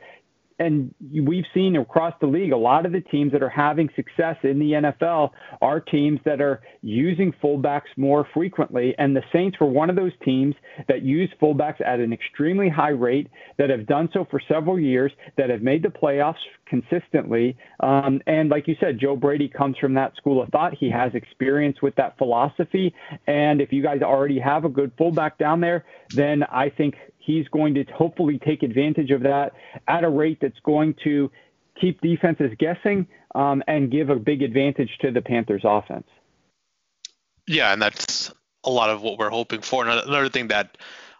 and 0.59 0.93
we've 1.23 1.45
seen 1.53 1.75
across 1.75 2.13
the 2.21 2.27
league 2.27 2.51
a 2.51 2.57
lot 2.57 2.85
of 2.85 2.91
the 2.91 3.01
teams 3.01 3.31
that 3.33 3.43
are 3.43 3.49
having 3.49 3.89
success 3.95 4.37
in 4.43 4.57
the 4.57 4.71
NFL 4.71 5.31
are 5.61 5.79
teams 5.79 6.19
that 6.25 6.39
are 6.39 6.61
using 6.81 7.33
fullbacks 7.43 7.89
more 7.97 8.27
frequently. 8.33 8.95
And 8.97 9.15
the 9.15 9.23
Saints 9.33 9.59
were 9.59 9.67
one 9.67 9.89
of 9.89 9.95
those 9.95 10.13
teams 10.23 10.55
that 10.87 11.01
use 11.01 11.29
fullbacks 11.41 11.85
at 11.85 11.99
an 11.99 12.13
extremely 12.13 12.69
high 12.69 12.89
rate, 12.89 13.27
that 13.57 13.69
have 13.69 13.85
done 13.85 14.09
so 14.13 14.25
for 14.31 14.41
several 14.47 14.79
years, 14.79 15.11
that 15.37 15.49
have 15.49 15.61
made 15.61 15.83
the 15.83 15.89
playoffs 15.89 16.35
consistently. 16.65 17.57
Um, 17.79 18.21
and 18.27 18.49
like 18.49 18.67
you 18.67 18.75
said, 18.79 18.99
Joe 18.99 19.15
Brady 19.15 19.47
comes 19.47 19.77
from 19.77 19.93
that 19.95 20.15
school 20.15 20.41
of 20.41 20.49
thought. 20.49 20.73
He 20.73 20.89
has 20.89 21.13
experience 21.13 21.81
with 21.81 21.95
that 21.95 22.17
philosophy. 22.17 22.93
And 23.27 23.61
if 23.61 23.71
you 23.71 23.83
guys 23.83 24.01
already 24.01 24.39
have 24.39 24.65
a 24.65 24.69
good 24.69 24.91
fullback 24.97 25.37
down 25.37 25.61
there, 25.61 25.85
then 26.09 26.43
I 26.43 26.69
think 26.69 26.95
he's 27.17 27.47
going 27.49 27.73
to 27.75 27.83
hopefully 27.93 28.39
take 28.45 28.63
advantage 28.63 29.11
of 29.11 29.21
that 29.23 29.53
at 29.87 30.03
a 30.03 30.09
rate 30.09 30.39
that's 30.41 30.59
going 30.63 30.95
to 31.03 31.31
keep 31.79 32.01
defenses 32.01 32.51
guessing 32.57 33.07
um, 33.33 33.63
and 33.67 33.91
give 33.91 34.09
a 34.09 34.15
big 34.15 34.41
advantage 34.41 34.97
to 35.01 35.11
the 35.11 35.21
Panthers 35.21 35.63
offense. 35.63 36.07
Yeah, 37.47 37.73
and 37.73 37.81
that's 37.81 38.33
a 38.63 38.69
lot 38.69 38.89
of 38.89 39.01
what 39.01 39.19
we're 39.19 39.29
hoping 39.29 39.61
for. 39.61 39.87
Another 39.87 40.29
thing 40.29 40.47
that 40.47 40.77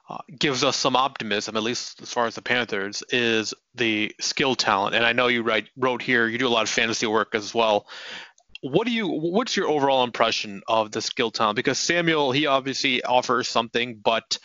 uh, 0.10 0.18
gives 0.38 0.64
us 0.64 0.78
some 0.78 0.96
optimism, 0.96 1.58
at 1.58 1.64
least 1.64 2.02
as 2.02 2.12
far 2.12 2.28
as 2.28 2.36
the 2.36 2.42
Panthers, 2.42 3.04
is 3.10 3.54
the 3.74 4.14
skill 4.20 4.56
talent. 4.56 4.96
And 4.96 5.06
I 5.06 5.14
know 5.14 5.28
you 5.28 5.42
write 5.42 5.70
wrote 5.76 6.02
here, 6.02 6.28
you 6.28 6.38
do 6.38 6.48
a 6.48 6.50
lot 6.50 6.64
of 6.64 6.70
fantasy 6.70 7.08
work 7.08 7.34
as 7.34 7.54
well. 7.54 7.88
What 8.62 8.88
do 8.88 8.94
you? 8.94 9.08
What's 9.08 9.56
your 9.56 9.68
overall 9.68 10.04
impression 10.04 10.62
of 10.68 10.92
the 10.92 11.02
skill 11.02 11.32
talent? 11.32 11.56
Because 11.56 11.80
Samuel, 11.80 12.32
he 12.32 12.48
obviously 12.48 13.04
offers 13.04 13.48
something, 13.48 13.96
but 13.96 14.38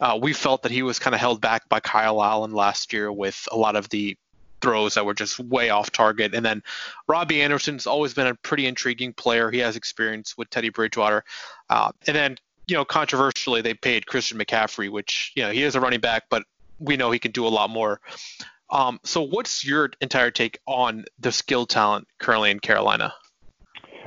uh, 0.00 0.18
we 0.20 0.32
felt 0.32 0.62
that 0.62 0.72
he 0.72 0.82
was 0.82 0.98
kind 0.98 1.14
of 1.14 1.20
held 1.20 1.40
back 1.40 1.68
by 1.68 1.80
Kyle 1.80 2.22
Allen 2.22 2.52
last 2.52 2.92
year 2.92 3.10
with 3.10 3.48
a 3.52 3.56
lot 3.56 3.76
of 3.76 3.88
the 3.88 4.16
throws 4.62 4.94
that 4.94 5.04
were 5.04 5.14
just 5.14 5.38
way 5.38 5.70
off 5.70 5.90
target. 5.90 6.34
And 6.34 6.44
then 6.44 6.62
Robbie 7.06 7.42
Anderson's 7.42 7.86
always 7.86 8.14
been 8.14 8.28
a 8.28 8.34
pretty 8.36 8.66
intriguing 8.66 9.12
player. 9.12 9.50
He 9.50 9.58
has 9.58 9.76
experience 9.76 10.36
with 10.38 10.48
Teddy 10.50 10.70
Bridgewater. 10.70 11.24
Uh, 11.68 11.92
and 12.06 12.16
then, 12.16 12.36
you 12.66 12.76
know, 12.76 12.84
controversially, 12.84 13.60
they 13.60 13.74
paid 13.74 14.06
Christian 14.06 14.38
McCaffrey, 14.38 14.90
which, 14.90 15.32
you 15.34 15.42
know, 15.42 15.50
he 15.50 15.62
is 15.62 15.74
a 15.74 15.80
running 15.80 16.00
back, 16.00 16.24
but 16.30 16.44
we 16.78 16.96
know 16.96 17.10
he 17.10 17.18
can 17.18 17.32
do 17.32 17.46
a 17.46 17.48
lot 17.48 17.70
more. 17.70 18.00
Um, 18.70 19.00
so, 19.04 19.22
what's 19.22 19.64
your 19.64 19.90
entire 20.00 20.30
take 20.30 20.58
on 20.66 21.04
the 21.18 21.30
skill 21.30 21.66
talent 21.66 22.08
currently 22.18 22.50
in 22.50 22.60
Carolina? 22.60 23.12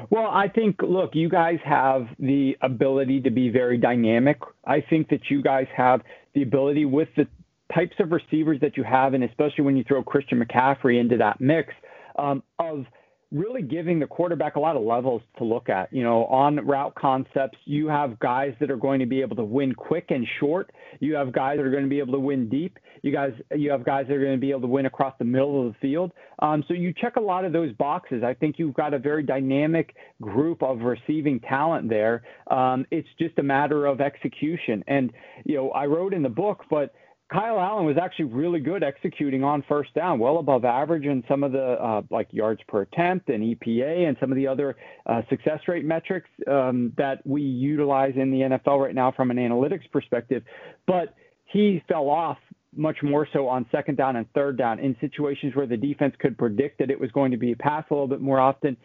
Well, 0.09 0.27
I 0.27 0.49
think, 0.49 0.81
look, 0.81 1.11
you 1.13 1.29
guys 1.29 1.59
have 1.63 2.07
the 2.19 2.57
ability 2.61 3.21
to 3.21 3.29
be 3.29 3.49
very 3.49 3.77
dynamic. 3.77 4.39
I 4.65 4.81
think 4.81 5.09
that 5.09 5.29
you 5.29 5.41
guys 5.41 5.67
have 5.75 6.01
the 6.33 6.41
ability 6.41 6.85
with 6.85 7.09
the 7.15 7.27
types 7.73 7.95
of 7.99 8.11
receivers 8.11 8.59
that 8.61 8.77
you 8.77 8.83
have, 8.83 9.13
and 9.13 9.23
especially 9.23 9.63
when 9.63 9.77
you 9.77 9.83
throw 9.83 10.03
Christian 10.03 10.43
McCaffrey 10.43 10.99
into 10.99 11.17
that 11.17 11.39
mix, 11.39 11.73
um, 12.17 12.43
of 12.59 12.85
really 13.31 13.61
giving 13.61 13.99
the 13.99 14.05
quarterback 14.05 14.55
a 14.55 14.59
lot 14.59 14.75
of 14.75 14.83
levels 14.83 15.21
to 15.37 15.43
look 15.43 15.69
at. 15.69 15.91
You 15.91 16.03
know, 16.03 16.25
on 16.25 16.57
route 16.65 16.95
concepts, 16.95 17.57
you 17.65 17.87
have 17.87 18.19
guys 18.19 18.53
that 18.59 18.69
are 18.69 18.77
going 18.77 18.99
to 18.99 19.05
be 19.05 19.21
able 19.21 19.35
to 19.37 19.43
win 19.43 19.73
quick 19.73 20.05
and 20.09 20.25
short. 20.39 20.71
You 20.99 21.15
have 21.15 21.33
guys 21.33 21.57
that 21.57 21.65
are 21.65 21.71
going 21.71 21.83
to 21.83 21.89
be 21.89 21.99
able 21.99 22.13
to 22.13 22.19
win 22.19 22.49
deep. 22.49 22.77
You 23.01 23.11
guys, 23.11 23.33
you 23.55 23.71
have 23.71 23.83
guys 23.85 24.05
that 24.07 24.13
are 24.15 24.19
going 24.19 24.35
to 24.35 24.39
be 24.39 24.51
able 24.51 24.61
to 24.61 24.67
win 24.67 24.85
across 24.85 25.13
the 25.19 25.25
middle 25.25 25.67
of 25.67 25.73
the 25.73 25.79
field. 25.79 26.11
Um, 26.39 26.63
so 26.67 26.73
you 26.73 26.93
check 26.93 27.15
a 27.15 27.21
lot 27.21 27.45
of 27.45 27.53
those 27.53 27.73
boxes. 27.73 28.23
I 28.23 28.33
think 28.33 28.57
you've 28.57 28.73
got 28.73 28.93
a 28.93 28.99
very 28.99 29.23
dynamic 29.23 29.95
group 30.21 30.61
of 30.63 30.81
receiving 30.81 31.39
talent 31.39 31.89
there. 31.89 32.23
Um, 32.49 32.85
it's 32.91 33.07
just 33.19 33.37
a 33.39 33.43
matter 33.43 33.85
of 33.85 34.01
execution. 34.01 34.83
And 34.87 35.11
you 35.45 35.55
know, 35.55 35.71
I 35.71 35.85
wrote 35.85 36.13
in 36.13 36.23
the 36.23 36.29
book, 36.29 36.63
but 36.69 36.93
Kyle 37.31 37.59
Allen 37.59 37.85
was 37.85 37.97
actually 37.97 38.25
really 38.25 38.59
good 38.59 38.83
executing 38.83 39.43
on 39.43 39.63
first 39.67 39.93
down, 39.95 40.19
well 40.19 40.37
above 40.37 40.63
average 40.63 41.05
in 41.05 41.23
some 41.27 41.43
of 41.43 41.51
the 41.51 41.63
uh, 41.63 42.01
like 42.11 42.27
yards 42.31 42.61
per 42.67 42.81
attempt 42.81 43.29
and 43.29 43.43
EPA 43.43 44.07
and 44.07 44.15
some 44.19 44.31
of 44.31 44.35
the 44.35 44.45
other 44.45 44.75
uh, 45.07 45.23
success 45.29 45.59
rate 45.67 45.85
metrics 45.85 46.29
um, 46.47 46.93
that 46.97 47.25
we 47.25 47.41
utilize 47.41 48.13
in 48.15 48.29
the 48.29 48.41
NFL 48.41 48.83
right 48.83 48.93
now 48.93 49.11
from 49.11 49.31
an 49.31 49.37
analytics 49.37 49.89
perspective. 49.91 50.43
But 50.85 51.15
he 51.45 51.81
fell 51.87 52.09
off 52.09 52.37
much 52.75 52.97
more 53.03 53.27
so 53.31 53.47
on 53.47 53.65
second 53.71 53.97
down 53.97 54.15
and 54.15 54.31
third 54.33 54.57
down 54.57 54.79
in 54.79 54.95
situations 54.99 55.55
where 55.55 55.65
the 55.65 55.77
defense 55.77 56.13
could 56.19 56.37
predict 56.37 56.79
that 56.79 56.91
it 56.91 56.99
was 56.99 57.11
going 57.11 57.31
to 57.31 57.37
be 57.37 57.51
a 57.51 57.55
pass 57.55 57.83
a 57.89 57.93
little 57.93 58.07
bit 58.07 58.21
more 58.21 58.39
often. 58.39 58.75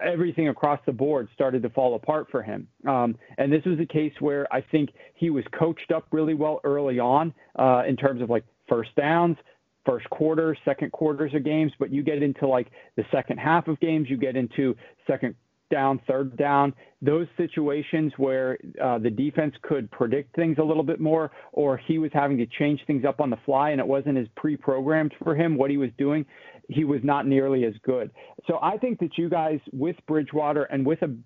Everything 0.00 0.48
across 0.48 0.80
the 0.86 0.92
board 0.92 1.28
started 1.34 1.62
to 1.62 1.70
fall 1.70 1.94
apart 1.94 2.28
for 2.30 2.42
him. 2.42 2.68
Um, 2.88 3.16
and 3.38 3.52
this 3.52 3.64
was 3.64 3.78
a 3.80 3.86
case 3.86 4.12
where 4.20 4.52
I 4.52 4.60
think 4.60 4.90
he 5.14 5.30
was 5.30 5.44
coached 5.58 5.92
up 5.92 6.06
really 6.12 6.34
well 6.34 6.60
early 6.64 6.98
on 6.98 7.34
uh, 7.58 7.82
in 7.86 7.96
terms 7.96 8.22
of 8.22 8.30
like 8.30 8.44
first 8.68 8.94
downs, 8.96 9.36
first 9.84 10.08
quarter, 10.10 10.56
second 10.64 10.92
quarters 10.92 11.34
of 11.34 11.44
games, 11.44 11.72
but 11.78 11.92
you 11.92 12.02
get 12.02 12.22
into 12.22 12.46
like 12.46 12.70
the 12.96 13.04
second 13.10 13.38
half 13.38 13.68
of 13.68 13.78
games, 13.80 14.08
you 14.08 14.16
get 14.16 14.36
into 14.36 14.76
second 15.06 15.34
down, 15.72 16.00
third 16.06 16.36
down, 16.36 16.72
those 17.00 17.26
situations 17.36 18.12
where 18.16 18.58
uh, 18.80 18.98
the 18.98 19.10
defense 19.10 19.54
could 19.62 19.90
predict 19.90 20.36
things 20.36 20.58
a 20.58 20.62
little 20.62 20.84
bit 20.84 21.00
more, 21.00 21.32
or 21.52 21.76
he 21.76 21.98
was 21.98 22.10
having 22.12 22.36
to 22.38 22.46
change 22.58 22.80
things 22.86 23.04
up 23.04 23.20
on 23.20 23.30
the 23.30 23.38
fly 23.44 23.70
and 23.70 23.80
it 23.80 23.86
wasn't 23.86 24.16
as 24.16 24.26
pre 24.36 24.56
programmed 24.56 25.12
for 25.24 25.34
him 25.34 25.56
what 25.56 25.70
he 25.70 25.76
was 25.76 25.90
doing, 25.98 26.24
he 26.68 26.84
was 26.84 27.00
not 27.02 27.26
nearly 27.26 27.64
as 27.64 27.74
good. 27.84 28.10
So 28.46 28.58
I 28.62 28.76
think 28.76 29.00
that 29.00 29.18
you 29.18 29.28
guys, 29.28 29.58
with 29.72 29.96
Bridgewater 30.06 30.64
and 30.64 30.86
with 30.86 31.00
a 31.02 31.16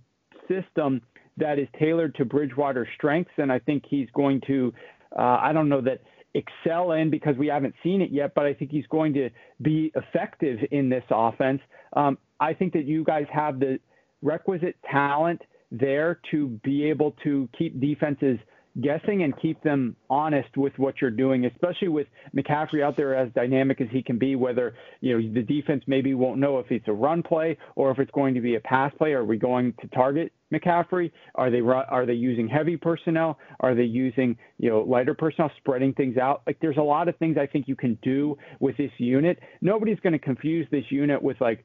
system 0.49 1.03
that 1.37 1.59
is 1.59 1.69
tailored 1.79 2.15
to 2.15 2.25
Bridgewater's 2.25 2.89
strengths, 2.97 3.33
and 3.37 3.53
I 3.53 3.59
think 3.59 3.85
he's 3.89 4.09
going 4.15 4.41
to, 4.47 4.73
uh, 5.19 5.39
I 5.43 5.53
don't 5.53 5.69
know 5.69 5.83
that 5.83 6.01
excel 6.35 6.93
in 6.93 7.11
because 7.11 7.37
we 7.37 7.49
haven't 7.49 7.75
seen 7.83 8.01
it 8.01 8.11
yet, 8.11 8.33
but 8.35 8.47
I 8.47 8.55
think 8.55 8.71
he's 8.71 8.87
going 8.87 9.13
to 9.15 9.31
be 9.61 9.93
effective 9.95 10.59
in 10.71 10.89
this 10.89 11.05
offense. 11.11 11.61
Um, 11.95 12.19
I 12.41 12.53
think 12.53 12.73
that 12.75 12.85
you 12.85 13.05
guys 13.05 13.27
have 13.33 13.59
the 13.59 13.79
requisite 14.27 14.77
talent 14.91 15.41
there 15.71 16.21
to 16.31 16.49
be 16.63 16.85
able 16.85 17.13
to 17.23 17.49
keep 17.57 17.81
defenses 17.81 18.39
guessing 18.83 19.23
and 19.23 19.33
keep 19.41 19.63
them 19.63 19.97
honest 20.11 20.55
with 20.57 20.73
what 20.77 21.01
you're 21.01 21.11
doing, 21.11 21.47
especially 21.47 21.89
with 21.89 22.07
McCaffrey 22.37 22.83
out 22.83 22.97
there 22.97 23.15
as 23.15 23.33
dynamic 23.33 23.81
as 23.81 23.89
he 23.91 24.03
can 24.03 24.19
be, 24.19 24.37
whether, 24.37 24.75
you 25.01 25.19
know, 25.19 25.35
the 25.35 25.43
defense 25.43 25.83
maybe 25.87 26.15
won't 26.15 26.39
know 26.39 26.59
if 26.59 26.71
it's 26.71 26.87
a 26.89 26.93
run 26.93 27.23
play 27.23 27.57
or 27.75 27.91
if 27.91 27.99
it's 27.99 28.11
going 28.11 28.35
to 28.35 28.41
be 28.41 28.57
a 28.57 28.61
pass 28.61 28.93
play. 28.99 29.13
Are 29.13 29.25
we 29.25 29.39
going 29.39 29.73
to 29.81 29.89
target 29.89 30.33
McCaffrey? 30.53 31.11
Are 31.37 31.51
they 31.51 31.61
are 31.61 32.05
they 32.05 32.13
using 32.13 32.49
heavy 32.49 32.77
personnel? 32.77 33.39
Are 33.61 33.75
they 33.75 33.85
using, 33.85 34.37
you 34.59 34.69
know, 34.69 34.81
lighter 34.81 35.15
personnel, 35.15 35.51
spreading 35.57 35.95
things 35.95 36.19
out? 36.19 36.43
Like 36.47 36.59
there's 36.61 36.77
a 36.77 36.83
lot 36.83 37.09
of 37.09 37.17
things 37.17 37.39
I 37.39 37.47
think 37.47 37.69
you 37.69 37.77
can 37.77 37.99
do 38.03 38.37
with 38.61 38.77
this 38.77 38.93
unit. 38.99 39.39
Nobody's 39.63 40.01
going 40.01 40.13
to 40.13 40.19
confuse 40.19 40.67
this 40.71 40.85
unit 40.91 41.23
with 41.23 41.41
like 41.41 41.65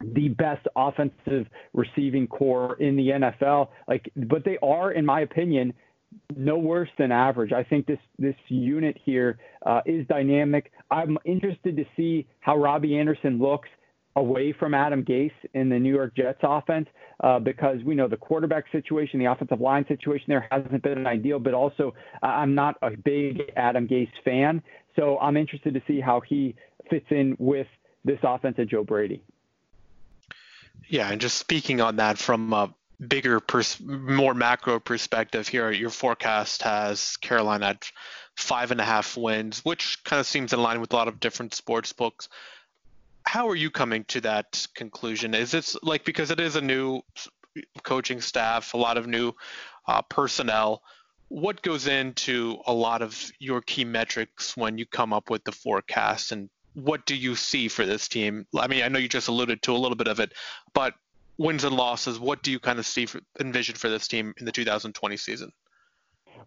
the 0.00 0.28
best 0.28 0.66
offensive 0.76 1.46
receiving 1.72 2.26
corps 2.26 2.76
in 2.80 2.96
the 2.96 3.08
NFL. 3.08 3.68
Like, 3.86 4.10
but 4.16 4.44
they 4.44 4.58
are, 4.62 4.92
in 4.92 5.04
my 5.04 5.20
opinion, 5.20 5.72
no 6.36 6.56
worse 6.56 6.88
than 6.98 7.12
average. 7.12 7.52
I 7.52 7.64
think 7.64 7.86
this 7.86 7.98
this 8.18 8.34
unit 8.48 8.96
here 9.04 9.38
uh, 9.66 9.80
is 9.86 10.06
dynamic. 10.06 10.72
I'm 10.90 11.18
interested 11.24 11.76
to 11.76 11.84
see 11.96 12.26
how 12.40 12.56
Robbie 12.56 12.98
Anderson 12.98 13.38
looks 13.38 13.68
away 14.16 14.52
from 14.58 14.74
Adam 14.74 15.04
Gase 15.04 15.30
in 15.54 15.68
the 15.68 15.78
New 15.78 15.94
York 15.94 16.16
Jets 16.16 16.40
offense 16.42 16.88
uh, 17.22 17.38
because 17.38 17.78
we 17.84 17.94
know 17.94 18.08
the 18.08 18.16
quarterback 18.16 18.64
situation, 18.72 19.20
the 19.20 19.26
offensive 19.26 19.60
line 19.60 19.84
situation 19.86 20.26
there 20.28 20.48
hasn't 20.50 20.82
been 20.82 21.06
ideal, 21.06 21.38
but 21.38 21.54
also 21.54 21.94
uh, 22.22 22.26
I'm 22.26 22.54
not 22.54 22.76
a 22.82 22.90
big 22.90 23.42
Adam 23.56 23.86
Gase 23.86 24.08
fan. 24.24 24.62
So 24.96 25.18
I'm 25.18 25.36
interested 25.36 25.74
to 25.74 25.82
see 25.86 26.00
how 26.00 26.20
he 26.26 26.56
fits 26.90 27.06
in 27.10 27.36
with 27.38 27.68
this 28.04 28.18
offense 28.22 28.56
of 28.58 28.68
Joe 28.68 28.82
Brady. 28.82 29.22
Yeah, 30.88 31.10
and 31.10 31.20
just 31.20 31.38
speaking 31.38 31.80
on 31.80 31.96
that 31.96 32.18
from 32.18 32.52
a 32.52 32.74
bigger, 33.06 33.40
pers- 33.40 33.80
more 33.80 34.34
macro 34.34 34.80
perspective 34.80 35.46
here, 35.46 35.70
your 35.70 35.90
forecast 35.90 36.62
has 36.62 37.16
Carolina 37.18 37.66
at 37.66 37.90
five 38.36 38.70
and 38.70 38.80
a 38.80 38.84
half 38.84 39.16
wins, 39.16 39.64
which 39.64 40.02
kind 40.04 40.18
of 40.18 40.26
seems 40.26 40.52
in 40.52 40.62
line 40.62 40.80
with 40.80 40.92
a 40.92 40.96
lot 40.96 41.08
of 41.08 41.20
different 41.20 41.54
sports 41.54 41.92
books. 41.92 42.28
How 43.24 43.48
are 43.48 43.56
you 43.56 43.70
coming 43.70 44.04
to 44.04 44.22
that 44.22 44.66
conclusion? 44.74 45.34
Is 45.34 45.52
it 45.52 45.74
like 45.82 46.04
because 46.04 46.30
it 46.30 46.40
is 46.40 46.56
a 46.56 46.62
new 46.62 47.02
coaching 47.82 48.20
staff, 48.20 48.72
a 48.72 48.78
lot 48.78 48.96
of 48.96 49.06
new 49.06 49.32
uh, 49.86 50.02
personnel? 50.02 50.82
What 51.28 51.60
goes 51.60 51.86
into 51.86 52.58
a 52.66 52.72
lot 52.72 53.02
of 53.02 53.30
your 53.38 53.60
key 53.60 53.84
metrics 53.84 54.56
when 54.56 54.78
you 54.78 54.86
come 54.86 55.12
up 55.12 55.28
with 55.28 55.44
the 55.44 55.52
forecast 55.52 56.32
and 56.32 56.48
what 56.84 57.04
do 57.06 57.16
you 57.16 57.34
see 57.34 57.68
for 57.68 57.84
this 57.84 58.08
team? 58.08 58.46
I 58.56 58.68
mean, 58.68 58.84
I 58.84 58.88
know 58.88 58.98
you 58.98 59.08
just 59.08 59.28
alluded 59.28 59.62
to 59.62 59.72
a 59.72 59.78
little 59.78 59.96
bit 59.96 60.08
of 60.08 60.20
it, 60.20 60.32
but 60.74 60.94
wins 61.36 61.64
and 61.64 61.76
losses, 61.76 62.18
what 62.20 62.42
do 62.42 62.50
you 62.50 62.60
kind 62.60 62.78
of 62.78 62.86
see 62.86 63.06
for, 63.06 63.20
envision 63.40 63.74
for 63.74 63.88
this 63.88 64.06
team 64.06 64.34
in 64.38 64.46
the 64.46 64.52
2020 64.52 65.16
season? 65.16 65.52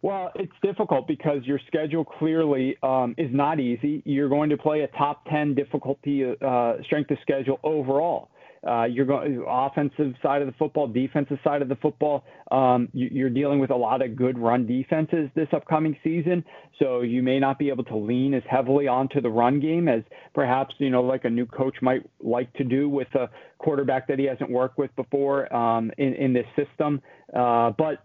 Well, 0.01 0.31
it's 0.35 0.53
difficult 0.63 1.07
because 1.07 1.43
your 1.43 1.59
schedule 1.67 2.05
clearly 2.05 2.77
um, 2.81 3.13
is 3.17 3.29
not 3.31 3.59
easy. 3.59 4.01
You're 4.05 4.29
going 4.29 4.49
to 4.49 4.57
play 4.57 4.81
a 4.81 4.87
top 4.87 5.25
10 5.25 5.53
difficulty 5.53 6.23
uh, 6.41 6.73
strength 6.83 7.11
of 7.11 7.17
schedule 7.21 7.59
overall. 7.63 8.29
Uh, 8.67 8.83
you're 8.83 9.05
going 9.05 9.43
offensive 9.47 10.13
side 10.21 10.41
of 10.41 10.47
the 10.47 10.53
football, 10.53 10.87
defensive 10.87 11.39
side 11.43 11.63
of 11.63 11.69
the 11.69 11.75
football. 11.77 12.23
Um, 12.51 12.89
you, 12.93 13.25
are 13.25 13.29
dealing 13.29 13.59
with 13.59 13.71
a 13.71 13.75
lot 13.75 14.03
of 14.03 14.15
good 14.15 14.37
run 14.37 14.67
defenses 14.67 15.29
this 15.35 15.47
upcoming 15.51 15.97
season, 16.03 16.45
so 16.77 17.01
you 17.01 17.23
may 17.23 17.39
not 17.39 17.57
be 17.57 17.69
able 17.69 17.83
to 17.85 17.97
lean 17.97 18.35
as 18.35 18.43
heavily 18.49 18.87
onto 18.87 19.19
the 19.19 19.29
run 19.29 19.59
game 19.59 19.87
as 19.87 20.03
perhaps 20.35 20.75
you 20.77 20.91
know 20.91 21.01
like 21.01 21.25
a 21.25 21.29
new 21.29 21.47
coach 21.47 21.75
might 21.81 22.07
like 22.21 22.53
to 22.53 22.63
do 22.63 22.87
with 22.87 23.07
a 23.15 23.29
quarterback 23.57 24.07
that 24.07 24.19
he 24.19 24.25
hasn't 24.25 24.49
worked 24.49 24.77
with 24.77 24.95
before 24.95 25.51
um, 25.55 25.91
in 25.97 26.13
in 26.13 26.33
this 26.33 26.45
system. 26.55 27.01
Uh, 27.35 27.71
but 27.77 27.99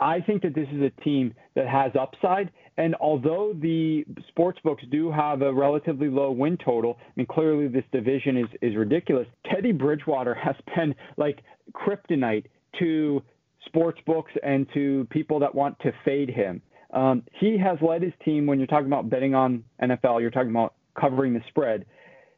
I 0.00 0.20
think 0.20 0.42
that 0.42 0.54
this 0.54 0.68
is 0.72 0.82
a 0.82 0.90
team 1.02 1.34
that 1.54 1.68
has 1.68 1.92
upside. 1.98 2.50
And 2.76 2.94
although 3.00 3.54
the 3.54 4.04
sports 4.28 4.58
books 4.64 4.82
do 4.90 5.10
have 5.10 5.42
a 5.42 5.52
relatively 5.52 6.08
low 6.08 6.30
win 6.30 6.56
total, 6.56 6.98
I 7.00 7.12
mean, 7.16 7.26
clearly 7.26 7.68
this 7.68 7.84
division 7.92 8.36
is, 8.36 8.46
is 8.62 8.76
ridiculous. 8.76 9.26
Teddy 9.50 9.72
Bridgewater 9.72 10.34
has 10.34 10.56
been 10.74 10.94
like 11.16 11.42
kryptonite 11.72 12.46
to 12.78 13.22
sports 13.66 14.00
books 14.06 14.32
and 14.42 14.66
to 14.74 15.06
people 15.10 15.38
that 15.40 15.54
want 15.54 15.78
to 15.80 15.92
fade 16.04 16.30
him. 16.30 16.62
Um, 16.92 17.22
he 17.32 17.58
has 17.58 17.78
led 17.80 18.02
his 18.02 18.12
team 18.24 18.46
when 18.46 18.58
you're 18.58 18.66
talking 18.66 18.86
about 18.86 19.08
betting 19.08 19.34
on 19.34 19.64
NFL, 19.80 20.20
you're 20.20 20.30
talking 20.30 20.50
about 20.50 20.74
covering 20.98 21.32
the 21.32 21.42
spread. 21.48 21.86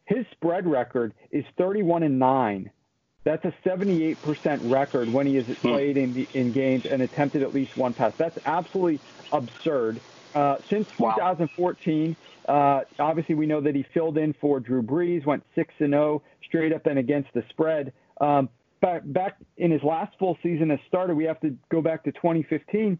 His 0.04 0.26
spread 0.32 0.66
record 0.66 1.14
is 1.30 1.44
31 1.56 2.02
and 2.02 2.18
9 2.18 2.70
that's 3.24 3.44
a 3.46 3.54
78% 3.66 4.70
record 4.70 5.12
when 5.12 5.26
he 5.26 5.36
has 5.36 5.46
hmm. 5.46 5.52
played 5.54 5.96
in, 5.96 6.26
in 6.34 6.52
games 6.52 6.84
and 6.84 7.02
attempted 7.02 7.42
at 7.42 7.54
least 7.54 7.76
one 7.76 7.94
pass. 7.94 8.14
That's 8.16 8.38
absolutely 8.44 9.00
absurd. 9.32 9.98
Uh, 10.34 10.56
since 10.68 10.88
2014, 10.96 12.16
uh, 12.48 12.80
obviously 12.98 13.34
we 13.34 13.46
know 13.46 13.60
that 13.60 13.74
he 13.74 13.84
filled 13.94 14.18
in 14.18 14.32
for 14.40 14.60
Drew 14.60 14.82
Brees, 14.82 15.24
went 15.24 15.44
6 15.54 15.74
and 15.78 15.92
0 15.92 16.22
straight 16.44 16.72
up 16.72 16.86
and 16.86 16.98
against 16.98 17.32
the 17.34 17.44
spread. 17.50 17.92
Um, 18.20 18.48
back, 18.80 19.02
back 19.04 19.36
in 19.56 19.70
his 19.70 19.82
last 19.82 20.16
full 20.18 20.36
season 20.42 20.70
as 20.70 20.78
starter, 20.88 21.14
we 21.14 21.24
have 21.24 21.40
to 21.40 21.56
go 21.70 21.80
back 21.80 22.04
to 22.04 22.12
2015. 22.12 22.98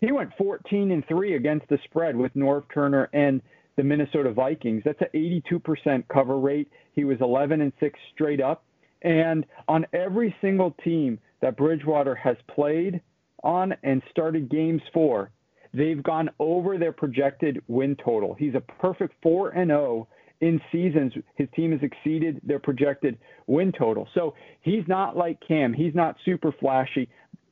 He 0.00 0.12
went 0.12 0.30
14 0.36 0.90
and 0.90 1.06
3 1.06 1.36
against 1.36 1.68
the 1.68 1.78
spread 1.84 2.16
with 2.16 2.34
Norv 2.34 2.64
Turner 2.74 3.08
and 3.12 3.40
the 3.76 3.84
Minnesota 3.84 4.32
Vikings. 4.32 4.82
That's 4.84 5.00
an 5.00 5.08
82% 5.14 6.04
cover 6.08 6.38
rate. 6.38 6.68
He 6.94 7.04
was 7.04 7.18
11 7.20 7.60
and 7.60 7.72
6 7.78 7.98
straight 8.12 8.40
up. 8.40 8.64
And 9.02 9.46
on 9.68 9.86
every 9.92 10.34
single 10.40 10.72
team 10.84 11.18
that 11.40 11.56
Bridgewater 11.56 12.14
has 12.14 12.36
played 12.48 13.00
on 13.42 13.74
and 13.82 14.02
started 14.10 14.48
games 14.48 14.82
for, 14.92 15.30
they've 15.74 16.02
gone 16.02 16.30
over 16.38 16.78
their 16.78 16.92
projected 16.92 17.62
win 17.68 17.96
total. 17.96 18.34
He's 18.34 18.54
a 18.54 18.60
perfect 18.60 19.14
4 19.22 19.50
and 19.50 19.70
0 19.70 20.08
in 20.40 20.60
seasons. 20.70 21.12
His 21.36 21.48
team 21.54 21.72
has 21.72 21.80
exceeded 21.82 22.40
their 22.44 22.58
projected 22.58 23.18
win 23.46 23.72
total. 23.72 24.08
So 24.14 24.34
he's 24.60 24.86
not 24.86 25.16
like 25.16 25.38
Cam. 25.46 25.72
He's 25.72 25.94
not 25.94 26.16
super 26.24 26.52
flashy, 26.52 27.08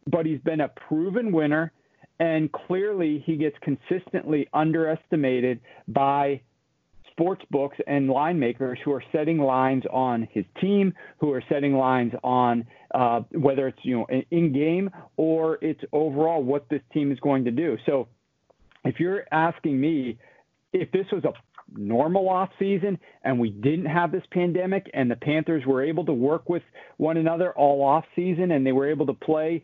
but 0.06 0.26
he's 0.26 0.40
been 0.40 0.61
a 0.61 0.68
proven 0.68 1.33
winner. 1.33 1.72
And 2.18 2.52
clearly, 2.52 3.22
he 3.24 3.37
gets 3.37 3.56
consistently 3.62 4.46
underestimated 4.52 5.61
by 5.88 6.42
sports 7.11 7.42
books 7.50 7.76
and 7.87 8.09
line 8.09 8.38
makers 8.38 8.78
who 8.85 8.92
are 8.92 9.02
setting 9.12 9.38
lines 9.38 9.85
on 9.90 10.28
his 10.30 10.44
team, 10.61 10.92
who 11.18 11.33
are 11.33 11.42
setting 11.48 11.74
lines 11.74 12.12
on 12.22 12.66
uh, 12.94 13.20
whether 13.33 13.68
it's 13.68 13.79
you 13.83 13.98
know 13.98 14.07
in 14.31 14.53
game 14.53 14.90
or 15.16 15.59
it's 15.62 15.81
overall 15.92 16.42
what 16.42 16.68
this 16.68 16.83
team 16.92 17.12
is 17.12 17.20
going 17.20 17.44
to 17.44 17.50
do. 17.50 17.76
So, 17.87 18.09
if 18.85 19.00
you're 19.00 19.24
asking 19.33 19.81
me 19.81 20.18
if 20.72 20.90
this 20.92 21.07
was 21.12 21.24
a 21.24 21.33
normal 21.72 22.29
off 22.29 22.50
season 22.59 22.98
and 23.22 23.38
we 23.38 23.50
didn't 23.50 23.87
have 23.87 24.11
this 24.12 24.24
pandemic 24.33 24.90
and 24.94 25.11
the 25.11 25.16
Panthers 25.16 25.64
were 25.66 25.83
able 25.83 26.05
to 26.07 26.12
work 26.12 26.48
with 26.48 26.62
one 26.96 27.16
another 27.16 27.53
all 27.53 27.83
off 27.83 28.05
season 28.16 28.50
and 28.50 28.66
they 28.66 28.72
were 28.72 28.90
able 28.90 29.07
to 29.07 29.14
play 29.14 29.62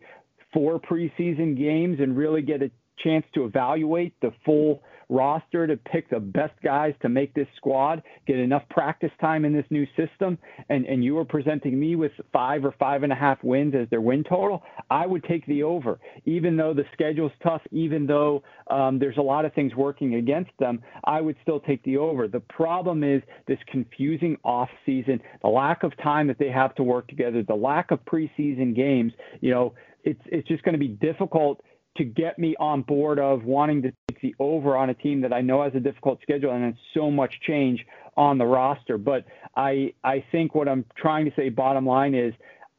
four 0.53 0.81
preseason 0.81 1.57
games 1.57 1.99
and 2.01 2.17
really 2.17 2.43
get 2.43 2.62
a 2.62 2.71
chance 3.03 3.25
to 3.35 3.45
evaluate 3.45 4.15
the 4.21 4.33
full 4.45 4.83
roster 5.09 5.66
to 5.66 5.77
pick 5.77 6.11
the 6.11 6.21
best 6.21 6.55
guys 6.62 6.95
to 7.03 7.09
make 7.09 7.33
this 7.35 7.47
squad, 7.57 8.03
get 8.27 8.37
enough 8.37 8.62
practice 8.71 9.11
time 9.21 9.45
in 9.45 9.53
this 9.53 9.64
new 9.71 9.87
system, 9.97 10.38
and, 10.69 10.85
and 10.87 11.05
you 11.05 11.14
were 11.14 11.25
presenting 11.25 11.79
me 11.79 11.97
with 11.97 12.12
five 12.33 12.64
or 12.64 12.75
five 12.79 13.03
and 13.03 13.12
a 13.12 13.16
half 13.16 13.42
wins 13.42 13.75
as 13.75 13.88
their 13.90 14.01
win 14.01 14.25
total, 14.25 14.62
I 14.90 15.07
would 15.07 15.25
take 15.25 15.47
the 15.47 15.62
over. 15.62 15.99
Even 16.25 16.57
though 16.57 16.75
the 16.75 16.85
schedule's 16.92 17.33
tough, 17.42 17.62
even 17.71 18.07
though 18.07 18.42
um, 18.71 18.99
there's 18.99 19.16
a 19.16 19.23
lot 19.23 19.45
of 19.45 19.53
things 19.55 19.75
working 19.75 20.16
against 20.16 20.51
them, 20.59 20.83
I 21.05 21.21
would 21.21 21.37
still 21.42 21.61
take 21.61 21.83
the 21.85 21.97
over. 21.97 22.29
The 22.29 22.40
problem 22.40 23.05
is 23.05 23.23
this 23.47 23.59
confusing 23.71 24.37
off 24.45 24.69
season, 24.85 25.21
the 25.42 25.49
lack 25.49 25.83
of 25.83 25.97
time 26.03 26.27
that 26.27 26.38
they 26.38 26.51
have 26.51 26.75
to 26.77 26.83
work 26.83 27.09
together, 27.09 27.42
the 27.42 27.55
lack 27.55 27.90
of 27.90 28.05
preseason 28.05 28.75
games. 28.75 29.12
You 29.40 29.51
know, 29.53 29.75
it's 30.05 30.21
it's 30.27 30.47
just 30.49 30.62
going 30.62 30.75
to 30.75 30.79
be 30.79 30.88
difficult 30.88 31.62
to 31.97 32.05
get 32.05 32.39
me 32.39 32.55
on 32.59 32.83
board 32.83 33.19
of 33.19 33.45
wanting 33.45 33.83
to 33.83 33.93
take 34.09 34.21
the 34.21 34.35
over 34.39 34.77
on 34.77 34.91
a 34.91 34.95
team 34.95 35.21
that 35.23 35.33
I 35.33 35.41
know 35.41 35.63
has 35.63 35.75
a 35.75 35.81
difficult 35.81 36.21
schedule 36.23 36.53
and 36.53 36.65
it's 36.65 36.79
so 36.95 37.11
much 37.11 37.33
change 37.47 37.85
on 38.17 38.39
the 38.39 38.47
roster. 38.47 38.99
But 38.99 39.25
I 39.57 39.93
I 40.05 40.25
think 40.33 40.55
what 40.55 40.69
I'm 40.69 40.85
trying 40.97 41.25
to 41.27 41.33
say 41.37 41.49
bottom 41.49 41.87
line 41.87 42.15
is 42.15 42.33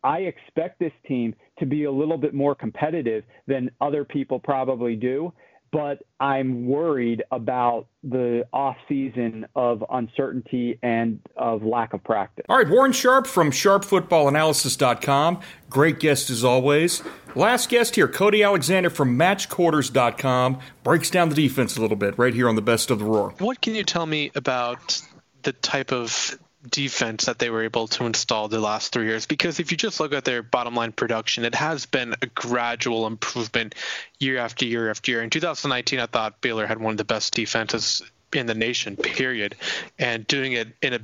I 0.03 0.19
expect 0.19 0.79
this 0.79 0.93
team 1.07 1.35
to 1.59 1.65
be 1.65 1.85
a 1.85 1.91
little 1.91 2.17
bit 2.17 2.33
more 2.33 2.55
competitive 2.55 3.23
than 3.47 3.69
other 3.81 4.05
people 4.05 4.39
probably 4.39 4.95
do 4.95 5.33
but 5.71 6.03
I'm 6.19 6.67
worried 6.67 7.23
about 7.31 7.87
the 8.03 8.47
off 8.53 8.77
season 8.87 9.45
of 9.55 9.83
uncertainty 9.89 10.79
and 10.81 11.19
of 11.35 11.63
lack 11.63 11.93
of 11.93 12.03
practice. 12.03 12.45
All 12.49 12.57
right, 12.57 12.69
Warren 12.69 12.91
Sharp 12.91 13.27
from 13.27 13.51
sharpfootballanalysis.com. 13.51 15.41
Great 15.69 15.99
guest 15.99 16.29
as 16.29 16.43
always. 16.43 17.03
Last 17.35 17.69
guest 17.69 17.95
here, 17.95 18.07
Cody 18.07 18.43
Alexander 18.43 18.89
from 18.89 19.17
matchquarters.com, 19.17 20.59
breaks 20.83 21.09
down 21.09 21.29
the 21.29 21.35
defense 21.35 21.77
a 21.77 21.81
little 21.81 21.97
bit 21.97 22.17
right 22.17 22.33
here 22.33 22.49
on 22.49 22.55
the 22.55 22.61
best 22.61 22.89
of 22.89 22.99
the 22.99 23.05
roar. 23.05 23.33
What 23.39 23.61
can 23.61 23.75
you 23.75 23.83
tell 23.83 24.05
me 24.05 24.31
about 24.35 25.01
the 25.43 25.53
type 25.53 25.91
of 25.91 26.37
defense 26.69 27.25
that 27.25 27.39
they 27.39 27.49
were 27.49 27.63
able 27.63 27.87
to 27.87 28.05
install 28.05 28.47
the 28.47 28.59
last 28.59 28.91
three 28.91 29.05
years. 29.05 29.25
Because 29.25 29.59
if 29.59 29.71
you 29.71 29.77
just 29.77 29.99
look 29.99 30.13
at 30.13 30.25
their 30.25 30.43
bottom 30.43 30.75
line 30.75 30.91
production, 30.91 31.45
it 31.45 31.55
has 31.55 31.85
been 31.85 32.15
a 32.21 32.27
gradual 32.27 33.07
improvement 33.07 33.75
year 34.19 34.37
after 34.37 34.65
year 34.65 34.89
after 34.89 35.11
year. 35.11 35.21
In 35.21 35.29
2019, 35.29 35.99
I 35.99 36.05
thought 36.05 36.41
Baylor 36.41 36.67
had 36.67 36.79
one 36.79 36.91
of 36.91 36.97
the 36.97 37.05
best 37.05 37.33
defenses 37.33 38.01
in 38.33 38.45
the 38.45 38.55
nation, 38.55 38.95
period. 38.95 39.55
And 39.97 40.27
doing 40.27 40.53
it 40.53 40.67
in 40.81 40.93
a 40.93 40.99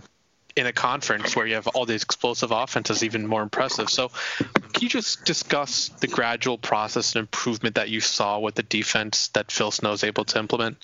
in 0.55 0.67
a 0.67 0.73
conference 0.73 1.35
where 1.35 1.47
you 1.47 1.55
have 1.55 1.67
all 1.67 1.85
these 1.85 2.03
explosive 2.03 2.51
offenses 2.51 3.03
even 3.03 3.25
more 3.25 3.41
impressive. 3.41 3.89
So, 3.89 4.11
can 4.37 4.83
you 4.83 4.89
just 4.89 5.25
discuss 5.25 5.89
the 5.89 6.07
gradual 6.07 6.57
process 6.57 7.15
and 7.15 7.21
improvement 7.21 7.75
that 7.75 7.89
you 7.89 7.99
saw 7.99 8.39
with 8.39 8.55
the 8.55 8.63
defense 8.63 9.29
that 9.29 9.51
Phil 9.51 9.71
Snow 9.71 9.93
is 9.93 10.03
able 10.03 10.25
to 10.25 10.39
implement? 10.39 10.77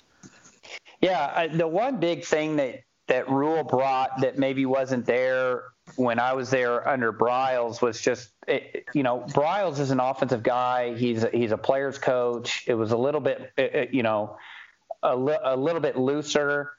Yeah, 1.00 1.32
I, 1.34 1.46
the 1.46 1.68
one 1.68 1.98
big 1.98 2.24
thing 2.24 2.56
that 2.56 2.82
that 3.10 3.28
Rhule 3.28 3.64
brought 3.64 4.20
that 4.20 4.38
maybe 4.38 4.64
wasn't 4.66 5.04
there 5.04 5.64
when 5.96 6.20
I 6.20 6.32
was 6.32 6.48
there 6.48 6.88
under 6.88 7.12
Briles 7.12 7.82
was 7.82 8.00
just, 8.00 8.30
it, 8.46 8.84
you 8.94 9.02
know, 9.02 9.24
Briles 9.28 9.80
is 9.80 9.90
an 9.90 9.98
offensive 9.98 10.44
guy. 10.44 10.94
He's 10.94 11.24
a, 11.24 11.30
he's 11.30 11.50
a 11.50 11.58
player's 11.58 11.98
coach. 11.98 12.64
It 12.68 12.74
was 12.74 12.92
a 12.92 12.96
little 12.96 13.20
bit, 13.20 13.52
you 13.92 14.04
know, 14.04 14.36
a, 15.02 15.16
li- 15.16 15.38
a 15.42 15.56
little 15.56 15.80
bit 15.80 15.96
looser, 15.96 16.70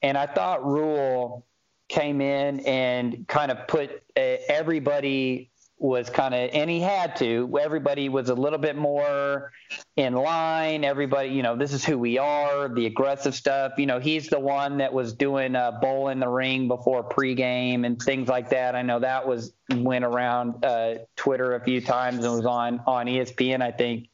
and 0.00 0.16
I 0.16 0.26
thought 0.26 0.64
Rhule 0.64 1.44
came 1.88 2.20
in 2.20 2.60
and 2.60 3.26
kind 3.26 3.50
of 3.50 3.66
put 3.66 3.90
uh, 4.16 4.20
everybody 4.48 5.50
was 5.80 6.10
kind 6.10 6.34
of, 6.34 6.50
and 6.52 6.68
he 6.68 6.78
had 6.78 7.16
to. 7.16 7.58
Everybody 7.58 8.10
was 8.10 8.28
a 8.28 8.34
little 8.34 8.58
bit 8.58 8.76
more 8.76 9.50
in 9.96 10.14
line. 10.14 10.84
Everybody, 10.84 11.30
you 11.30 11.42
know, 11.42 11.56
this 11.56 11.72
is 11.72 11.82
who 11.82 11.98
we 11.98 12.18
are. 12.18 12.68
The 12.68 12.84
aggressive 12.84 13.34
stuff. 13.34 13.72
You 13.78 13.86
know, 13.86 13.98
he's 13.98 14.28
the 14.28 14.38
one 14.38 14.78
that 14.78 14.92
was 14.92 15.14
doing 15.14 15.56
a 15.56 15.78
bowl 15.80 16.08
in 16.08 16.20
the 16.20 16.28
ring 16.28 16.68
before 16.68 17.08
pregame 17.08 17.86
and 17.86 18.00
things 18.00 18.28
like 18.28 18.50
that. 18.50 18.76
I 18.76 18.82
know 18.82 19.00
that 19.00 19.26
was 19.26 19.54
went 19.74 20.04
around 20.04 20.64
uh, 20.64 20.96
Twitter 21.16 21.54
a 21.54 21.64
few 21.64 21.80
times 21.80 22.24
and 22.24 22.34
was 22.34 22.44
on 22.44 22.82
on 22.86 23.06
ESPN, 23.06 23.62
I 23.62 23.70
think. 23.70 24.08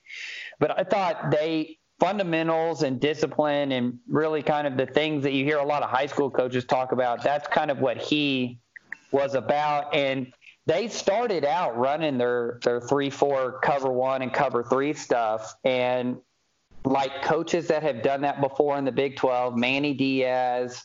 But 0.61 0.79
I 0.79 0.85
thought 0.85 1.33
they 1.33 1.79
fundamentals 1.99 2.83
and 2.83 3.01
discipline 3.01 3.73
and 3.73 3.99
really 4.09 4.43
kind 4.43 4.67
of 4.67 4.77
the 4.77 4.87
things 4.87 5.25
that 5.25 5.33
you 5.33 5.45
hear 5.45 5.59
a 5.59 5.65
lot 5.65 5.83
of 5.83 5.91
high 5.91 6.07
school 6.07 6.31
coaches 6.31 6.65
talk 6.65 6.93
about. 6.93 7.25
That's 7.25 7.49
kind 7.49 7.71
of 7.71 7.79
what 7.79 7.97
he 7.97 8.61
was 9.13 9.35
about 9.35 9.95
and 9.95 10.33
they 10.67 10.89
started 10.89 11.45
out 11.45 11.77
running 11.79 12.19
their 12.19 12.59
their 12.65 12.81
three 12.81 13.11
four 13.11 13.61
cover 13.61 13.91
one 13.91 14.23
and 14.23 14.33
cover 14.33 14.65
three 14.65 14.93
stuff 14.93 15.55
and 15.65 16.19
like 16.87 17.23
coaches 17.23 17.67
that 17.69 17.83
have 17.83 18.03
done 18.03 18.21
that 18.23 18.41
before 18.41 18.79
in 18.79 18.85
the 18.85 18.93
Big 18.93 19.17
12, 19.17 19.57
Manny 19.57 19.93
Diaz 19.93 20.85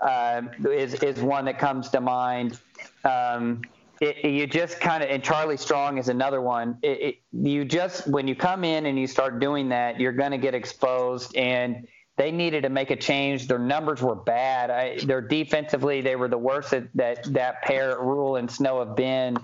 um, 0.00 0.50
is 0.66 0.94
is 0.94 1.20
one 1.20 1.44
that 1.44 1.58
comes 1.58 1.90
to 1.90 2.00
mind. 2.00 2.58
Um, 3.04 3.62
it, 4.00 4.24
you 4.24 4.46
just 4.46 4.80
kind 4.80 5.04
of 5.04 5.10
and 5.10 5.22
Charlie 5.22 5.56
Strong 5.56 5.98
is 5.98 6.08
another 6.08 6.40
one. 6.40 6.78
It, 6.82 7.00
it, 7.00 7.16
you 7.32 7.64
just 7.64 8.06
when 8.08 8.26
you 8.26 8.34
come 8.34 8.64
in 8.64 8.86
and 8.86 8.98
you 8.98 9.06
start 9.06 9.38
doing 9.38 9.68
that, 9.68 10.00
you're 10.00 10.12
going 10.12 10.32
to 10.32 10.38
get 10.38 10.54
exposed 10.54 11.36
and 11.36 11.86
they 12.16 12.30
needed 12.30 12.62
to 12.62 12.68
make 12.68 12.90
a 12.90 12.96
change. 12.96 13.48
Their 13.48 13.58
numbers 13.58 14.00
were 14.00 14.14
bad. 14.14 14.70
I, 14.70 14.98
their 15.04 15.20
defensively, 15.20 16.00
they 16.00 16.16
were 16.16 16.28
the 16.28 16.38
worst 16.38 16.70
that 16.70 16.88
that, 16.94 17.32
that 17.32 17.62
pair, 17.62 17.98
Rhule 17.98 18.36
and 18.36 18.50
Snow, 18.50 18.78
have 18.84 18.94
been 18.94 19.36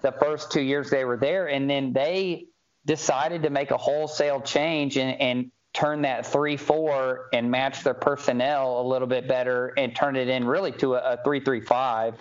the 0.00 0.12
first 0.12 0.50
two 0.50 0.62
years 0.62 0.90
they 0.90 1.04
were 1.04 1.18
there. 1.18 1.48
And 1.48 1.68
then 1.68 1.92
they 1.92 2.46
decided 2.86 3.42
to 3.42 3.50
make 3.50 3.70
a 3.70 3.76
wholesale 3.76 4.40
change 4.40 4.96
and, 4.96 5.20
and 5.20 5.50
turn 5.74 6.02
that 6.02 6.24
3 6.24 6.56
4 6.56 7.28
and 7.32 7.50
match 7.50 7.82
their 7.82 7.94
personnel 7.94 8.80
a 8.80 8.86
little 8.86 9.08
bit 9.08 9.28
better 9.28 9.74
and 9.76 9.94
turn 9.94 10.16
it 10.16 10.28
in 10.28 10.46
really 10.46 10.72
to 10.72 10.94
a, 10.94 11.14
a 11.14 11.22
3 11.24 11.40
3 11.40 11.60
5, 11.60 12.14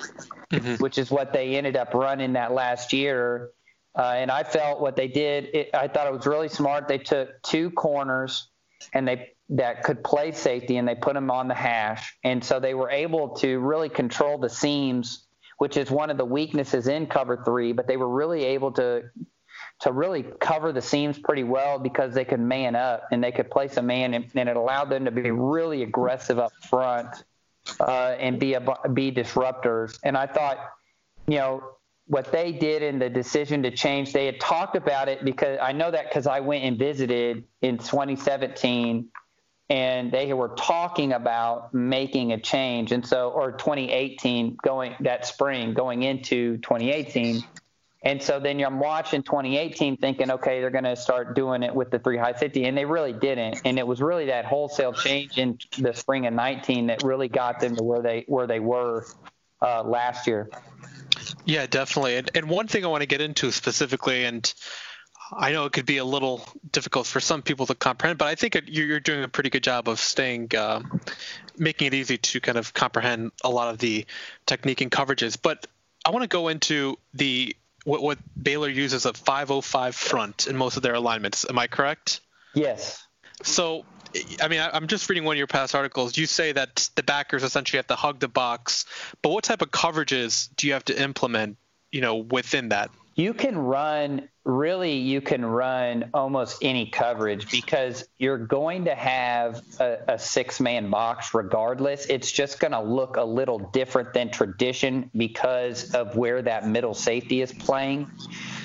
mm-hmm. 0.52 0.76
which 0.84 0.98
is 0.98 1.12
what 1.12 1.32
they 1.32 1.56
ended 1.56 1.78
up 1.78 1.94
running 1.94 2.34
that 2.34 2.52
last 2.52 2.92
year. 2.92 3.52
Uh, 3.96 4.14
and 4.18 4.32
I 4.32 4.44
felt 4.44 4.82
what 4.82 4.96
they 4.96 5.08
did, 5.08 5.50
it, 5.54 5.70
I 5.74 5.88
thought 5.88 6.08
it 6.08 6.14
was 6.14 6.26
really 6.26 6.50
smart. 6.50 6.88
They 6.88 6.98
took 6.98 7.42
two 7.44 7.70
corners 7.70 8.50
and 8.92 9.08
they 9.08 9.33
that 9.50 9.84
could 9.84 10.04
play 10.04 10.32
safety 10.32 10.78
and 10.78 10.88
they 10.88 10.96
put 10.96 11.14
them 11.14 11.30
on 11.30 11.48
the 11.48 11.54
hash. 11.54 12.18
And 12.24 12.44
so 12.44 12.60
they 12.60 12.74
were 12.74 12.90
able 12.90 13.30
to 13.38 13.60
really 13.60 13.90
control 13.90 14.38
the 14.38 14.50
seams, 14.50 15.28
which 15.58 15.78
is 15.78 15.92
one 15.92 16.10
of 16.10 16.18
the 16.18 16.26
weaknesses 16.26 16.88
in 16.88 17.08
cover 17.08 17.44
three, 17.44 17.72
but 17.74 17.88
they 17.88 17.98
were 17.98 18.10
really 18.10 18.44
able 18.46 18.72
to 18.74 19.04
to 19.82 19.92
really 19.92 20.24
cover 20.40 20.72
the 20.72 20.82
seams 20.82 21.20
pretty 21.20 21.44
well 21.44 21.78
because 21.78 22.14
they 22.14 22.24
could 22.24 22.40
man 22.40 22.76
up 22.76 23.04
and 23.12 23.24
they 23.24 23.32
could 23.32 23.52
place 23.52 23.76
a 23.78 23.82
man 23.82 24.14
and, 24.14 24.32
and 24.36 24.48
it 24.48 24.56
allowed 24.56 24.90
them 24.90 25.06
to 25.06 25.12
be 25.12 25.30
really 25.32 25.84
aggressive 25.84 26.40
up 26.40 26.52
front 26.70 27.24
uh, 27.80 28.16
and 28.20 28.40
be 28.40 28.54
a, 28.54 28.62
be 28.94 29.12
disruptors. 29.12 30.00
And 30.04 30.18
I 30.18 30.28
thought, 30.28 30.58
you 31.28 31.38
know, 31.38 31.64
what 32.08 32.32
they 32.32 32.52
did 32.52 32.82
in 32.82 33.00
the 33.00 33.10
decision 33.10 33.64
to 33.64 33.72
change, 33.72 34.14
they 34.14 34.26
had 34.26 34.40
talked 34.40 34.76
about 34.76 35.08
it 35.08 35.24
because 35.24 35.58
I 35.62 35.72
know 35.72 35.92
that 35.92 36.10
because 36.10 36.28
I 36.28 36.40
went 36.40 36.64
and 36.64 36.78
visited 36.78 37.44
in 37.62 37.78
2017 37.78 39.10
and 39.70 40.12
they 40.12 40.34
were 40.34 40.50
talking 40.50 41.14
about 41.14 41.74
making 41.74 42.34
a 42.34 42.40
change. 42.40 42.92
And 42.92 43.06
so, 43.06 43.30
or 43.30 43.54
2018 43.54 44.58
going 44.62 44.96
that 45.02 45.26
spring 45.26 45.74
going 45.74 46.04
into 46.04 46.58
2018. 46.58 47.44
And 48.06 48.22
so 48.22 48.40
then 48.40 48.60
I'm 48.64 48.80
watching 48.80 49.24
2018 49.24 49.98
thinking, 49.98 50.30
okay, 50.32 50.60
they're 50.60 50.70
going 50.70 50.84
to 50.84 50.98
start 50.98 51.36
doing 51.36 51.64
it 51.64 51.74
with 51.74 51.90
the 51.90 52.00
three 52.00 52.18
high 52.18 52.34
safety. 52.34 52.66
And 52.66 52.78
they 52.78 52.84
really 52.84 53.14
didn't. 53.14 53.62
And 53.64 53.80
it 53.80 53.88
was 53.88 54.02
really 54.02 54.26
that 54.26 54.44
wholesale 54.44 54.92
change 54.92 55.38
in 55.38 55.58
the 55.78 55.94
spring 55.94 56.28
of 56.28 56.34
19 56.34 56.88
that 56.88 57.04
really 57.04 57.30
got 57.30 57.62
them 57.62 57.78
to 57.78 57.84
where 57.84 58.02
they, 58.02 58.26
where 58.28 58.46
they 58.46 58.60
were 58.60 59.06
uh, 59.62 59.84
last 59.84 60.28
year. 60.28 60.50
Yeah, 61.46 61.66
definitely. 61.66 62.18
And, 62.18 62.30
and 62.36 62.50
one 62.50 62.68
thing 62.68 62.84
I 62.84 62.90
want 62.90 63.02
to 63.02 63.08
get 63.08 63.22
into 63.22 63.52
specifically, 63.52 64.26
and 64.26 64.54
I 65.38 65.52
know 65.52 65.66
it 65.66 65.74
could 65.74 65.86
be 65.86 65.98
a 65.98 66.06
little 66.06 66.46
difficult 66.72 67.08
for 67.08 67.20
some 67.20 67.42
people 67.42 67.66
to 67.68 67.76
comprehend, 67.76 68.18
but 68.18 68.28
I 68.28 68.36
think 68.36 68.56
it, 68.56 68.68
you're, 68.68 69.00
doing 69.00 69.24
a 69.24 69.28
pretty 69.28 69.50
good 69.50 69.64
job 69.64 69.88
of 69.88 70.00
staying, 70.00 70.56
uh, 70.56 70.82
making 71.58 71.88
it 71.88 71.94
easy 71.94 72.18
to 72.18 72.40
kind 72.40 72.58
of 72.58 72.74
comprehend 72.74 73.32
a 73.44 73.50
lot 73.50 73.70
of 73.70 73.80
the 73.80 74.06
technique 74.46 74.82
and 74.82 74.92
coverages. 74.92 75.38
But 75.42 75.68
I 76.06 76.12
want 76.12 76.24
to 76.24 76.28
go 76.28 76.48
into 76.48 76.98
the 77.14 77.56
what, 77.86 78.02
what 78.02 78.18
Baylor 78.42 78.70
uses 78.70 79.06
a 79.06 79.14
505 79.14 79.96
front 79.96 80.48
in 80.48 80.56
most 80.56 80.78
of 80.78 80.84
their 80.84 80.94
alignments. 80.94 81.46
Am 81.50 81.60
I 81.60 81.68
correct? 81.68 82.22
Yes. 82.54 83.06
So, 83.42 83.86
I 84.42 84.48
mean, 84.48 84.62
I'm 84.62 84.88
just 84.88 85.10
reading 85.10 85.26
one 85.26 85.36
of 85.36 85.38
your 85.38 85.48
past 85.48 85.76
articles. 85.76 86.18
You 86.18 86.26
say 86.26 86.52
that 86.54 86.90
the 86.96 87.04
backers 87.04 87.44
essentially 87.44 87.78
have 87.78 87.88
to 87.88 87.96
hug 87.96 88.20
the 88.20 88.28
box, 88.28 88.86
but 89.22 89.30
what 89.30 89.44
type 89.44 89.62
of 89.62 89.72
coverages 89.72 90.50
do 90.56 90.68
you 90.68 90.74
have 90.74 90.86
to 90.86 91.02
implement, 91.02 91.58
you 91.92 92.02
know, 92.02 92.16
within 92.16 92.70
that? 92.70 92.90
You 93.16 93.34
can 93.34 93.58
run 93.58 94.30
really 94.46 94.98
you 94.98 95.22
can 95.22 95.46
run 95.46 96.10
almost 96.14 96.58
any 96.62 96.86
coverage 96.88 97.50
because 97.50 98.06
you're 98.18 98.38
going 98.38 98.86
to 98.86 98.94
have 98.96 99.62
a, 99.80 99.98
a 100.10 100.20
six 100.20 100.60
man 100.60 100.90
box 100.90 101.34
regardless. 101.34 102.06
It's 102.08 102.32
just 102.32 102.60
going 102.60 102.74
to 102.74 102.82
look 102.82 103.16
a 103.16 103.24
little 103.24 103.60
different 103.60 104.14
than 104.14 104.32
tradition 104.32 105.10
because 105.16 105.94
of 105.94 106.18
where 106.18 106.42
that 106.42 106.68
middle 106.68 106.94
safety 106.94 107.42
is 107.42 107.54
playing. 107.54 108.12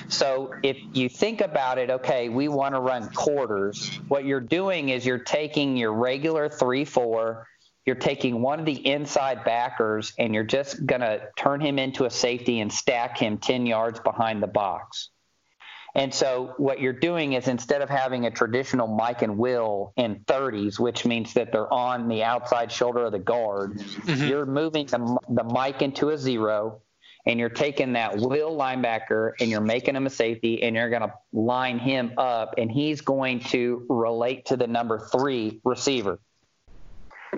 So 0.09 0.55
if 0.63 0.79
you 0.95 1.09
think 1.09 1.43
about 1.43 1.79
it, 1.79 1.91
okay, 1.91 2.29
we 2.29 2.49
want 2.49 2.75
to 2.75 2.81
run 2.81 3.09
quarters. 3.11 3.89
What 4.09 4.25
you're 4.25 4.41
doing 4.41 4.89
is 4.89 5.07
you're 5.07 5.19
taking 5.19 5.77
your 5.77 5.93
regular 5.93 6.49
3 6.49 6.85
4 6.85 7.47
you're 7.89 7.97
taking 7.97 8.43
one 8.43 8.61
of 8.61 8.67
the 8.67 8.87
inside 8.87 9.45
backers 9.45 10.13
and 10.19 10.35
you're 10.35 10.45
just 10.45 10.85
going 10.85 11.01
to 11.01 11.23
turn 11.37 11.59
him 11.59 11.79
into 11.79 12.05
a 12.05 12.11
safety 12.11 12.61
and 12.61 12.71
stack 12.71 13.17
him 13.17 13.39
10 13.39 13.65
yards 13.65 13.99
behind 14.01 14.43
the 14.43 14.47
box. 14.47 15.09
And 15.95 16.13
so 16.13 16.53
what 16.59 16.83
you're 16.83 16.93
doing 16.93 17.33
is 17.33 17.49
instead 17.49 17.81
of 17.81 17.89
having 17.89 18.27
a 18.27 18.31
traditional 18.31 18.89
Mike 18.89 19.23
and 19.23 19.39
Will 19.39 19.95
in 19.97 20.17
30s, 20.27 20.79
which 20.79 21.07
means 21.07 21.33
that 21.33 21.51
they're 21.51 21.73
on 21.73 22.09
the 22.09 22.25
outside 22.25 22.71
shoulder 22.71 23.07
of 23.07 23.13
the 23.13 23.19
guard, 23.19 23.79
mm-hmm. 23.79 24.27
you're 24.27 24.45
moving 24.45 24.85
the, 24.85 25.19
the 25.31 25.45
Mike 25.45 25.81
into 25.81 26.11
a 26.11 26.19
zero, 26.19 26.83
and 27.25 27.41
you're 27.41 27.49
taking 27.49 27.95
that 27.95 28.19
Will 28.19 28.55
linebacker 28.55 29.33
and 29.41 29.49
you're 29.49 29.63
making 29.63 29.97
him 29.97 30.05
a 30.05 30.11
safety, 30.11 30.63
and 30.63 30.77
you're 30.77 30.91
going 30.91 31.01
to 31.01 31.15
line 31.33 31.79
him 31.79 32.13
up, 32.19 32.57
and 32.59 32.71
he's 32.71 33.01
going 33.01 33.41
to 33.41 33.87
relate 33.89 34.45
to 34.45 34.59
the 34.59 34.67
number 34.67 35.09
three 35.11 35.63
receiver. 35.65 36.21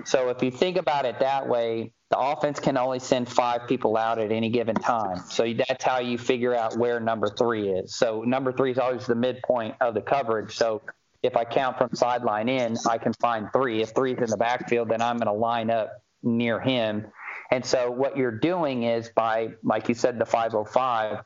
So 0.07 0.29
if 0.29 0.41
you 0.41 0.51
think 0.51 0.77
about 0.77 1.05
it 1.05 1.19
that 1.19 1.47
way, 1.47 1.93
the 2.09 2.19
offense 2.19 2.59
can 2.59 2.77
only 2.77 2.99
send 2.99 3.29
five 3.29 3.67
people 3.67 3.95
out 3.95 4.19
at 4.19 4.31
any 4.31 4.49
given 4.49 4.75
time. 4.75 5.23
So 5.29 5.53
that's 5.53 5.83
how 5.83 5.99
you 5.99 6.17
figure 6.17 6.53
out 6.53 6.77
where 6.77 6.99
number 6.99 7.29
three 7.29 7.69
is. 7.69 7.95
So 7.95 8.23
number 8.23 8.51
three 8.51 8.71
is 8.71 8.77
always 8.77 9.05
the 9.05 9.15
midpoint 9.15 9.75
of 9.79 9.93
the 9.93 10.01
coverage. 10.01 10.55
So 10.55 10.81
if 11.23 11.37
I 11.37 11.45
count 11.45 11.77
from 11.77 11.93
sideline 11.93 12.49
in, 12.49 12.75
I 12.89 12.97
can 12.97 13.13
find 13.13 13.47
three. 13.53 13.81
If 13.81 13.91
three's 13.95 14.17
in 14.17 14.29
the 14.29 14.37
backfield, 14.37 14.89
then 14.89 15.01
I'm 15.01 15.17
going 15.17 15.27
to 15.27 15.39
line 15.39 15.69
up 15.69 16.03
near 16.21 16.59
him. 16.59 17.07
And 17.51 17.65
so 17.65 17.89
what 17.91 18.17
you're 18.17 18.37
doing 18.37 18.83
is 18.83 19.09
by, 19.15 19.49
like 19.63 19.87
you 19.87 19.95
said, 19.95 20.19
the 20.19 20.25
505, 20.25 21.23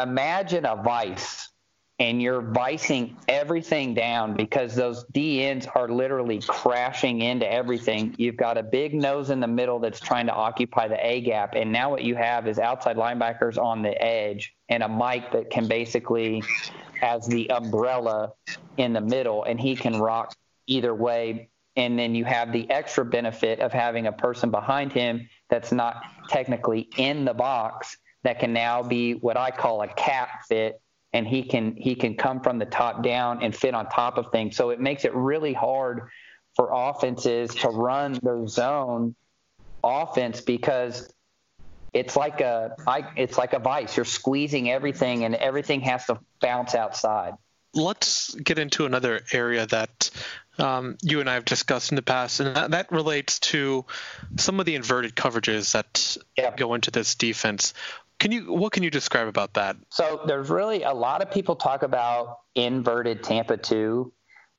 imagine 0.00 0.64
a 0.64 0.76
vice 0.76 1.48
and 1.98 2.20
you're 2.20 2.42
vicing 2.42 3.16
everything 3.26 3.94
down 3.94 4.34
because 4.34 4.74
those 4.74 5.04
DNs 5.06 5.66
are 5.74 5.88
literally 5.88 6.40
crashing 6.40 7.22
into 7.22 7.50
everything. 7.50 8.14
You've 8.18 8.36
got 8.36 8.58
a 8.58 8.62
big 8.62 8.92
nose 8.92 9.30
in 9.30 9.40
the 9.40 9.46
middle 9.46 9.78
that's 9.78 10.00
trying 10.00 10.26
to 10.26 10.34
occupy 10.34 10.88
the 10.88 11.04
A 11.04 11.22
gap, 11.22 11.54
and 11.54 11.72
now 11.72 11.90
what 11.90 12.02
you 12.02 12.14
have 12.14 12.46
is 12.46 12.58
outside 12.58 12.96
linebackers 12.96 13.56
on 13.56 13.82
the 13.82 14.00
edge 14.02 14.54
and 14.68 14.82
a 14.82 14.88
Mike 14.88 15.32
that 15.32 15.50
can 15.50 15.68
basically 15.68 16.42
has 17.00 17.26
the 17.26 17.50
umbrella 17.50 18.32
in 18.76 18.92
the 18.92 19.00
middle, 19.00 19.44
and 19.44 19.58
he 19.58 19.74
can 19.74 19.98
rock 19.98 20.34
either 20.66 20.94
way. 20.94 21.48
And 21.76 21.98
then 21.98 22.14
you 22.14 22.24
have 22.24 22.52
the 22.52 22.70
extra 22.70 23.04
benefit 23.04 23.60
of 23.60 23.72
having 23.72 24.06
a 24.06 24.12
person 24.12 24.50
behind 24.50 24.92
him 24.92 25.28
that's 25.50 25.72
not 25.72 26.02
technically 26.28 26.88
in 26.96 27.26
the 27.26 27.34
box 27.34 27.98
that 28.24 28.40
can 28.40 28.52
now 28.52 28.82
be 28.82 29.12
what 29.12 29.36
I 29.36 29.50
call 29.50 29.82
a 29.82 29.88
cap 29.88 30.46
fit 30.48 30.80
and 31.16 31.26
he 31.26 31.42
can 31.42 31.74
he 31.76 31.94
can 31.94 32.14
come 32.14 32.40
from 32.40 32.58
the 32.58 32.66
top 32.66 33.02
down 33.02 33.42
and 33.42 33.56
fit 33.56 33.74
on 33.74 33.88
top 33.88 34.18
of 34.18 34.30
things. 34.32 34.54
So 34.54 34.68
it 34.68 34.80
makes 34.80 35.06
it 35.06 35.14
really 35.14 35.54
hard 35.54 36.10
for 36.54 36.70
offenses 36.72 37.54
to 37.56 37.68
run 37.68 38.18
their 38.22 38.46
zone 38.46 39.14
offense 39.82 40.42
because 40.42 41.10
it's 41.94 42.16
like 42.16 42.42
a 42.42 42.76
I, 42.86 43.10
it's 43.16 43.38
like 43.38 43.54
a 43.54 43.58
vice. 43.58 43.96
You're 43.96 44.04
squeezing 44.04 44.70
everything, 44.70 45.24
and 45.24 45.34
everything 45.34 45.80
has 45.80 46.04
to 46.06 46.18
bounce 46.40 46.74
outside. 46.74 47.32
Let's 47.72 48.34
get 48.34 48.58
into 48.58 48.84
another 48.84 49.22
area 49.32 49.66
that 49.66 50.10
um, 50.58 50.96
you 51.02 51.20
and 51.20 51.30
I 51.30 51.34
have 51.34 51.46
discussed 51.46 51.92
in 51.92 51.96
the 51.96 52.02
past, 52.02 52.40
and 52.40 52.56
that, 52.56 52.70
that 52.72 52.92
relates 52.92 53.38
to 53.40 53.86
some 54.36 54.60
of 54.60 54.66
the 54.66 54.74
inverted 54.74 55.14
coverages 55.14 55.72
that 55.72 56.56
go 56.56 56.74
into 56.74 56.90
this 56.90 57.14
defense. 57.14 57.72
Can 58.18 58.32
you 58.32 58.52
what 58.52 58.72
can 58.72 58.82
you 58.82 58.90
describe 58.90 59.28
about 59.28 59.54
that? 59.54 59.76
So 59.90 60.22
there's 60.26 60.48
really 60.48 60.82
a 60.82 60.92
lot 60.92 61.22
of 61.22 61.30
people 61.30 61.56
talk 61.56 61.82
about 61.82 62.40
inverted 62.54 63.22
Tampa 63.22 63.56
2. 63.56 64.12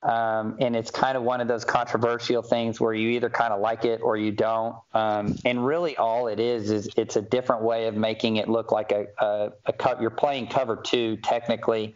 Um, 0.03 0.57
and 0.59 0.75
it's 0.75 0.91
kind 0.91 1.17
of 1.17 1.23
one 1.23 1.41
of 1.41 1.47
those 1.47 1.65
controversial 1.65 2.43
things 2.43 2.79
where 2.79 2.93
you 2.93 3.09
either 3.09 3.31
kind 3.31 3.51
of 3.51 3.59
like 3.59 3.83
it 3.83 3.99
or 4.03 4.15
you 4.15 4.31
don't. 4.31 4.75
Um, 4.93 5.35
and 5.43 5.65
really, 5.65 5.97
all 5.97 6.27
it 6.27 6.39
is 6.39 6.69
is 6.69 6.89
it's 6.95 7.15
a 7.15 7.21
different 7.21 7.63
way 7.63 7.87
of 7.87 7.95
making 7.95 8.35
it 8.35 8.47
look 8.47 8.71
like 8.71 8.91
a, 8.91 9.07
a, 9.17 9.49
a 9.65 9.97
you're 9.99 10.11
playing 10.11 10.47
cover 10.47 10.75
two 10.75 11.17
technically, 11.17 11.95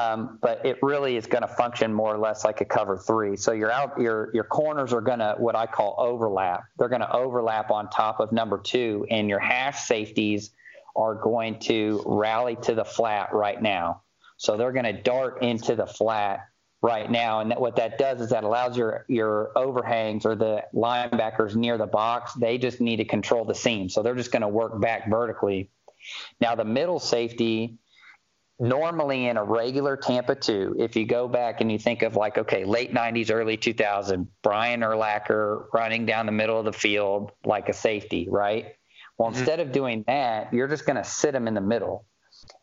um, 0.00 0.38
but 0.40 0.64
it 0.64 0.78
really 0.82 1.16
is 1.16 1.26
going 1.26 1.42
to 1.42 1.48
function 1.48 1.92
more 1.92 2.14
or 2.14 2.18
less 2.18 2.42
like 2.42 2.62
a 2.62 2.64
cover 2.64 2.96
three. 2.96 3.36
So 3.36 3.52
your 3.52 3.70
out 3.70 4.00
your 4.00 4.30
your 4.34 4.44
corners 4.44 4.94
are 4.94 5.02
going 5.02 5.18
to 5.18 5.34
what 5.36 5.54
I 5.54 5.66
call 5.66 5.94
overlap. 5.98 6.64
They're 6.78 6.88
going 6.88 7.02
to 7.02 7.12
overlap 7.12 7.70
on 7.70 7.90
top 7.90 8.18
of 8.18 8.32
number 8.32 8.56
two, 8.56 9.06
and 9.10 9.28
your 9.28 9.40
hash 9.40 9.86
safeties 9.86 10.52
are 10.96 11.14
going 11.14 11.58
to 11.60 12.02
rally 12.06 12.56
to 12.62 12.74
the 12.74 12.84
flat 12.84 13.32
right 13.32 13.60
now. 13.60 14.02
So 14.38 14.56
they're 14.56 14.72
going 14.72 14.84
to 14.84 15.02
dart 15.02 15.42
into 15.42 15.76
the 15.76 15.86
flat 15.86 16.40
right 16.82 17.10
now. 17.10 17.40
And 17.40 17.50
that, 17.50 17.60
what 17.60 17.76
that 17.76 17.98
does 17.98 18.20
is 18.20 18.30
that 18.30 18.44
allows 18.44 18.76
your, 18.76 19.04
your 19.08 19.50
overhangs 19.56 20.26
or 20.26 20.34
the 20.34 20.64
linebackers 20.74 21.56
near 21.56 21.78
the 21.78 21.86
box, 21.86 22.34
they 22.34 22.58
just 22.58 22.80
need 22.80 22.96
to 22.96 23.04
control 23.04 23.44
the 23.44 23.54
seam. 23.54 23.88
So 23.88 24.02
they're 24.02 24.14
just 24.14 24.30
going 24.30 24.42
to 24.42 24.48
work 24.48 24.80
back 24.80 25.08
vertically. 25.08 25.70
Now, 26.40 26.54
the 26.54 26.64
middle 26.64 27.00
safety, 27.00 27.78
normally 28.58 29.26
in 29.26 29.36
a 29.36 29.44
regular 29.44 29.96
Tampa 29.96 30.34
2, 30.34 30.76
if 30.78 30.96
you 30.96 31.06
go 31.06 31.28
back 31.28 31.60
and 31.60 31.72
you 31.72 31.78
think 31.78 32.02
of 32.02 32.14
like, 32.14 32.38
okay, 32.38 32.64
late 32.64 32.92
90s, 32.92 33.30
early 33.30 33.56
2000, 33.56 34.28
Brian 34.42 34.80
Urlacher 34.80 35.66
running 35.72 36.06
down 36.06 36.26
the 36.26 36.32
middle 36.32 36.58
of 36.58 36.64
the 36.64 36.72
field 36.72 37.32
like 37.44 37.68
a 37.68 37.72
safety, 37.72 38.28
right? 38.30 38.74
Well, 39.18 39.30
mm-hmm. 39.30 39.38
instead 39.38 39.60
of 39.60 39.72
doing 39.72 40.04
that, 40.06 40.52
you're 40.52 40.68
just 40.68 40.86
going 40.86 40.96
to 40.96 41.04
sit 41.04 41.34
him 41.34 41.48
in 41.48 41.54
the 41.54 41.60
middle. 41.60 42.06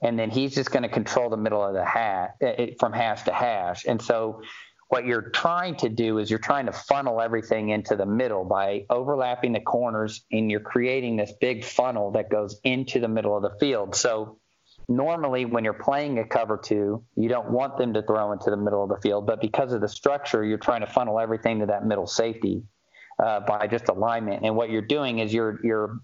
And 0.01 0.17
then 0.17 0.29
he's 0.29 0.53
just 0.53 0.71
going 0.71 0.83
to 0.83 0.89
control 0.89 1.29
the 1.29 1.37
middle 1.37 1.63
of 1.63 1.73
the 1.73 1.83
hash 1.83 2.31
from 2.79 2.93
hash 2.93 3.23
to 3.23 3.33
hash. 3.33 3.85
And 3.85 4.01
so 4.01 4.41
what 4.89 5.05
you're 5.05 5.29
trying 5.31 5.75
to 5.77 5.89
do 5.89 6.19
is 6.19 6.29
you're 6.29 6.37
trying 6.37 6.67
to 6.67 6.71
funnel 6.71 7.19
everything 7.19 7.69
into 7.69 7.95
the 7.95 8.05
middle 8.05 8.45
by 8.45 8.85
overlapping 8.91 9.51
the 9.51 9.59
corners 9.59 10.23
and 10.31 10.51
you're 10.51 10.59
creating 10.59 11.15
this 11.15 11.33
big 11.41 11.65
funnel 11.65 12.11
that 12.11 12.29
goes 12.29 12.59
into 12.63 12.99
the 12.99 13.07
middle 13.07 13.35
of 13.35 13.41
the 13.41 13.57
field. 13.59 13.95
So 13.95 14.37
normally 14.87 15.45
when 15.45 15.63
you're 15.63 15.73
playing 15.73 16.19
a 16.19 16.25
cover 16.25 16.57
two, 16.63 17.03
you 17.15 17.27
don't 17.27 17.49
want 17.49 17.77
them 17.77 17.93
to 17.93 18.03
throw 18.03 18.31
into 18.33 18.51
the 18.51 18.57
middle 18.57 18.83
of 18.83 18.89
the 18.89 19.01
field, 19.01 19.25
but 19.25 19.41
because 19.41 19.73
of 19.73 19.81
the 19.81 19.89
structure, 19.89 20.43
you're 20.45 20.59
trying 20.59 20.81
to 20.81 20.87
funnel 20.87 21.19
everything 21.19 21.59
to 21.61 21.65
that 21.65 21.85
middle 21.85 22.07
safety 22.07 22.61
uh, 23.17 23.39
by 23.39 23.65
just 23.67 23.89
alignment. 23.89 24.45
And 24.45 24.55
what 24.55 24.69
you're 24.69 24.81
doing 24.81 25.19
is 25.19 25.33
you're 25.33 25.59
you're 25.63 25.99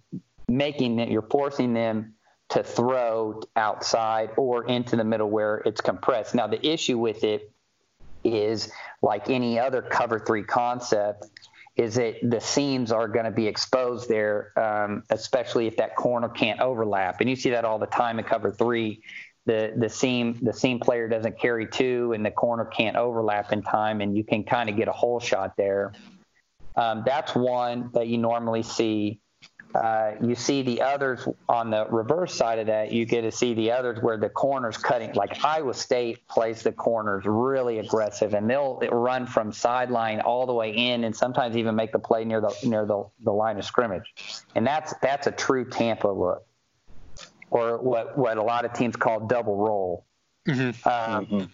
making 0.50 1.00
it, 1.00 1.10
you're 1.10 1.22
forcing 1.22 1.74
them 1.74 2.14
to 2.50 2.64
throw 2.64 3.42
outside 3.56 4.32
or 4.36 4.66
into 4.66 4.96
the 4.96 5.04
middle 5.04 5.30
where 5.30 5.58
it's 5.66 5.82
compressed. 5.82 6.34
Now 6.34 6.48
the 6.48 6.66
issue 6.66 6.98
with 6.98 7.24
it 7.24 7.52
is 8.24 8.72
like 9.02 9.30
any 9.30 9.60
other 9.60 9.82
cover 9.82 10.20
three 10.20 10.44
concept 10.44 11.26
is 11.76 11.96
that 11.96 12.16
the 12.24 12.42
seams 12.42 12.92
are 12.92 13.08
going 13.08 13.26
to 13.26 13.32
be 13.32 13.48
exposed 13.48 14.10
there, 14.10 14.52
um, 14.60 15.04
especially 15.12 15.68
if 15.68 15.78
that 15.78 15.96
corner 15.96 16.28
can't 16.28 16.60
overlap. 16.60 17.22
And 17.22 17.30
you 17.30 17.36
see 17.36 17.52
that 17.52 17.64
all 17.64 17.80
the 17.80 17.86
time 17.86 18.20
in 18.20 18.26
cover 18.26 18.52
three. 18.52 19.02
The, 19.46 19.74
the 19.76 19.90
seam 19.90 20.38
the 20.44 20.54
seam 20.54 20.80
player 20.80 21.08
doesn't 21.08 21.40
carry 21.40 21.66
two 21.66 22.14
and 22.14 22.24
the 22.24 22.30
corner 22.30 22.66
can't 22.66 22.98
overlap 22.98 23.52
in 23.52 23.64
time 23.64 24.02
and 24.02 24.16
you 24.16 24.24
can 24.24 24.44
kind 24.44 24.70
of 24.70 24.76
get 24.76 24.88
a 24.88 24.92
hole 24.92 25.20
shot 25.20 25.56
there. 25.58 25.94
Um, 26.76 27.04
that's 27.06 27.34
one 27.34 27.90
that 27.94 28.08
you 28.08 28.18
normally 28.18 28.62
see 28.62 29.22
uh, 29.76 30.14
you 30.22 30.34
see 30.34 30.64
the 30.64 30.82
others 30.82 31.28
on 31.48 31.70
the 31.70 31.86
reverse 31.90 32.34
side 32.34 32.58
of 32.58 32.68
that. 32.68 32.92
You 32.92 33.06
get 33.06 33.22
to 33.22 33.32
see 33.32 33.54
the 33.54 33.72
others 33.72 34.02
where 34.02 34.18
the 34.18 34.30
corners 34.30 34.78
cutting, 34.78 35.14
like 35.14 35.44
Iowa 35.46 35.76
State 35.76 36.28
plays 36.28 36.64
the 36.64 36.72
corners 36.72 37.24
really 37.26 37.78
aggressive, 37.78 38.34
and 38.34 38.50
they'll 38.50 38.80
run 38.92 39.28
from 39.28 39.52
sideline 39.52 40.22
all 40.22 40.48
the 40.48 40.54
way 40.54 40.72
in, 40.72 41.04
and 41.04 41.16
sometimes 41.16 41.56
even 41.56 41.76
make 41.76 41.92
the 41.92 42.00
play 42.00 42.26
near 42.26 42.42
the 42.42 42.56
near 42.64 42.86
the, 42.86 43.06
the 43.24 43.32
line 43.32 43.60
of 43.60 43.66
scrimmage. 43.66 44.12
And 44.56 44.66
that's 44.66 44.94
that's 45.04 45.28
a 45.28 45.32
true 45.32 45.70
Tampa 45.70 46.08
look, 46.08 46.46
or 47.52 47.78
what 47.78 48.18
what 48.18 48.38
a 48.38 48.44
lot 48.44 48.66
of 48.66 48.74
teams 48.74 48.96
call 48.96 49.28
double 49.28 49.56
roll. 49.56 50.06
Mm-hmm. 50.48 50.90
Um, 50.90 51.26
mm-hmm. 51.26 51.46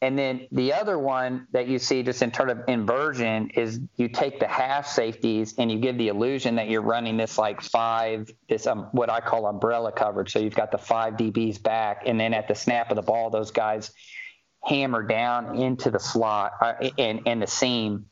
And 0.00 0.16
then 0.16 0.46
the 0.52 0.74
other 0.74 0.96
one 0.96 1.48
that 1.52 1.66
you 1.66 1.80
see 1.80 2.04
just 2.04 2.22
in 2.22 2.30
terms 2.30 2.52
of 2.52 2.60
inversion 2.68 3.50
is 3.50 3.80
you 3.96 4.08
take 4.08 4.38
the 4.38 4.46
half 4.46 4.86
safeties 4.86 5.54
and 5.58 5.72
you 5.72 5.80
give 5.80 5.98
the 5.98 6.06
illusion 6.06 6.54
that 6.54 6.68
you're 6.68 6.82
running 6.82 7.16
this 7.16 7.36
like 7.36 7.60
five, 7.60 8.30
this 8.48 8.68
um, 8.68 8.88
what 8.92 9.10
I 9.10 9.20
call 9.20 9.46
umbrella 9.46 9.90
coverage. 9.90 10.32
So 10.32 10.38
you've 10.38 10.54
got 10.54 10.70
the 10.70 10.78
five 10.78 11.14
DBs 11.14 11.60
back, 11.60 12.04
and 12.06 12.18
then 12.18 12.32
at 12.32 12.46
the 12.46 12.54
snap 12.54 12.90
of 12.90 12.96
the 12.96 13.02
ball, 13.02 13.30
those 13.30 13.50
guys 13.50 13.90
hammer 14.62 15.02
down 15.02 15.56
into 15.56 15.90
the 15.90 15.98
slot 15.98 16.52
uh, 16.60 16.74
and, 16.96 17.22
and 17.26 17.42
the 17.42 17.48
seam, 17.48 18.06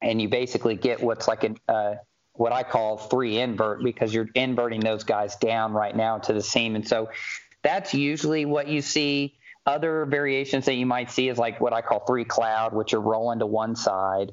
and 0.00 0.22
you 0.22 0.28
basically 0.28 0.76
get 0.76 1.02
what's 1.02 1.26
like 1.26 1.42
an 1.42 1.56
uh, 1.68 1.94
what 2.34 2.52
I 2.52 2.62
call 2.62 2.98
three 2.98 3.38
invert 3.38 3.82
because 3.82 4.14
you're 4.14 4.28
inverting 4.34 4.80
those 4.80 5.02
guys 5.02 5.34
down 5.36 5.72
right 5.72 5.96
now 5.96 6.18
to 6.18 6.32
the 6.32 6.42
seam, 6.42 6.76
and 6.76 6.86
so 6.86 7.10
that's 7.64 7.94
usually 7.94 8.44
what 8.44 8.68
you 8.68 8.80
see 8.80 9.38
other 9.66 10.06
variations 10.06 10.66
that 10.66 10.74
you 10.74 10.86
might 10.86 11.10
see 11.10 11.28
is 11.28 11.38
like 11.38 11.60
what 11.60 11.72
I 11.72 11.82
call 11.82 12.00
three 12.06 12.24
cloud, 12.24 12.72
which 12.72 12.94
are 12.94 13.00
rolling 13.00 13.40
to 13.40 13.46
one 13.46 13.74
side. 13.74 14.32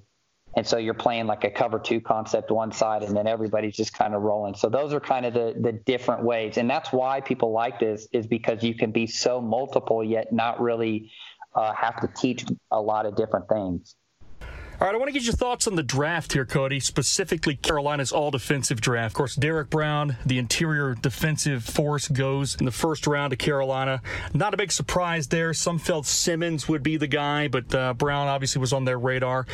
And 0.56 0.68
so 0.68 0.78
you're 0.78 0.94
playing 0.94 1.26
like 1.26 1.44
a 1.44 1.50
cover 1.50 1.80
two 1.80 2.00
concept 2.00 2.52
one 2.52 2.72
side, 2.72 3.02
and 3.02 3.18
then 3.18 3.26
everybody's 3.26 3.76
just 3.76 3.98
kind 3.98 4.14
of 4.14 4.22
rolling. 4.22 4.54
So 4.54 4.70
those 4.70 4.94
are 4.94 5.00
kind 5.00 5.26
of 5.26 5.34
the 5.34 5.56
the 5.60 5.72
different 5.72 6.24
ways, 6.24 6.58
and 6.58 6.70
that's 6.70 6.92
why 6.92 7.22
people 7.22 7.52
like 7.52 7.80
this 7.80 8.08
is 8.14 8.28
because 8.28 8.64
you 8.64 8.76
can 8.76 8.92
be 8.92 9.08
so 9.08 9.42
multiple 9.42 10.04
yet 10.04 10.32
not 10.32 10.62
really 10.62 11.12
uh, 11.56 11.74
have 11.74 12.00
to 12.02 12.10
teach 12.16 12.46
a 12.70 12.80
lot 12.80 13.08
of 13.08 13.16
different 13.16 13.50
things. 13.50 13.96
All 14.82 14.88
right, 14.88 14.96
I 14.96 14.98
want 14.98 15.08
to 15.08 15.14
get 15.14 15.24
your 15.24 15.34
thoughts 15.34 15.68
on 15.68 15.76
the 15.76 15.84
draft 15.84 16.34
here, 16.34 16.46
Cody, 16.46 16.80
specifically 16.80 17.56
Carolina's 17.56 18.12
all 18.12 18.32
defensive 18.32 18.82
draft. 18.82 19.12
Of 19.12 19.14
course, 19.14 19.36
Derrick 19.36 19.70
Brown, 19.70 20.18
the 20.26 20.40
interior 20.40 20.96
defensive 20.96 21.64
force, 21.64 22.08
goes 22.08 22.56
in 22.56 22.66
the 22.66 22.72
first 22.72 23.06
round 23.06 23.32
to 23.32 23.38
Carolina. 23.38 24.02
Not 24.34 24.56
a 24.56 24.58
big 24.58 24.72
surprise 24.72 25.28
there. 25.28 25.54
Some 25.54 25.78
felt 25.78 26.08
Simmons 26.08 26.68
would 26.68 26.82
be 26.82 26.98
the 26.98 27.08
guy, 27.08 27.48
but 27.48 27.74
uh, 27.74 27.94
Brown 27.94 28.28
obviously 28.28 28.60
was 28.60 28.74
on 28.74 28.84
their 28.84 28.98
radar. 28.98 29.46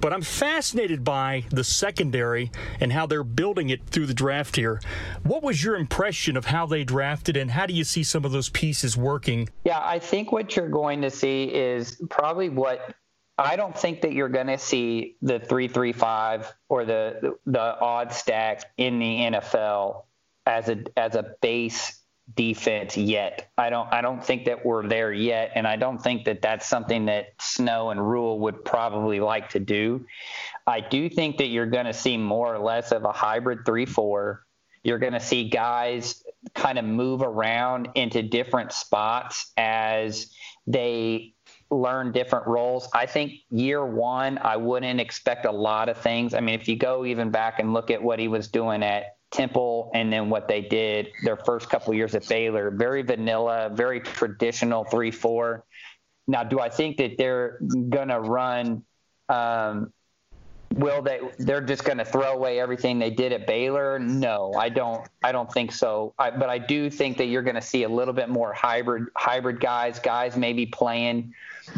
But 0.00 0.12
I'm 0.12 0.22
fascinated 0.22 1.02
by 1.02 1.44
the 1.50 1.64
secondary 1.64 2.52
and 2.80 2.92
how 2.92 3.04
they're 3.04 3.24
building 3.24 3.70
it 3.70 3.84
through 3.86 4.06
the 4.06 4.14
draft 4.14 4.54
here. 4.54 4.80
What 5.24 5.42
was 5.42 5.62
your 5.62 5.74
impression 5.76 6.36
of 6.36 6.46
how 6.46 6.66
they 6.66 6.84
drafted, 6.84 7.36
and 7.36 7.50
how 7.50 7.66
do 7.66 7.74
you 7.74 7.84
see 7.84 8.04
some 8.04 8.24
of 8.24 8.30
those 8.30 8.48
pieces 8.48 8.96
working? 8.96 9.48
Yeah, 9.64 9.82
I 9.84 9.98
think 9.98 10.30
what 10.30 10.54
you're 10.54 10.68
going 10.68 11.02
to 11.02 11.10
see 11.10 11.52
is 11.52 12.00
probably 12.08 12.48
what 12.48 12.94
I 13.38 13.54
don't 13.54 13.78
think 13.78 14.02
that 14.02 14.12
you're 14.12 14.28
going 14.28 14.48
to 14.48 14.58
see 14.58 15.16
the 15.22 15.38
three 15.38 15.68
three 15.68 15.92
five 15.92 16.52
or 16.68 16.84
the 16.84 17.36
the 17.46 17.60
odd 17.60 18.12
stack 18.12 18.64
in 18.76 18.98
the 18.98 19.18
NFL 19.20 20.02
as 20.44 20.68
a 20.68 20.82
as 20.96 21.14
a 21.14 21.34
base 21.40 22.00
defense 22.34 22.96
yet. 22.96 23.50
I 23.56 23.70
don't 23.70 23.92
I 23.92 24.00
don't 24.00 24.22
think 24.22 24.46
that 24.46 24.66
we're 24.66 24.86
there 24.88 25.12
yet, 25.12 25.52
and 25.54 25.68
I 25.68 25.76
don't 25.76 25.98
think 25.98 26.24
that 26.24 26.42
that's 26.42 26.66
something 26.66 27.06
that 27.06 27.28
Snow 27.40 27.90
and 27.90 28.00
Rhule 28.00 28.40
would 28.40 28.64
probably 28.64 29.20
like 29.20 29.50
to 29.50 29.60
do. 29.60 30.04
I 30.66 30.80
do 30.80 31.08
think 31.08 31.38
that 31.38 31.46
you're 31.46 31.66
going 31.66 31.86
to 31.86 31.94
see 31.94 32.16
more 32.16 32.52
or 32.52 32.58
less 32.58 32.90
of 32.90 33.04
a 33.04 33.12
hybrid 33.12 33.60
three 33.64 33.86
four. 33.86 34.44
You're 34.82 34.98
going 34.98 35.12
to 35.12 35.20
see 35.20 35.48
guys 35.48 36.22
kind 36.54 36.78
of 36.78 36.84
move 36.84 37.22
around 37.22 37.90
into 37.94 38.22
different 38.22 38.72
spots 38.72 39.52
as 39.56 40.32
they 40.66 41.34
learn 41.70 42.12
different 42.12 42.46
roles. 42.46 42.88
I 42.94 43.06
think 43.06 43.32
year 43.50 43.84
one, 43.84 44.38
I 44.38 44.56
wouldn't 44.56 45.00
expect 45.00 45.44
a 45.44 45.52
lot 45.52 45.88
of 45.88 45.98
things. 45.98 46.34
I 46.34 46.40
mean, 46.40 46.54
if 46.54 46.68
you 46.68 46.76
go 46.76 47.04
even 47.04 47.30
back 47.30 47.58
and 47.58 47.72
look 47.72 47.90
at 47.90 48.02
what 48.02 48.18
he 48.18 48.28
was 48.28 48.48
doing 48.48 48.82
at 48.82 49.16
Temple 49.30 49.90
and 49.94 50.10
then 50.12 50.30
what 50.30 50.48
they 50.48 50.62
did 50.62 51.08
their 51.24 51.36
first 51.36 51.68
couple 51.68 51.92
years 51.92 52.14
at 52.14 52.26
Baylor, 52.28 52.70
very 52.70 53.02
vanilla, 53.02 53.70
very 53.72 54.00
traditional 54.00 54.84
3 54.84 55.10
4. 55.10 55.64
Now, 56.26 56.44
do 56.44 56.60
I 56.60 56.68
think 56.68 56.96
that 56.98 57.18
they're 57.18 57.58
going 57.90 58.08
to 58.08 58.20
run 58.20 58.84
um, 59.28 59.92
will 60.74 61.02
they 61.02 61.20
they're 61.38 61.60
just 61.60 61.84
going 61.84 61.98
to 61.98 62.04
throw 62.04 62.32
away 62.32 62.60
everything 62.60 62.98
they 62.98 63.10
did 63.10 63.32
at 63.32 63.46
Baylor? 63.46 63.98
No, 63.98 64.52
I 64.54 64.68
don't 64.68 65.06
I 65.22 65.32
don't 65.32 65.50
think 65.52 65.72
so. 65.72 66.14
I, 66.18 66.30
but 66.30 66.48
I 66.48 66.58
do 66.58 66.90
think 66.90 67.18
that 67.18 67.26
you're 67.26 67.42
going 67.42 67.56
to 67.56 67.62
see 67.62 67.84
a 67.84 67.88
little 67.88 68.14
bit 68.14 68.28
more 68.28 68.52
hybrid 68.52 69.06
hybrid 69.16 69.60
guys, 69.60 69.98
guys 69.98 70.36
maybe 70.36 70.66
playing 70.66 71.34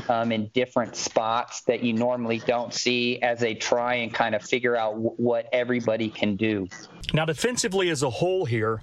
um, 0.08 0.32
in 0.32 0.48
different 0.54 0.96
spots 0.96 1.62
that 1.62 1.82
you 1.82 1.92
normally 1.92 2.38
don't 2.46 2.72
see 2.72 3.20
as 3.22 3.40
they 3.40 3.54
try 3.54 3.94
and 3.94 4.12
kind 4.12 4.34
of 4.34 4.42
figure 4.42 4.76
out 4.76 4.92
w- 4.92 5.14
what 5.16 5.48
everybody 5.52 6.08
can 6.08 6.36
do. 6.36 6.66
Now, 7.12 7.24
defensively 7.24 7.90
as 7.90 8.02
a 8.02 8.10
whole 8.10 8.44
here, 8.44 8.80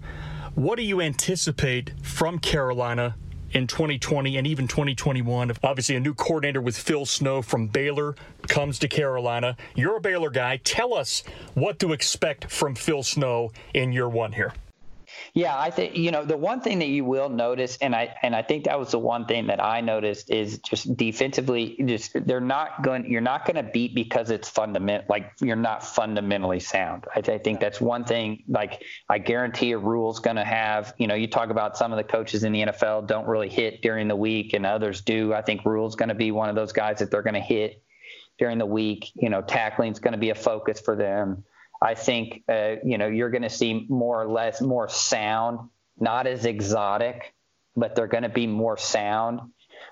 what 0.55 0.77
do 0.77 0.83
you 0.83 1.01
anticipate 1.01 1.91
from 2.01 2.39
Carolina 2.39 3.15
in 3.51 3.67
2020 3.67 4.37
and 4.37 4.45
even 4.45 4.67
2021. 4.67 5.51
Obviously, 5.63 5.95
a 5.95 5.99
new 5.99 6.13
coordinator 6.13 6.61
with 6.61 6.77
Phil 6.77 7.05
Snow 7.05 7.41
from 7.41 7.67
Baylor 7.67 8.15
comes 8.47 8.79
to 8.79 8.87
Carolina. 8.87 9.55
You're 9.75 9.97
a 9.97 10.01
Baylor 10.01 10.29
guy. 10.29 10.57
Tell 10.57 10.93
us 10.93 11.23
what 11.53 11.79
to 11.79 11.93
expect 11.93 12.51
from 12.51 12.75
Phil 12.75 13.03
Snow 13.03 13.51
in 13.73 13.91
year 13.91 14.09
one 14.09 14.33
here. 14.33 14.53
Yeah, 15.37 15.55
I 15.55 15.69
think 15.69 15.95
you 15.95 16.09
know 16.09 16.25
the 16.25 16.35
one 16.35 16.61
thing 16.61 16.79
that 16.79 16.87
you 16.87 17.05
will 17.05 17.29
notice, 17.29 17.77
and 17.79 17.95
I 17.95 18.15
and 18.23 18.35
I 18.35 18.41
think 18.41 18.63
that 18.63 18.79
was 18.79 18.89
the 18.89 18.97
one 18.97 19.27
thing 19.27 19.45
that 19.47 19.63
I 19.63 19.81
noticed 19.81 20.31
is 20.31 20.57
just 20.57 20.97
defensively, 20.97 21.75
just 21.85 22.25
they're 22.25 22.41
not 22.41 22.81
going. 22.81 23.05
You're 23.05 23.21
not 23.21 23.45
going 23.45 23.63
to 23.63 23.71
beat 23.71 23.93
because 23.93 24.31
it's 24.31 24.49
fundament 24.49 25.07
like 25.11 25.31
you're 25.39 25.55
not 25.55 25.85
fundamentally 25.85 26.59
sound. 26.59 27.05
I, 27.15 27.19
I 27.19 27.37
think 27.37 27.59
that's 27.59 27.79
one 27.79 28.03
thing. 28.03 28.45
Like 28.47 28.83
I 29.09 29.19
guarantee 29.19 29.73
a 29.73 29.77
Rhule's 29.77 30.19
going 30.19 30.37
to 30.37 30.43
have. 30.43 30.95
You 30.97 31.05
know, 31.05 31.13
you 31.13 31.27
talk 31.27 31.51
about 31.51 31.77
some 31.77 31.91
of 31.93 31.97
the 31.97 32.03
coaches 32.03 32.43
in 32.43 32.51
the 32.51 32.63
NFL 32.63 33.05
don't 33.05 33.27
really 33.27 33.49
hit 33.49 33.83
during 33.83 34.07
the 34.07 34.15
week, 34.15 34.53
and 34.53 34.65
others 34.65 35.01
do. 35.01 35.35
I 35.35 35.43
think 35.43 35.63
Rhule's 35.65 35.95
going 35.95 36.09
to 36.09 36.15
be 36.15 36.31
one 36.31 36.49
of 36.49 36.55
those 36.55 36.73
guys 36.73 36.97
that 36.97 37.11
they're 37.11 37.21
going 37.21 37.35
to 37.35 37.39
hit 37.39 37.83
during 38.39 38.57
the 38.57 38.65
week. 38.65 39.11
You 39.13 39.29
know, 39.29 39.43
tackling's 39.43 39.99
going 39.99 40.13
to 40.13 40.17
be 40.17 40.31
a 40.31 40.35
focus 40.35 40.81
for 40.81 40.95
them. 40.95 41.43
I 41.81 41.93
think 41.93 42.43
uh, 42.49 42.75
you 42.83 42.97
know 42.97 43.07
you're 43.07 43.29
going 43.29 43.43
to 43.43 43.49
see 43.49 43.85
more 43.89 44.21
or 44.21 44.27
less 44.27 44.61
more 44.61 44.89
sound, 44.89 45.69
not 45.99 46.27
as 46.27 46.45
exotic, 46.45 47.33
but 47.75 47.95
they're 47.95 48.07
going 48.07 48.23
to 48.23 48.29
be 48.29 48.47
more 48.47 48.77
sound. 48.77 49.41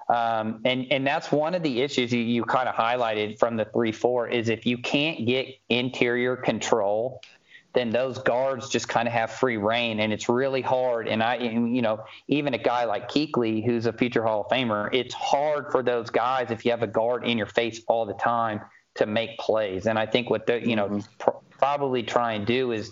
Um, 0.08 0.62
and 0.66 0.88
and 0.92 1.06
that's 1.06 1.32
one 1.32 1.56
of 1.56 1.64
the 1.64 1.82
issues 1.82 2.12
you, 2.12 2.20
you 2.20 2.44
kind 2.46 2.70
of 2.70 2.76
highlighted 2.76 3.40
from 3.40 3.58
the 3.58 3.66
three 3.66 3.92
four 3.92 4.28
is 4.28 4.50
if 4.50 4.66
you 4.66 4.78
can't 4.78 5.26
get 5.26 5.48
interior 5.70 6.36
control, 6.36 7.22
then 7.74 7.90
those 7.90 8.18
guards 8.20 8.70
just 8.70 8.88
kind 8.88 9.08
of 9.08 9.14
have 9.14 9.32
free 9.32 9.58
reign, 9.58 10.00
and 10.00 10.14
it's 10.14 10.30
really 10.30 10.62
hard. 10.62 11.08
And 11.08 11.22
I, 11.22 11.36
and, 11.36 11.76
you 11.76 11.82
know, 11.82 12.06
even 12.28 12.54
a 12.54 12.58
guy 12.58 12.86
like 12.86 13.10
Kuechly, 13.10 13.64
who's 13.64 13.86
a 13.86 13.94
future 13.94 14.24
Hall 14.24 14.42
of 14.42 14.48
Famer, 14.48 14.90
it's 14.94 15.14
hard 15.14 15.72
for 15.72 15.84
those 15.84 16.10
guys 16.10 16.52
if 16.52 16.66
you 16.66 16.72
have 16.72 16.84
a 16.84 16.88
guard 16.88 17.28
in 17.28 17.38
your 17.38 17.48
face 17.48 17.82
all 17.88 18.06
the 18.06 18.14
time 18.14 18.62
to 18.96 19.06
make 19.06 19.38
plays. 19.38 19.88
And 19.88 20.00
I 20.00 20.06
think 20.06 20.30
what 20.30 20.48
the, 20.48 20.66
you 20.66 20.76
know, 20.76 20.88
mm-hmm. 20.88 21.38
Probably 21.58 22.04
try 22.04 22.34
and 22.34 22.46
do 22.46 22.72
is 22.72 22.92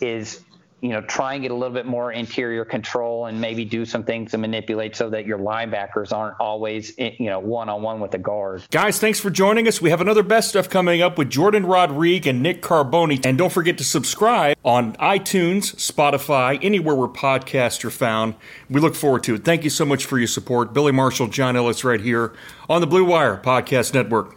is 0.00 0.40
you 0.82 0.88
know, 0.88 1.00
try 1.00 1.34
and 1.34 1.42
get 1.42 1.52
a 1.52 1.54
little 1.54 1.72
bit 1.72 1.86
more 1.86 2.10
interior 2.10 2.64
control 2.64 3.26
and 3.26 3.40
maybe 3.40 3.64
do 3.64 3.84
some 3.84 4.02
things 4.02 4.32
to 4.32 4.38
manipulate 4.38 4.96
so 4.96 5.08
that 5.10 5.26
your 5.26 5.38
linebackers 5.38 6.12
aren't 6.12 6.38
always, 6.40 6.92
eh, 6.98 7.12
you 7.20 7.26
know, 7.26 7.38
one 7.38 7.68
on 7.68 7.82
one 7.82 8.00
with 8.00 8.10
the 8.10 8.18
guard. 8.18 8.64
Guys, 8.72 8.98
thanks 8.98 9.20
for 9.20 9.30
joining 9.30 9.68
us. 9.68 9.80
We 9.80 9.90
have 9.90 10.00
another 10.00 10.24
best 10.24 10.48
stuff 10.48 10.68
coming 10.68 11.00
up 11.00 11.16
with 11.16 11.30
Jourdan 11.30 11.70
Rodrigue 11.70 12.26
and 12.26 12.42
Nick 12.42 12.62
Carboni. 12.62 13.24
And 13.24 13.38
don't 13.38 13.52
forget 13.52 13.78
to 13.78 13.84
subscribe 13.84 14.56
on 14.64 14.94
iTunes, 14.94 15.76
Spotify, 15.76 16.58
anywhere 16.60 16.96
where 16.96 17.08
podcasts 17.08 17.84
are 17.84 17.90
found. 17.90 18.34
We 18.68 18.80
look 18.80 18.96
forward 18.96 19.22
to 19.24 19.36
it. 19.36 19.44
Thank 19.44 19.62
you 19.62 19.70
so 19.70 19.84
much 19.84 20.04
for 20.04 20.18
your 20.18 20.26
support. 20.26 20.74
Billy 20.74 20.92
Marshall, 20.92 21.28
John 21.28 21.54
Ellis, 21.54 21.84
right 21.84 22.00
here 22.00 22.32
on 22.68 22.80
the 22.80 22.88
Blue 22.88 23.04
Wire 23.04 23.36
Podcast 23.36 23.94
Network. 23.94 24.34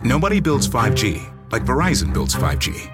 Nobody 0.00 0.40
builds 0.40 0.66
5G 0.66 1.30
like 1.52 1.64
Verizon 1.64 2.14
builds 2.14 2.34
5G 2.34 2.93